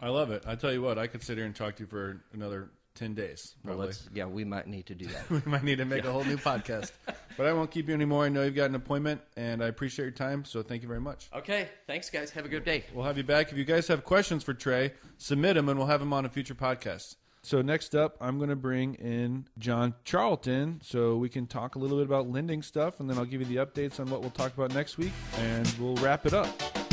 I 0.00 0.08
love 0.08 0.30
it. 0.30 0.44
I 0.46 0.56
tell 0.56 0.72
you 0.72 0.82
what, 0.82 0.98
I 0.98 1.06
could 1.06 1.22
sit 1.22 1.36
here 1.36 1.46
and 1.46 1.54
talk 1.54 1.76
to 1.76 1.84
you 1.84 1.86
for 1.86 2.22
another 2.32 2.70
ten 2.96 3.14
days. 3.14 3.54
Well, 3.62 3.74
Probably. 3.74 3.86
let's, 3.86 4.08
yeah, 4.12 4.24
we 4.26 4.44
might 4.44 4.66
need 4.66 4.86
to 4.86 4.94
do 4.94 5.06
that. 5.06 5.30
we 5.30 5.42
might 5.44 5.62
need 5.62 5.78
to 5.78 5.84
make 5.84 6.04
a 6.04 6.10
whole 6.12 6.24
new 6.24 6.36
podcast. 6.38 6.90
But 7.36 7.44
I 7.44 7.52
won't 7.52 7.70
keep 7.70 7.86
you 7.88 7.94
anymore. 7.94 8.24
I 8.24 8.30
know 8.30 8.44
you've 8.44 8.54
got 8.54 8.70
an 8.70 8.76
appointment, 8.76 9.20
and 9.36 9.62
I 9.62 9.66
appreciate 9.66 10.06
your 10.06 10.12
time. 10.12 10.46
So 10.46 10.62
thank 10.62 10.80
you 10.80 10.88
very 10.88 11.02
much. 11.02 11.28
okay. 11.34 11.68
Thanks, 11.86 12.08
guys. 12.08 12.30
Have 12.30 12.46
a 12.46 12.48
good 12.48 12.64
day. 12.64 12.84
We'll 12.94 13.04
have 13.04 13.18
you 13.18 13.24
back. 13.24 13.52
If 13.52 13.58
you 13.58 13.64
guys 13.66 13.86
have 13.88 14.04
questions 14.04 14.42
for 14.42 14.54
Trey, 14.54 14.94
submit 15.18 15.54
them, 15.56 15.68
and 15.68 15.78
we'll 15.78 15.88
have 15.88 16.00
him 16.00 16.14
on 16.14 16.24
a 16.24 16.30
future 16.30 16.54
podcast. 16.54 17.16
So 17.42 17.60
next 17.60 17.94
up, 17.94 18.16
I'm 18.22 18.38
going 18.38 18.48
to 18.48 18.56
bring 18.56 18.94
in 18.94 19.48
John 19.58 19.94
Charlton 20.04 20.80
so 20.82 21.16
we 21.18 21.28
can 21.28 21.46
talk 21.46 21.74
a 21.74 21.78
little 21.78 21.98
bit 21.98 22.06
about 22.06 22.30
lending 22.30 22.62
stuff, 22.62 23.00
and 23.00 23.10
then 23.10 23.18
I'll 23.18 23.26
give 23.26 23.42
you 23.42 23.46
the 23.46 23.56
updates 23.66 24.00
on 24.00 24.08
what 24.08 24.22
we'll 24.22 24.30
talk 24.30 24.54
about 24.54 24.72
next 24.72 24.96
week, 24.96 25.12
and 25.38 25.68
we'll 25.78 25.96
wrap 25.96 26.24
it 26.24 26.32
up. 26.32 26.85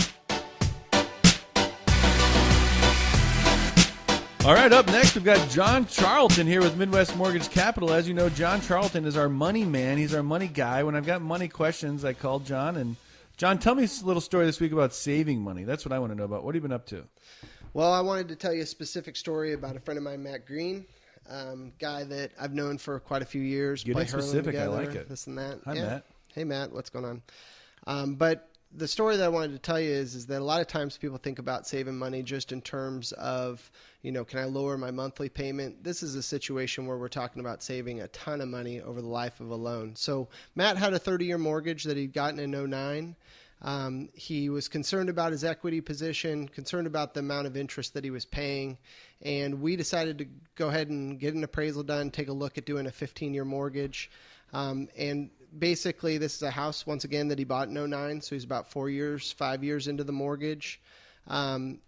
All 4.45 4.53
right, 4.53 4.73
up 4.73 4.87
next, 4.87 5.15
we've 5.15 5.23
got 5.23 5.49
John 5.49 5.85
Charlton 5.87 6.45
here 6.45 6.59
with 6.59 6.75
Midwest 6.75 7.15
Mortgage 7.15 7.49
Capital. 7.49 7.93
As 7.93 8.09
you 8.09 8.13
know, 8.13 8.27
John 8.27 8.59
Charlton 8.59 9.05
is 9.05 9.15
our 9.15 9.29
money 9.29 9.63
man. 9.63 9.97
He's 9.97 10.13
our 10.13 10.21
money 10.21 10.49
guy. 10.49 10.83
When 10.83 10.95
I've 10.95 11.05
got 11.05 11.21
money 11.21 11.47
questions, 11.47 12.03
I 12.03 12.11
call 12.11 12.39
John. 12.39 12.75
And 12.75 12.97
John, 13.37 13.57
tell 13.57 13.73
me 13.73 13.85
a 13.85 14.05
little 14.05 14.19
story 14.21 14.45
this 14.45 14.59
week 14.59 14.73
about 14.73 14.93
saving 14.93 15.41
money. 15.41 15.63
That's 15.63 15.85
what 15.85 15.93
I 15.93 15.99
want 15.99 16.11
to 16.11 16.17
know 16.17 16.25
about. 16.25 16.43
What 16.43 16.55
have 16.55 16.61
you 16.61 16.67
been 16.67 16.75
up 16.75 16.85
to? 16.87 17.05
Well, 17.73 17.93
I 17.93 18.01
wanted 18.01 18.27
to 18.27 18.35
tell 18.35 18.53
you 18.53 18.63
a 18.63 18.65
specific 18.65 19.15
story 19.15 19.53
about 19.53 19.77
a 19.77 19.79
friend 19.79 19.97
of 19.97 20.03
mine, 20.03 20.21
Matt 20.21 20.45
Green, 20.45 20.85
um, 21.29 21.71
guy 21.79 22.03
that 22.03 22.31
I've 22.37 22.53
known 22.53 22.77
for 22.77 22.99
quite 22.99 23.21
a 23.21 23.25
few 23.25 23.41
years. 23.41 23.85
Getting 23.85 24.05
specific, 24.07 24.57
I 24.57 24.67
like 24.67 24.93
it. 24.93 25.07
This 25.07 25.25
and 25.27 25.37
that. 25.37 25.59
Hi, 25.63 25.73
Yeah. 25.75 25.83
Matt. 25.83 26.05
Hey, 26.35 26.43
Matt. 26.43 26.73
What's 26.73 26.89
going 26.89 27.05
on? 27.05 27.21
Um, 27.87 28.15
but 28.15 28.49
the 28.75 28.87
story 28.87 29.17
that 29.17 29.23
I 29.23 29.29
wanted 29.29 29.51
to 29.51 29.59
tell 29.59 29.79
you 29.79 29.91
is, 29.91 30.15
is 30.15 30.25
that 30.27 30.41
a 30.41 30.43
lot 30.43 30.61
of 30.61 30.67
times 30.67 30.97
people 30.97 31.17
think 31.17 31.39
about 31.39 31.67
saving 31.67 31.97
money 31.97 32.23
just 32.23 32.51
in 32.51 32.61
terms 32.61 33.11
of, 33.13 33.69
you 34.01 34.11
know, 34.11 34.25
can 34.25 34.39
I 34.39 34.45
lower 34.45 34.77
my 34.77 34.91
monthly 34.91 35.29
payment? 35.29 35.83
This 35.83 36.01
is 36.01 36.15
a 36.15 36.23
situation 36.23 36.87
where 36.87 36.97
we're 36.97 37.07
talking 37.07 37.39
about 37.39 37.61
saving 37.61 38.01
a 38.01 38.07
ton 38.09 38.41
of 38.41 38.47
money 38.47 38.81
over 38.81 39.01
the 39.01 39.07
life 39.07 39.39
of 39.39 39.49
a 39.49 39.55
loan. 39.55 39.95
So 39.95 40.27
Matt 40.55 40.77
had 40.77 40.93
a 40.93 40.99
30-year 40.99 41.37
mortgage 41.37 41.83
that 41.83 41.97
he'd 41.97 42.13
gotten 42.13 42.39
in 42.39 42.69
09. 42.69 43.15
Um, 43.61 44.09
he 44.13 44.49
was 44.49 44.67
concerned 44.67 45.09
about 45.09 45.31
his 45.31 45.43
equity 45.43 45.79
position, 45.79 46.47
concerned 46.47 46.87
about 46.87 47.13
the 47.13 47.21
amount 47.21 47.47
of 47.47 47.55
interest 47.55 47.93
that 47.93 48.03
he 48.03 48.09
was 48.11 48.25
paying, 48.25 48.77
and 49.21 49.61
we 49.61 49.75
decided 49.77 50.17
to 50.17 50.25
go 50.55 50.67
ahead 50.67 50.89
and 50.89 51.17
get 51.19 51.33
an 51.33 51.43
appraisal 51.43 51.83
done, 51.83 52.11
take 52.11 52.27
a 52.27 52.33
look 52.33 52.57
at 52.57 52.65
doing 52.65 52.87
a 52.87 52.91
15 52.91 53.33
year 53.33 53.45
mortgage. 53.45 54.11
Um, 54.51 54.89
and 54.97 55.29
basically, 55.57 56.17
this 56.17 56.35
is 56.35 56.41
a 56.41 56.51
house, 56.51 56.85
once 56.85 57.03
again, 57.03 57.27
that 57.29 57.39
he 57.39 57.45
bought 57.45 57.67
in 57.67 57.89
09, 57.89 58.21
so 58.21 58.35
he's 58.35 58.43
about 58.43 58.69
four 58.69 58.89
years, 58.89 59.31
five 59.31 59.63
years 59.63 59.87
into 59.87 60.03
the 60.03 60.11
mortgage. 60.11 60.81
Um, 61.27 61.79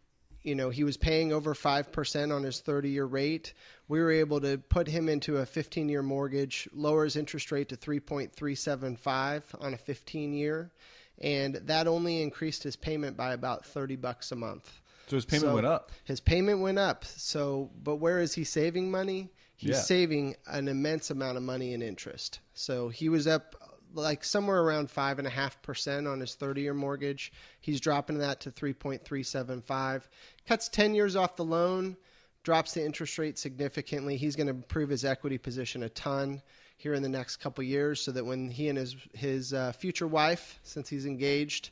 you 0.44 0.54
know, 0.54 0.70
he 0.70 0.84
was 0.84 0.96
paying 0.96 1.34
over 1.34 1.56
5% 1.56 2.36
on 2.36 2.44
his 2.44 2.60
30 2.60 2.90
year 2.90 3.06
rate. 3.06 3.54
We 3.88 4.00
were 4.00 4.12
able 4.12 4.40
to 4.42 4.60
put 4.60 4.88
him 4.88 5.10
into 5.10 5.38
a 5.38 5.46
15 5.46 5.90
year 5.90 6.04
mortgage, 6.04 6.70
lower 6.74 7.04
his 7.04 7.16
interest 7.16 7.52
rate 7.52 7.70
to 7.70 7.78
3.375 7.78 9.42
on 9.60 9.74
a 9.74 9.78
15 9.78 10.34
year, 10.34 10.72
and 11.20 11.56
that 11.56 11.88
only 11.88 12.22
increased 12.22 12.62
his 12.62 12.76
payment 12.76 13.18
by 13.18 13.34
about 13.34 13.66
30 13.66 13.96
bucks 13.96 14.32
a 14.32 14.36
month. 14.36 14.82
So 15.08 15.16
his 15.16 15.26
payment 15.26 15.50
So 15.50 15.54
went 15.56 15.68
up. 15.68 15.92
His 16.04 16.20
payment 16.20 16.60
went 16.60 16.80
up. 16.80 17.06
So, 17.06 17.72
but 17.84 17.96
where 17.96 18.20
is 18.20 18.34
he 18.34 18.44
saving 18.44 18.90
money? 18.90 19.30
He's 19.58 19.72
Yeah. 19.72 19.82
saving 19.82 20.36
an 20.48 20.68
immense 20.68 21.10
amount 21.12 21.38
of 21.38 21.44
money 21.44 21.74
in 21.74 21.82
interest. 21.82 22.40
So 22.54 22.90
he 22.90 23.10
was 23.10 23.28
up 23.28 23.56
like 23.94 24.26
somewhere 24.26 24.62
around 24.62 24.92
five 24.92 25.20
and 25.20 25.28
a 25.28 25.32
half 25.32 25.62
percent 25.62 26.06
on 26.06 26.20
his 26.20 26.36
30 26.36 26.62
year 26.62 26.74
mortgage. 26.74 27.32
He's 27.62 27.80
dropping 27.80 28.18
that 28.18 28.42
to 28.42 28.52
3.375. 28.52 30.10
Cuts 30.46 30.70
10 30.70 30.94
years 30.96 31.16
off 31.16 31.36
the 31.36 31.46
loan, 31.46 31.96
drops 32.44 32.74
the 32.74 32.84
interest 32.86 33.18
rate 33.18 33.38
significantly. 33.38 34.18
He's 34.18 34.36
going 34.36 34.48
to 34.48 34.54
improve 34.54 34.90
his 34.90 35.06
equity 35.06 35.38
position 35.38 35.84
a 35.84 35.90
ton 35.90 36.42
here 36.78 36.94
in 36.94 37.02
the 37.04 37.10
next 37.10 37.38
couple 37.38 37.64
years 37.64 38.02
so 38.02 38.12
that 38.12 38.26
when 38.26 38.50
he 38.50 38.68
and 38.68 38.78
his, 38.78 38.96
his 39.14 39.54
uh, 39.54 39.72
future 39.72 40.08
wife, 40.08 40.60
since 40.64 40.90
he's 40.90 41.06
engaged, 41.06 41.70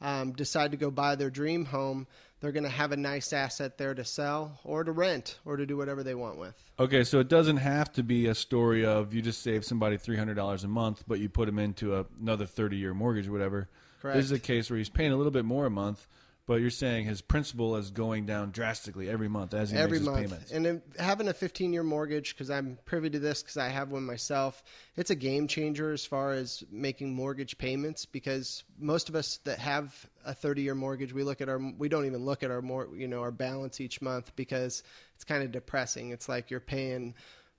um, 0.00 0.32
decide 0.32 0.70
to 0.70 0.76
go 0.76 0.90
buy 0.90 1.16
their 1.16 1.30
dream 1.30 1.64
home, 1.64 2.06
they're 2.44 2.52
going 2.52 2.64
to 2.64 2.68
have 2.68 2.92
a 2.92 2.96
nice 2.96 3.32
asset 3.32 3.78
there 3.78 3.94
to 3.94 4.04
sell 4.04 4.60
or 4.64 4.84
to 4.84 4.92
rent 4.92 5.38
or 5.46 5.56
to 5.56 5.64
do 5.64 5.78
whatever 5.78 6.02
they 6.02 6.14
want 6.14 6.38
with. 6.38 6.54
Okay, 6.78 7.02
so 7.02 7.18
it 7.18 7.28
doesn't 7.28 7.56
have 7.56 7.90
to 7.94 8.02
be 8.02 8.26
a 8.26 8.34
story 8.34 8.84
of 8.84 9.14
you 9.14 9.22
just 9.22 9.42
save 9.42 9.64
somebody 9.64 9.96
three 9.96 10.18
hundred 10.18 10.34
dollars 10.34 10.62
a 10.62 10.68
month, 10.68 11.04
but 11.08 11.20
you 11.20 11.30
put 11.30 11.46
them 11.46 11.58
into 11.58 11.96
a, 11.96 12.04
another 12.20 12.44
thirty 12.44 12.76
year 12.76 12.92
mortgage, 12.92 13.28
or 13.28 13.32
whatever. 13.32 13.70
Correct. 14.02 14.16
This 14.18 14.26
is 14.26 14.32
a 14.32 14.38
case 14.38 14.68
where 14.68 14.76
he's 14.76 14.90
paying 14.90 15.12
a 15.12 15.16
little 15.16 15.32
bit 15.32 15.46
more 15.46 15.64
a 15.64 15.70
month, 15.70 16.06
but 16.46 16.60
you're 16.60 16.70
saying 16.70 17.06
his 17.06 17.22
principal 17.22 17.76
is 17.76 17.90
going 17.90 18.26
down 18.26 18.50
drastically 18.50 19.08
every 19.08 19.28
month 19.28 19.54
as 19.54 19.70
he 19.70 19.78
every 19.78 19.98
makes 19.98 20.00
his 20.00 20.06
month. 20.06 20.48
payments. 20.50 20.52
And 20.52 20.82
having 20.98 21.28
a 21.28 21.32
15 21.32 21.72
year 21.72 21.82
mortgage, 21.82 22.34
because 22.34 22.50
I'm 22.50 22.78
privy 22.84 23.08
to 23.10 23.18
this 23.18 23.42
because 23.42 23.56
I 23.56 23.68
have 23.68 23.90
one 23.90 24.04
myself, 24.04 24.62
it's 24.96 25.10
a 25.10 25.14
game 25.14 25.48
changer 25.48 25.92
as 25.92 26.04
far 26.04 26.32
as 26.32 26.62
making 26.70 27.14
mortgage 27.14 27.56
payments. 27.56 28.04
Because 28.04 28.62
most 28.78 29.08
of 29.08 29.14
us 29.14 29.38
that 29.44 29.58
have 29.58 30.06
a 30.26 30.34
30 30.34 30.62
year 30.62 30.74
mortgage, 30.74 31.14
we 31.14 31.22
look 31.22 31.40
at 31.40 31.48
our, 31.48 31.58
we 31.78 31.88
don't 31.88 32.04
even 32.04 32.24
look 32.24 32.42
at 32.42 32.50
our 32.50 32.60
more, 32.60 32.88
you 32.94 33.08
know, 33.08 33.20
our 33.20 33.32
balance 33.32 33.80
each 33.80 34.02
month 34.02 34.36
because 34.36 34.82
it's 35.14 35.24
kind 35.24 35.42
of 35.42 35.50
depressing. 35.50 36.10
It's 36.10 36.28
like 36.28 36.50
you're 36.50 36.60
paying 36.60 37.14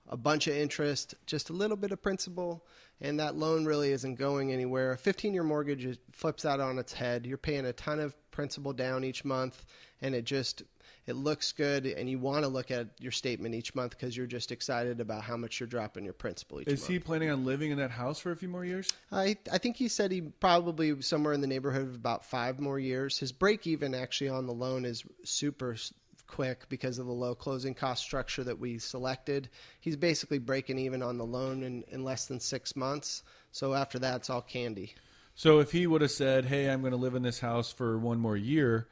a 0.08 0.16
bunch 0.16 0.46
of 0.46 0.54
interest, 0.54 1.14
just 1.26 1.50
a 1.50 1.52
little 1.52 1.76
bit 1.76 1.90
of 1.90 2.00
principal, 2.00 2.64
and 3.00 3.20
that 3.20 3.36
loan 3.36 3.64
really 3.64 3.92
isn't 3.92 4.16
going 4.16 4.52
anywhere. 4.52 4.92
A 4.92 4.98
15 4.98 5.34
year 5.34 5.42
mortgage 5.42 5.98
flips 6.12 6.44
out 6.44 6.60
on 6.60 6.78
its 6.78 6.92
head. 6.92 7.26
You're 7.26 7.38
paying 7.38 7.66
a 7.66 7.72
ton 7.72 8.00
of 8.00 8.14
principal 8.30 8.72
down 8.72 9.04
each 9.04 9.24
month, 9.24 9.64
and 10.00 10.14
it 10.14 10.24
just 10.24 10.62
it 11.06 11.14
looks 11.14 11.52
good, 11.52 11.86
and 11.86 12.10
you 12.10 12.18
want 12.18 12.42
to 12.44 12.48
look 12.48 12.72
at 12.72 12.88
your 12.98 13.12
statement 13.12 13.54
each 13.54 13.74
month 13.76 13.90
because 13.90 14.16
you're 14.16 14.26
just 14.26 14.50
excited 14.50 15.00
about 15.00 15.22
how 15.22 15.36
much 15.36 15.60
you're 15.60 15.68
dropping 15.68 16.04
your 16.04 16.12
principal 16.12 16.60
each 16.60 16.66
Is 16.66 16.80
month. 16.80 16.90
he 16.90 16.98
planning 16.98 17.30
on 17.30 17.44
living 17.44 17.70
in 17.70 17.78
that 17.78 17.92
house 17.92 18.18
for 18.18 18.32
a 18.32 18.36
few 18.36 18.48
more 18.48 18.64
years? 18.64 18.88
I 19.12 19.36
I 19.50 19.58
think 19.58 19.76
he 19.76 19.88
said 19.88 20.10
he 20.10 20.20
probably 20.20 21.00
somewhere 21.02 21.32
in 21.32 21.40
the 21.40 21.46
neighborhood 21.46 21.82
of 21.82 21.94
about 21.94 22.24
five 22.24 22.58
more 22.58 22.78
years. 22.78 23.18
His 23.18 23.30
break 23.30 23.66
even 23.66 23.94
actually 23.94 24.30
on 24.30 24.46
the 24.46 24.52
loan 24.52 24.84
is 24.84 25.04
super 25.24 25.76
quick 26.26 26.68
because 26.68 26.98
of 26.98 27.06
the 27.06 27.12
low 27.12 27.34
closing 27.34 27.74
cost 27.74 28.02
structure 28.02 28.44
that 28.44 28.58
we 28.58 28.78
selected. 28.78 29.48
He's 29.80 29.96
basically 29.96 30.38
breaking 30.38 30.78
even 30.78 31.02
on 31.02 31.18
the 31.18 31.24
loan 31.24 31.62
in, 31.62 31.84
in 31.88 32.04
less 32.04 32.26
than 32.26 32.40
six 32.40 32.76
months. 32.76 33.22
So 33.52 33.74
after 33.74 33.98
that, 34.00 34.16
it's 34.16 34.30
all 34.30 34.42
candy. 34.42 34.94
So 35.34 35.60
if 35.60 35.72
he 35.72 35.86
would 35.86 36.00
have 36.00 36.10
said, 36.10 36.46
"Hey, 36.46 36.70
I'm 36.70 36.80
going 36.80 36.92
to 36.92 36.96
live 36.96 37.14
in 37.14 37.22
this 37.22 37.40
house 37.40 37.70
for 37.70 37.98
one 37.98 38.18
more 38.18 38.36
year," 38.36 38.88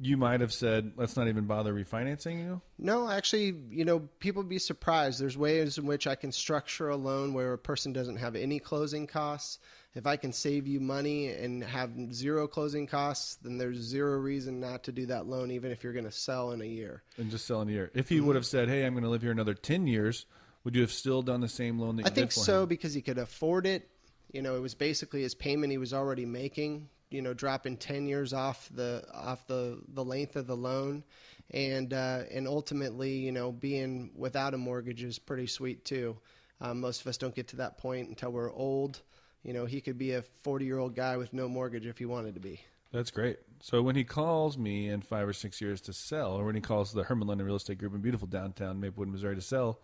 you 0.00 0.16
might 0.16 0.40
have 0.40 0.52
said, 0.52 0.92
"Let's 0.96 1.16
not 1.16 1.28
even 1.28 1.44
bother 1.44 1.72
refinancing 1.72 2.40
you." 2.40 2.60
No, 2.78 3.08
actually, 3.08 3.54
you 3.70 3.84
know, 3.84 4.00
people 4.18 4.42
be 4.42 4.58
surprised. 4.58 5.20
There's 5.20 5.38
ways 5.38 5.78
in 5.78 5.86
which 5.86 6.08
I 6.08 6.16
can 6.16 6.32
structure 6.32 6.88
a 6.88 6.96
loan 6.96 7.32
where 7.32 7.52
a 7.52 7.58
person 7.58 7.92
doesn't 7.92 8.16
have 8.16 8.34
any 8.34 8.58
closing 8.58 9.06
costs 9.06 9.60
if 9.94 10.06
I 10.06 10.16
can 10.16 10.32
save 10.32 10.66
you 10.66 10.80
money 10.80 11.28
and 11.28 11.62
have 11.62 11.90
zero 12.12 12.48
closing 12.48 12.86
costs, 12.86 13.36
then 13.36 13.58
there's 13.58 13.78
zero 13.78 14.18
reason 14.18 14.58
not 14.58 14.84
to 14.84 14.92
do 14.92 15.06
that 15.06 15.26
loan, 15.26 15.50
even 15.52 15.70
if 15.70 15.84
you're 15.84 15.92
going 15.92 16.04
to 16.04 16.10
sell 16.10 16.50
in 16.50 16.60
a 16.60 16.66
year. 16.66 17.02
And 17.16 17.30
just 17.30 17.46
sell 17.46 17.62
in 17.62 17.68
a 17.68 17.72
year. 17.72 17.90
If 17.94 18.08
he 18.08 18.20
would 18.20 18.34
have 18.34 18.46
said, 18.46 18.68
"Hey, 18.68 18.84
I'm 18.84 18.94
going 18.94 19.04
to 19.04 19.10
live 19.10 19.22
here 19.22 19.30
another 19.32 19.54
ten 19.54 19.86
years," 19.86 20.26
would 20.64 20.74
you 20.74 20.80
have 20.80 20.90
still 20.90 21.22
done 21.22 21.40
the 21.40 21.48
same 21.48 21.78
loan 21.78 21.96
that 21.96 22.06
you 22.06 22.10
I 22.10 22.14
think 22.14 22.32
so 22.32 22.62
him? 22.62 22.68
because 22.68 22.92
he 22.92 23.02
could 23.02 23.18
afford 23.18 23.66
it. 23.66 23.88
You 24.32 24.42
know, 24.42 24.56
it 24.56 24.60
was 24.60 24.74
basically 24.74 25.22
his 25.22 25.34
payment 25.34 25.70
he 25.70 25.78
was 25.78 25.94
already 25.94 26.26
making. 26.26 26.88
You 27.10 27.22
know, 27.22 27.32
dropping 27.32 27.76
ten 27.76 28.06
years 28.06 28.32
off 28.32 28.68
the 28.74 29.04
off 29.14 29.46
the 29.46 29.80
the 29.88 30.04
length 30.04 30.34
of 30.34 30.48
the 30.48 30.56
loan, 30.56 31.04
and 31.52 31.92
uh, 31.94 32.22
and 32.32 32.48
ultimately, 32.48 33.12
you 33.12 33.30
know, 33.30 33.52
being 33.52 34.10
without 34.16 34.54
a 34.54 34.58
mortgage 34.58 35.04
is 35.04 35.20
pretty 35.20 35.46
sweet 35.46 35.84
too. 35.84 36.18
Um, 36.60 36.80
most 36.80 37.02
of 37.02 37.06
us 37.06 37.16
don't 37.16 37.34
get 37.34 37.48
to 37.48 37.56
that 37.56 37.78
point 37.78 38.08
until 38.08 38.32
we're 38.32 38.52
old. 38.52 39.00
You 39.44 39.52
know, 39.52 39.66
he 39.66 39.80
could 39.80 39.98
be 39.98 40.12
a 40.12 40.22
forty 40.42 40.64
year 40.64 40.78
old 40.78 40.96
guy 40.96 41.16
with 41.16 41.32
no 41.32 41.48
mortgage 41.48 41.86
if 41.86 41.98
he 41.98 42.06
wanted 42.06 42.34
to 42.34 42.40
be. 42.40 42.60
That's 42.92 43.10
great. 43.10 43.38
So 43.60 43.82
when 43.82 43.96
he 43.96 44.04
calls 44.04 44.56
me 44.56 44.88
in 44.88 45.02
five 45.02 45.26
or 45.28 45.32
six 45.32 45.60
years 45.60 45.80
to 45.82 45.92
sell, 45.92 46.32
or 46.32 46.44
when 46.44 46.54
he 46.54 46.60
calls 46.60 46.92
the 46.92 47.02
Herman 47.02 47.28
London 47.28 47.46
Real 47.46 47.56
Estate 47.56 47.78
Group 47.78 47.94
in 47.94 48.00
beautiful 48.00 48.26
downtown 48.28 48.80
Maplewood, 48.80 49.08
Missouri 49.08 49.34
to 49.34 49.40
sell, 49.40 49.80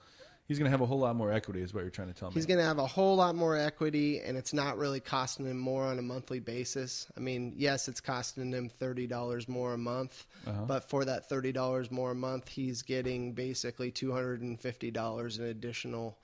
he's 0.47 0.59
going 0.59 0.67
to 0.67 0.71
have 0.71 0.81
a 0.81 0.87
whole 0.87 1.01
lot 1.01 1.17
more 1.17 1.33
equity, 1.33 1.61
is 1.61 1.75
what 1.75 1.81
you're 1.81 1.91
trying 1.91 2.07
to 2.09 2.15
tell 2.15 2.29
me. 2.31 2.35
He's 2.35 2.47
going 2.47 2.59
to 2.61 2.65
have 2.65 2.79
a 2.79 2.87
whole 2.87 3.17
lot 3.17 3.35
more 3.35 3.57
equity, 3.57 4.21
and 4.21 4.37
it's 4.39 4.53
not 4.55 4.79
really 4.79 5.01
costing 5.01 5.47
him 5.47 5.59
more 5.59 5.83
on 5.85 5.99
a 5.99 6.03
monthly 6.03 6.39
basis. 6.39 7.09
I 7.17 7.21
mean, 7.21 7.53
yes, 7.57 7.89
it's 7.89 8.01
costing 8.01 8.53
him 8.53 8.69
thirty 8.69 9.09
dollars 9.09 9.49
more 9.49 9.75
a 9.75 9.79
month, 9.79 10.25
Uh-huh. 10.47 10.65
but 10.67 10.89
for 10.89 11.05
that 11.05 11.29
thirty 11.29 11.51
dollars 11.51 11.91
more 11.91 12.13
a 12.13 12.15
month, 12.15 12.49
he's 12.49 12.83
getting 12.83 13.33
basically 13.33 13.91
two 13.91 14.13
hundred 14.13 14.41
and 14.43 14.61
fifty 14.61 14.93
dollars 14.93 15.39
in 15.39 15.47
additional 15.47 16.17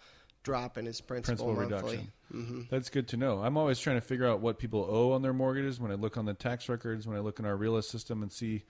drop 0.47 0.79
in 0.79 0.87
his 0.87 1.01
principal, 1.01 1.55
Principal 1.57 1.77
monthly. 1.77 1.97
reduction. 1.97 2.13
Mm-hmm. 2.33 2.61
That's 2.71 2.89
good 2.89 3.09
to 3.09 3.17
know. 3.17 3.41
I'm 3.41 3.57
always 3.57 3.81
trying 3.81 3.97
to 3.97 4.01
figure 4.01 4.29
out 4.29 4.41
what 4.41 4.61
people 4.61 4.87
owe 4.89 5.11
on 5.11 5.23
their 5.23 5.33
mortgages 5.33 5.81
when 5.81 5.91
I 5.91 5.97
look 5.97 6.17
on 6.17 6.25
the 6.25 6.35
tax 6.35 6.69
records, 6.69 7.05
when 7.05 7.17
I 7.17 7.21
look 7.21 7.41
in 7.41 7.45
our 7.45 7.57
realist 7.57 7.91
system 7.91 8.23
and 8.23 8.31
see, 8.31 8.63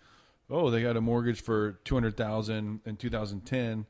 oh, 0.48 0.70
they 0.70 0.80
got 0.80 0.96
a 0.96 1.02
mortgage 1.02 1.42
for 1.42 1.72
200,000 1.84 2.80
in 2.86 2.96
2010. 2.96 3.84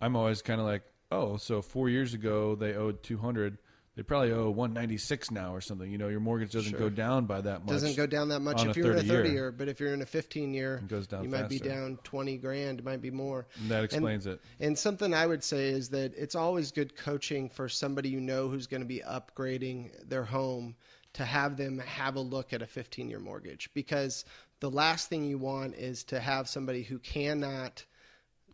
I'm 0.00 0.14
always 0.14 0.40
kind 0.40 0.60
of 0.60 0.66
like, 0.68 0.84
oh, 1.10 1.36
so 1.36 1.62
4 1.62 1.88
years 1.88 2.14
ago 2.14 2.54
they 2.54 2.74
owed 2.74 3.02
200. 3.02 3.58
They 3.96 4.02
probably 4.02 4.30
owe 4.30 4.50
196 4.50 5.30
now 5.30 5.54
or 5.54 5.62
something. 5.62 5.90
You 5.90 5.96
know, 5.96 6.08
your 6.08 6.20
mortgage 6.20 6.52
doesn't 6.52 6.72
Sure. 6.72 6.78
go 6.78 6.88
down 6.90 7.24
by 7.24 7.40
that 7.40 7.64
much. 7.64 7.72
Doesn't 7.72 7.96
go 7.96 8.06
down 8.06 8.28
that 8.28 8.40
much 8.40 8.62
if 8.66 8.76
you're 8.76 8.92
in 8.92 8.98
a 8.98 9.02
30 9.02 9.28
year. 9.28 9.32
year, 9.32 9.52
but 9.52 9.68
if 9.68 9.80
you're 9.80 9.94
in 9.94 10.02
a 10.02 10.06
15 10.06 10.52
year, 10.52 10.82
It 10.84 10.88
goes 10.88 11.06
down 11.06 11.24
you 11.24 11.30
might 11.30 11.48
be 11.48 11.58
down 11.58 11.98
20 12.04 12.36
grand, 12.36 12.80
it 12.80 12.84
might 12.84 13.00
be 13.00 13.10
more. 13.10 13.46
And 13.58 13.70
that 13.70 13.84
explains 13.84 14.26
it. 14.26 14.42
And 14.60 14.78
something 14.78 15.14
I 15.14 15.26
would 15.26 15.42
say 15.42 15.68
is 15.70 15.88
that 15.90 16.12
it's 16.14 16.34
always 16.34 16.72
good 16.72 16.94
coaching 16.94 17.48
for 17.48 17.70
somebody 17.70 18.10
you 18.10 18.20
know 18.20 18.48
who's 18.48 18.66
going 18.66 18.82
to 18.82 18.86
be 18.86 19.00
upgrading 19.00 19.92
their 20.06 20.24
home 20.24 20.76
to 21.14 21.24
have 21.24 21.56
them 21.56 21.78
have 21.78 22.16
a 22.16 22.20
look 22.20 22.52
at 22.52 22.60
a 22.60 22.66
15 22.66 23.08
year 23.08 23.18
mortgage 23.18 23.70
because 23.72 24.26
the 24.60 24.70
last 24.70 25.08
thing 25.08 25.24
you 25.24 25.38
want 25.38 25.74
is 25.74 26.04
to 26.04 26.20
have 26.20 26.50
somebody 26.50 26.82
who 26.82 26.98
cannot 26.98 27.82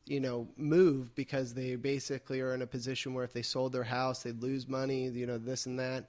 you 0.06 0.20
know 0.20 0.48
move 0.56 1.14
because 1.14 1.54
they 1.54 1.76
basically 1.76 2.40
are 2.40 2.54
in 2.54 2.62
a 2.62 2.66
position 2.66 3.14
where 3.14 3.24
if 3.24 3.32
they 3.32 3.42
sold 3.42 3.72
their 3.72 3.84
house 3.84 4.22
they'd 4.22 4.42
lose 4.42 4.66
money 4.68 5.08
you 5.08 5.26
know 5.26 5.38
this 5.38 5.66
and 5.66 5.78
that 5.78 6.08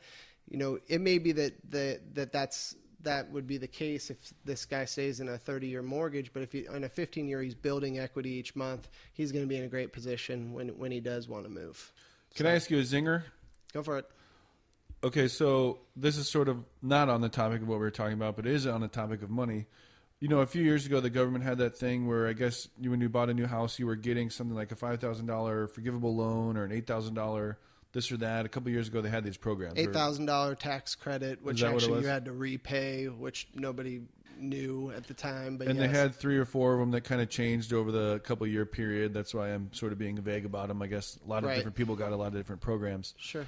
you 0.50 0.58
know 0.58 0.80
it 0.88 1.02
may 1.02 1.18
be 1.18 1.32
that 1.32 1.54
that, 1.70 2.16
that 2.16 2.32
that's 2.32 2.76
that 3.02 3.30
would 3.32 3.46
be 3.46 3.58
the 3.58 3.68
case 3.68 4.10
if 4.10 4.18
this 4.46 4.66
guy 4.66 4.86
stays 4.86 5.20
in 5.20 5.28
a 5.28 5.38
30 5.38 5.68
year 5.68 5.82
mortgage 5.82 6.32
but 6.34 6.41
if 6.41 6.52
he 6.52 6.66
in 6.74 6.84
a 6.84 6.89
15 6.89 7.28
year 7.28 7.41
he's 7.41 7.56
building 7.56 8.00
equity 8.00 8.32
each 8.32 8.56
month 8.56 8.89
he's 9.14 9.32
going 9.32 9.44
to 9.44 9.50
be 9.50 9.58
in 9.58 9.64
a 9.64 9.68
great 9.68 9.94
position 9.94 10.54
when 10.54 10.70
when 10.78 10.91
he 10.91 11.00
does 11.00 11.28
want 11.28 11.44
to 11.44 11.50
move 11.50 11.91
Can 12.36 12.48
I 12.48 12.56
ask 12.56 12.72
you 12.72 12.80
a 12.80 12.84
zinger? 12.84 13.24
go 13.74 13.84
for 13.84 13.98
it 13.98 14.10
Okay, 15.04 15.28
so 15.28 15.80
this 15.98 16.16
is 16.16 16.30
sort 16.30 16.48
of 16.48 16.64
not 16.82 17.10
on 17.10 17.20
the 17.20 17.28
topic 17.28 17.62
of 17.62 17.68
what 17.68 17.76
we 17.76 17.82
were 17.82 17.91
talking 17.91 18.14
about, 18.14 18.38
but 18.38 18.46
it 18.46 18.54
is 18.54 18.66
on 18.66 18.80
the 18.80 18.88
topic 18.88 19.22
of 19.22 19.30
money. 19.30 19.66
You 20.24 20.30
know, 20.30 20.40
a 20.40 20.46
few 20.48 20.64
years 20.64 20.86
ago, 20.86 21.02
the 21.02 21.10
government 21.10 21.44
had 21.44 21.58
that 21.58 21.76
thing 21.76 22.08
where 22.08 22.30
I 22.30 22.32
guess 22.32 22.70
you, 22.80 22.90
when 22.92 23.02
you 23.02 23.10
bought 23.10 23.30
a 23.30 23.34
new 23.34 23.46
house, 23.46 23.78
you 23.78 23.86
were 23.86 23.98
getting 23.98 24.30
something 24.30 24.56
like 24.56 24.72
a 24.72 24.76
five 24.78 25.02
thousand 25.02 25.26
dollar 25.26 25.68
forgivable 25.68 26.16
loan 26.16 26.56
or 26.56 26.64
an 26.64 26.72
eight 26.72 26.88
thousand 26.88 27.16
dollar 27.16 27.58
this 27.92 28.10
or 28.10 28.16
that. 28.16 28.46
A 28.46 28.48
couple 28.48 28.72
years 28.72 28.88
ago, 28.88 29.02
they 29.02 29.10
had 29.10 29.26
these 29.26 29.36
programs. 29.36 29.78
eight 29.78 29.92
thousand 29.92 30.28
dollar 30.28 30.56
tax 30.56 30.96
credit, 30.96 31.44
which 31.44 31.60
that 31.60 31.74
what 31.74 31.84
it 31.84 31.86
actually 31.88 32.02
you 32.04 32.08
had 32.08 32.24
to 32.24 32.32
repay, 32.32 33.10
which 33.10 33.50
nobody 33.54 34.04
knew 34.40 34.94
at 34.96 35.06
the 35.08 35.14
time. 35.14 35.58
But 35.58 35.68
and 35.68 35.78
yes. 35.78 35.92
they 35.92 36.00
had 36.00 36.16
three 36.16 36.38
or 36.38 36.46
four 36.46 36.72
of 36.76 36.80
them 36.80 36.92
that 36.92 37.02
kind 37.02 37.20
of 37.20 37.28
changed 37.30 37.74
over 37.74 37.92
the 37.92 38.20
couple 38.20 38.48
year 38.48 38.66
period. 38.66 39.14
That's 39.14 39.34
why 39.34 39.50
I'm 39.50 39.74
sort 39.74 39.92
of 39.92 39.98
being 40.00 40.16
vague 40.22 40.46
about 40.46 40.70
them. 40.70 40.82
I 40.82 40.88
guess 40.88 41.20
a 41.26 41.30
lot 41.30 41.44
of 41.44 41.50
Right. 41.50 41.56
different 41.58 41.76
people 41.76 41.98
got 41.98 42.14
a 42.14 42.16
lot 42.16 42.28
of 42.28 42.36
different 42.36 42.62
programs. 42.62 43.14
sure. 43.18 43.46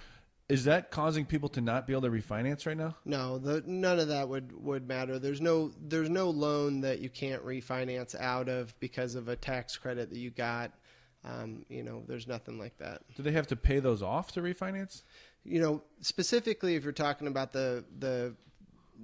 Is 0.48 0.66
that 0.66 0.92
causing 0.92 1.26
people 1.26 1.50
to 1.50 1.62
not 1.62 1.88
be 1.88 1.94
able 1.94 2.04
to 2.04 2.10
refinance 2.10 2.68
right 2.68 2.78
now? 2.78 2.96
No, 3.04 3.40
the, 3.40 3.64
none 3.66 4.00
of 4.00 4.10
that 4.10 4.30
would, 4.30 4.52
would 4.64 4.88
matter. 4.88 5.18
There's 5.18 5.42
no 5.42 5.72
there's 5.82 6.10
no 6.10 6.30
loan 6.30 6.82
that 6.82 7.00
you 7.00 7.10
can't 7.10 7.44
refinance 7.44 8.14
out 8.20 8.48
of 8.48 8.80
because 8.80 9.16
of 9.16 9.28
a 9.28 9.36
tax 9.36 9.76
credit 9.76 10.12
that 10.12 10.20
you 10.20 10.30
got. 10.30 10.72
Um, 11.24 11.66
you 11.68 11.82
know, 11.82 12.04
there's 12.08 12.28
nothing 12.28 12.60
like 12.60 12.78
that. 12.78 13.02
Do 13.16 13.24
they 13.24 13.32
have 13.32 13.48
to 13.48 13.56
pay 13.56 13.80
those 13.80 14.04
off 14.04 14.34
to 14.34 14.42
refinance? 14.42 15.02
You 15.44 15.60
know, 15.60 15.82
specifically 16.02 16.76
if 16.76 16.84
you're 16.84 16.94
talking 16.94 17.28
about 17.28 17.52
the 17.52 17.84
the 17.98 18.36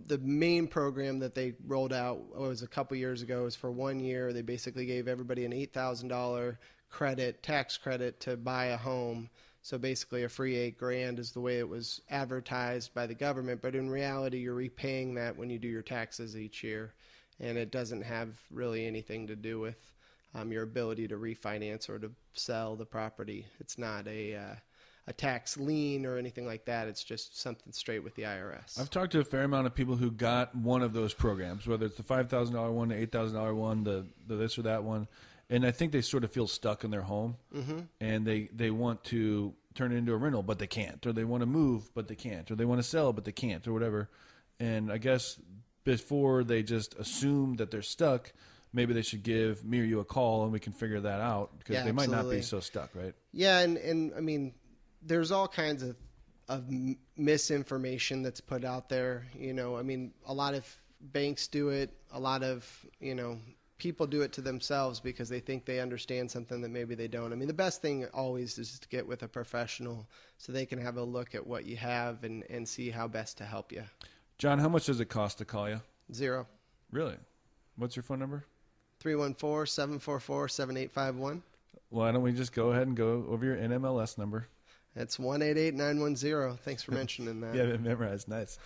the 0.07 0.19
main 0.19 0.67
program 0.67 1.19
that 1.19 1.35
they 1.35 1.53
rolled 1.65 1.91
out 1.91 2.19
what 2.35 2.47
was 2.47 2.61
a 2.61 2.67
couple 2.67 2.95
years 2.95 3.21
ago 3.23 3.41
It 3.41 3.45
was 3.45 3.55
for 3.55 3.71
one 3.71 3.99
year. 3.99 4.31
They 4.31 4.43
basically 4.43 4.85
gave 4.85 5.07
everybody 5.07 5.43
an 5.43 5.53
eight 5.53 5.73
thousand 5.73 6.09
dollar 6.09 6.59
credit, 6.91 7.41
tax 7.41 7.77
credit 7.77 8.19
to 8.21 8.37
buy 8.37 8.65
a 8.65 8.77
home. 8.77 9.29
So 9.63 9.77
basically, 9.77 10.23
a 10.23 10.29
free 10.29 10.55
eight 10.55 10.77
grand 10.77 11.19
is 11.19 11.31
the 11.31 11.39
way 11.39 11.59
it 11.59 11.69
was 11.69 12.01
advertised 12.09 12.93
by 12.93 13.05
the 13.05 13.13
government. 13.13 13.61
But 13.61 13.75
in 13.75 13.89
reality, 13.89 14.39
you're 14.39 14.55
repaying 14.55 15.13
that 15.15 15.37
when 15.37 15.49
you 15.49 15.59
do 15.59 15.67
your 15.67 15.83
taxes 15.83 16.35
each 16.35 16.63
year, 16.63 16.93
and 17.39 17.57
it 17.57 17.71
doesn't 17.71 18.01
have 18.01 18.29
really 18.49 18.85
anything 18.87 19.27
to 19.27 19.35
do 19.35 19.59
with 19.59 19.77
um, 20.33 20.51
your 20.51 20.63
ability 20.63 21.07
to 21.09 21.15
refinance 21.15 21.89
or 21.89 21.99
to 21.99 22.11
sell 22.33 22.75
the 22.75 22.85
property. 22.85 23.45
It's 23.59 23.77
not 23.77 24.07
a 24.07 24.35
uh, 24.35 24.55
a 25.07 25.13
tax 25.13 25.57
lien 25.57 26.05
or 26.05 26.17
anything 26.17 26.45
like 26.45 26.65
that. 26.65 26.87
It's 26.87 27.03
just 27.03 27.39
something 27.39 27.73
straight 27.73 28.03
with 28.03 28.15
the 28.15 28.23
IRS. 28.23 28.79
I've 28.79 28.89
talked 28.89 29.11
to 29.13 29.19
a 29.19 29.23
fair 29.23 29.43
amount 29.43 29.67
of 29.67 29.75
people 29.75 29.95
who 29.95 30.11
got 30.11 30.55
one 30.55 30.81
of 30.81 30.93
those 30.93 31.13
programs, 31.13 31.67
whether 31.67 31.85
it's 31.85 31.97
the 31.97 32.03
five 32.03 32.29
thousand 32.29 32.55
dollar 32.55 32.71
one, 32.71 32.89
the 32.89 32.95
eight 32.95 33.11
thousand 33.11 33.37
dollar 33.37 33.53
one, 33.53 33.83
the 33.83 34.05
the 34.27 34.35
this 34.35 34.57
or 34.57 34.63
that 34.63 34.83
one, 34.83 35.07
and 35.51 35.65
I 35.65 35.71
think 35.71 35.91
they 35.91 36.01
sort 36.01 36.23
of 36.23 36.31
feel 36.31 36.47
stuck 36.47 36.83
in 36.83 36.91
their 36.91 37.01
home, 37.01 37.35
mm-hmm. 37.53 37.81
and 37.99 38.25
they 38.25 38.49
they 38.55 38.71
want 38.71 39.03
to 39.05 39.53
turn 39.75 39.91
it 39.91 39.97
into 39.97 40.13
a 40.13 40.17
rental, 40.17 40.41
but 40.41 40.57
they 40.57 40.67
can't, 40.67 41.05
or 41.05 41.13
they 41.13 41.25
want 41.25 41.41
to 41.41 41.45
move, 41.45 41.93
but 41.93 42.07
they 42.07 42.15
can't, 42.15 42.49
or 42.49 42.55
they 42.55 42.65
want 42.65 42.81
to 42.81 42.87
sell, 42.87 43.13
but 43.13 43.25
they 43.25 43.31
can't, 43.31 43.67
or 43.67 43.73
whatever. 43.73 44.09
And 44.59 44.91
I 44.91 44.97
guess 44.97 45.39
before 45.83 46.43
they 46.43 46.63
just 46.63 46.95
assume 46.95 47.55
that 47.57 47.69
they're 47.69 47.81
stuck, 47.81 48.31
maybe 48.73 48.93
they 48.93 49.01
should 49.01 49.23
give 49.23 49.63
me 49.65 49.81
or 49.81 49.83
you 49.83 49.99
a 49.99 50.05
call, 50.05 50.43
and 50.43 50.53
we 50.53 50.59
can 50.59 50.71
figure 50.71 51.01
that 51.01 51.19
out 51.19 51.57
because 51.59 51.75
Yeah, 51.75 51.83
they 51.83 51.91
might 51.91 52.09
not 52.09 52.29
be 52.29 52.41
so 52.41 52.61
stuck, 52.61 52.89
right? 52.95 53.13
Yeah, 53.33 53.59
and, 53.59 53.77
and 53.77 54.13
I 54.15 54.21
mean, 54.21 54.53
there's 55.01 55.31
all 55.31 55.47
kinds 55.47 55.83
of 55.83 55.95
of 56.47 56.65
misinformation 57.15 58.23
that's 58.23 58.41
put 58.41 58.65
out 58.65 58.89
there. 58.89 59.25
You 59.37 59.53
know, 59.53 59.77
I 59.77 59.83
mean, 59.83 60.13
a 60.25 60.33
lot 60.33 60.53
of 60.53 60.65
banks 60.99 61.47
do 61.47 61.69
it. 61.69 61.91
A 62.11 62.19
lot 62.19 62.43
of 62.43 62.85
you 62.99 63.15
know 63.15 63.39
people 63.81 64.05
do 64.05 64.21
it 64.21 64.31
to 64.31 64.41
themselves 64.41 64.99
because 64.99 65.27
they 65.27 65.39
think 65.39 65.65
they 65.65 65.79
understand 65.79 66.29
something 66.29 66.61
that 66.61 66.69
maybe 66.69 66.93
they 66.93 67.07
don't. 67.07 67.33
I 67.33 67.35
mean, 67.35 67.47
the 67.47 67.53
best 67.53 67.81
thing 67.81 68.05
always 68.13 68.59
is 68.59 68.77
to 68.77 68.87
get 68.89 69.07
with 69.07 69.23
a 69.23 69.27
professional 69.27 70.05
so 70.37 70.51
they 70.51 70.67
can 70.67 70.79
have 70.79 70.97
a 70.97 71.03
look 71.03 71.33
at 71.33 71.47
what 71.47 71.65
you 71.65 71.77
have 71.77 72.23
and 72.23 72.43
and 72.51 72.69
see 72.69 72.91
how 72.91 73.07
best 73.07 73.39
to 73.39 73.43
help 73.43 73.71
you. 73.71 73.83
John, 74.37 74.59
how 74.59 74.69
much 74.69 74.85
does 74.85 74.99
it 74.99 75.05
cost 75.05 75.39
to 75.39 75.45
call 75.45 75.67
you? 75.67 75.81
Zero. 76.13 76.45
Really? 76.91 77.15
What's 77.75 77.95
your 77.95 78.03
phone 78.03 78.19
number? 78.19 78.45
314-744-7851. 79.03 81.41
Why 81.89 82.11
don't 82.11 82.21
we 82.21 82.33
just 82.33 82.53
go 82.53 82.69
ahead 82.69 82.85
and 82.85 82.95
go 82.95 83.25
over 83.29 83.43
your 83.43 83.57
NMLS 83.57 84.19
number? 84.19 84.45
That's 84.95 85.17
188910. 85.17 86.57
Thanks 86.57 86.83
for 86.83 86.91
mentioning 86.91 87.41
that. 87.41 87.55
yeah, 87.59 87.63
it 87.63 87.81
memorized. 87.81 88.27
Nice. 88.27 88.59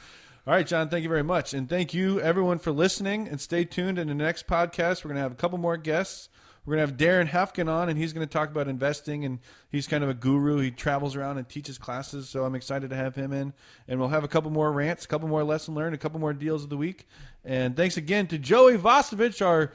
All 0.48 0.54
right, 0.54 0.68
John, 0.68 0.90
thank 0.90 1.02
you 1.02 1.10
very 1.10 1.24
much. 1.24 1.56
And 1.56 1.68
thank 1.68 1.92
you, 1.96 2.22
everyone, 2.22 2.60
for 2.60 2.72
listening. 2.72 3.28
And 3.28 3.42
stay 3.42 3.66
tuned. 3.66 3.98
In 3.98 4.10
the 4.10 4.14
next 4.14 4.46
podcast, 4.46 5.04
we're 5.04 5.10
going 5.10 5.16
to 5.16 5.24
have 5.24 5.32
a 5.32 5.36
couple 5.36 5.58
more 5.58 5.76
guests. 5.76 6.30
We're 6.64 6.76
going 6.76 6.88
to 6.88 6.92
have 6.94 7.00
Darren 7.00 7.28
Hefkin 7.28 7.68
on, 7.68 7.90
and 7.90 7.98
he's 7.98 8.14
going 8.14 8.28
to 8.28 8.32
talk 8.32 8.52
about 8.52 8.68
investing. 8.68 9.26
And 9.26 9.40
he's 9.72 9.88
kind 9.88 10.04
of 10.04 10.10
a 10.12 10.14
guru. 10.14 10.60
He 10.60 10.70
travels 10.70 11.16
around 11.16 11.40
and 11.40 11.50
teaches 11.50 11.80
classes. 11.80 12.30
So 12.30 12.46
I'm 12.46 12.54
excited 12.54 12.92
to 12.92 12.96
have 12.96 13.16
him 13.16 13.34
in. 13.34 13.54
And 13.88 14.00
we'll 14.00 14.10
have 14.10 14.24
a 14.24 14.28
couple 14.28 14.52
more 14.52 14.72
rants, 14.72 15.06
a 15.06 15.08
couple 15.08 15.28
more 15.28 15.44
lesson 15.44 15.74
learned, 15.74 15.96
a 15.96 15.98
couple 15.98 16.20
more 16.20 16.34
deals 16.34 16.64
of 16.64 16.70
the 16.70 16.78
week. 16.78 17.08
And 17.44 17.76
thanks 17.76 17.98
again 17.98 18.28
to 18.28 18.38
Joey 18.38 18.78
Vasovich, 18.78 19.44
our 19.44 19.74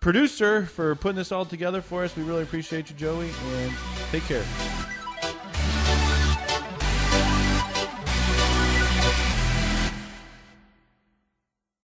producer, 0.00 0.66
for 0.66 0.96
putting 0.96 1.16
this 1.16 1.30
all 1.30 1.44
together 1.44 1.80
for 1.80 2.02
us. 2.02 2.16
We 2.16 2.24
really 2.24 2.42
appreciate 2.42 2.90
you, 2.90 2.96
Joey. 2.96 3.30
And 3.52 3.72
take 4.10 4.24
care. 4.24 4.97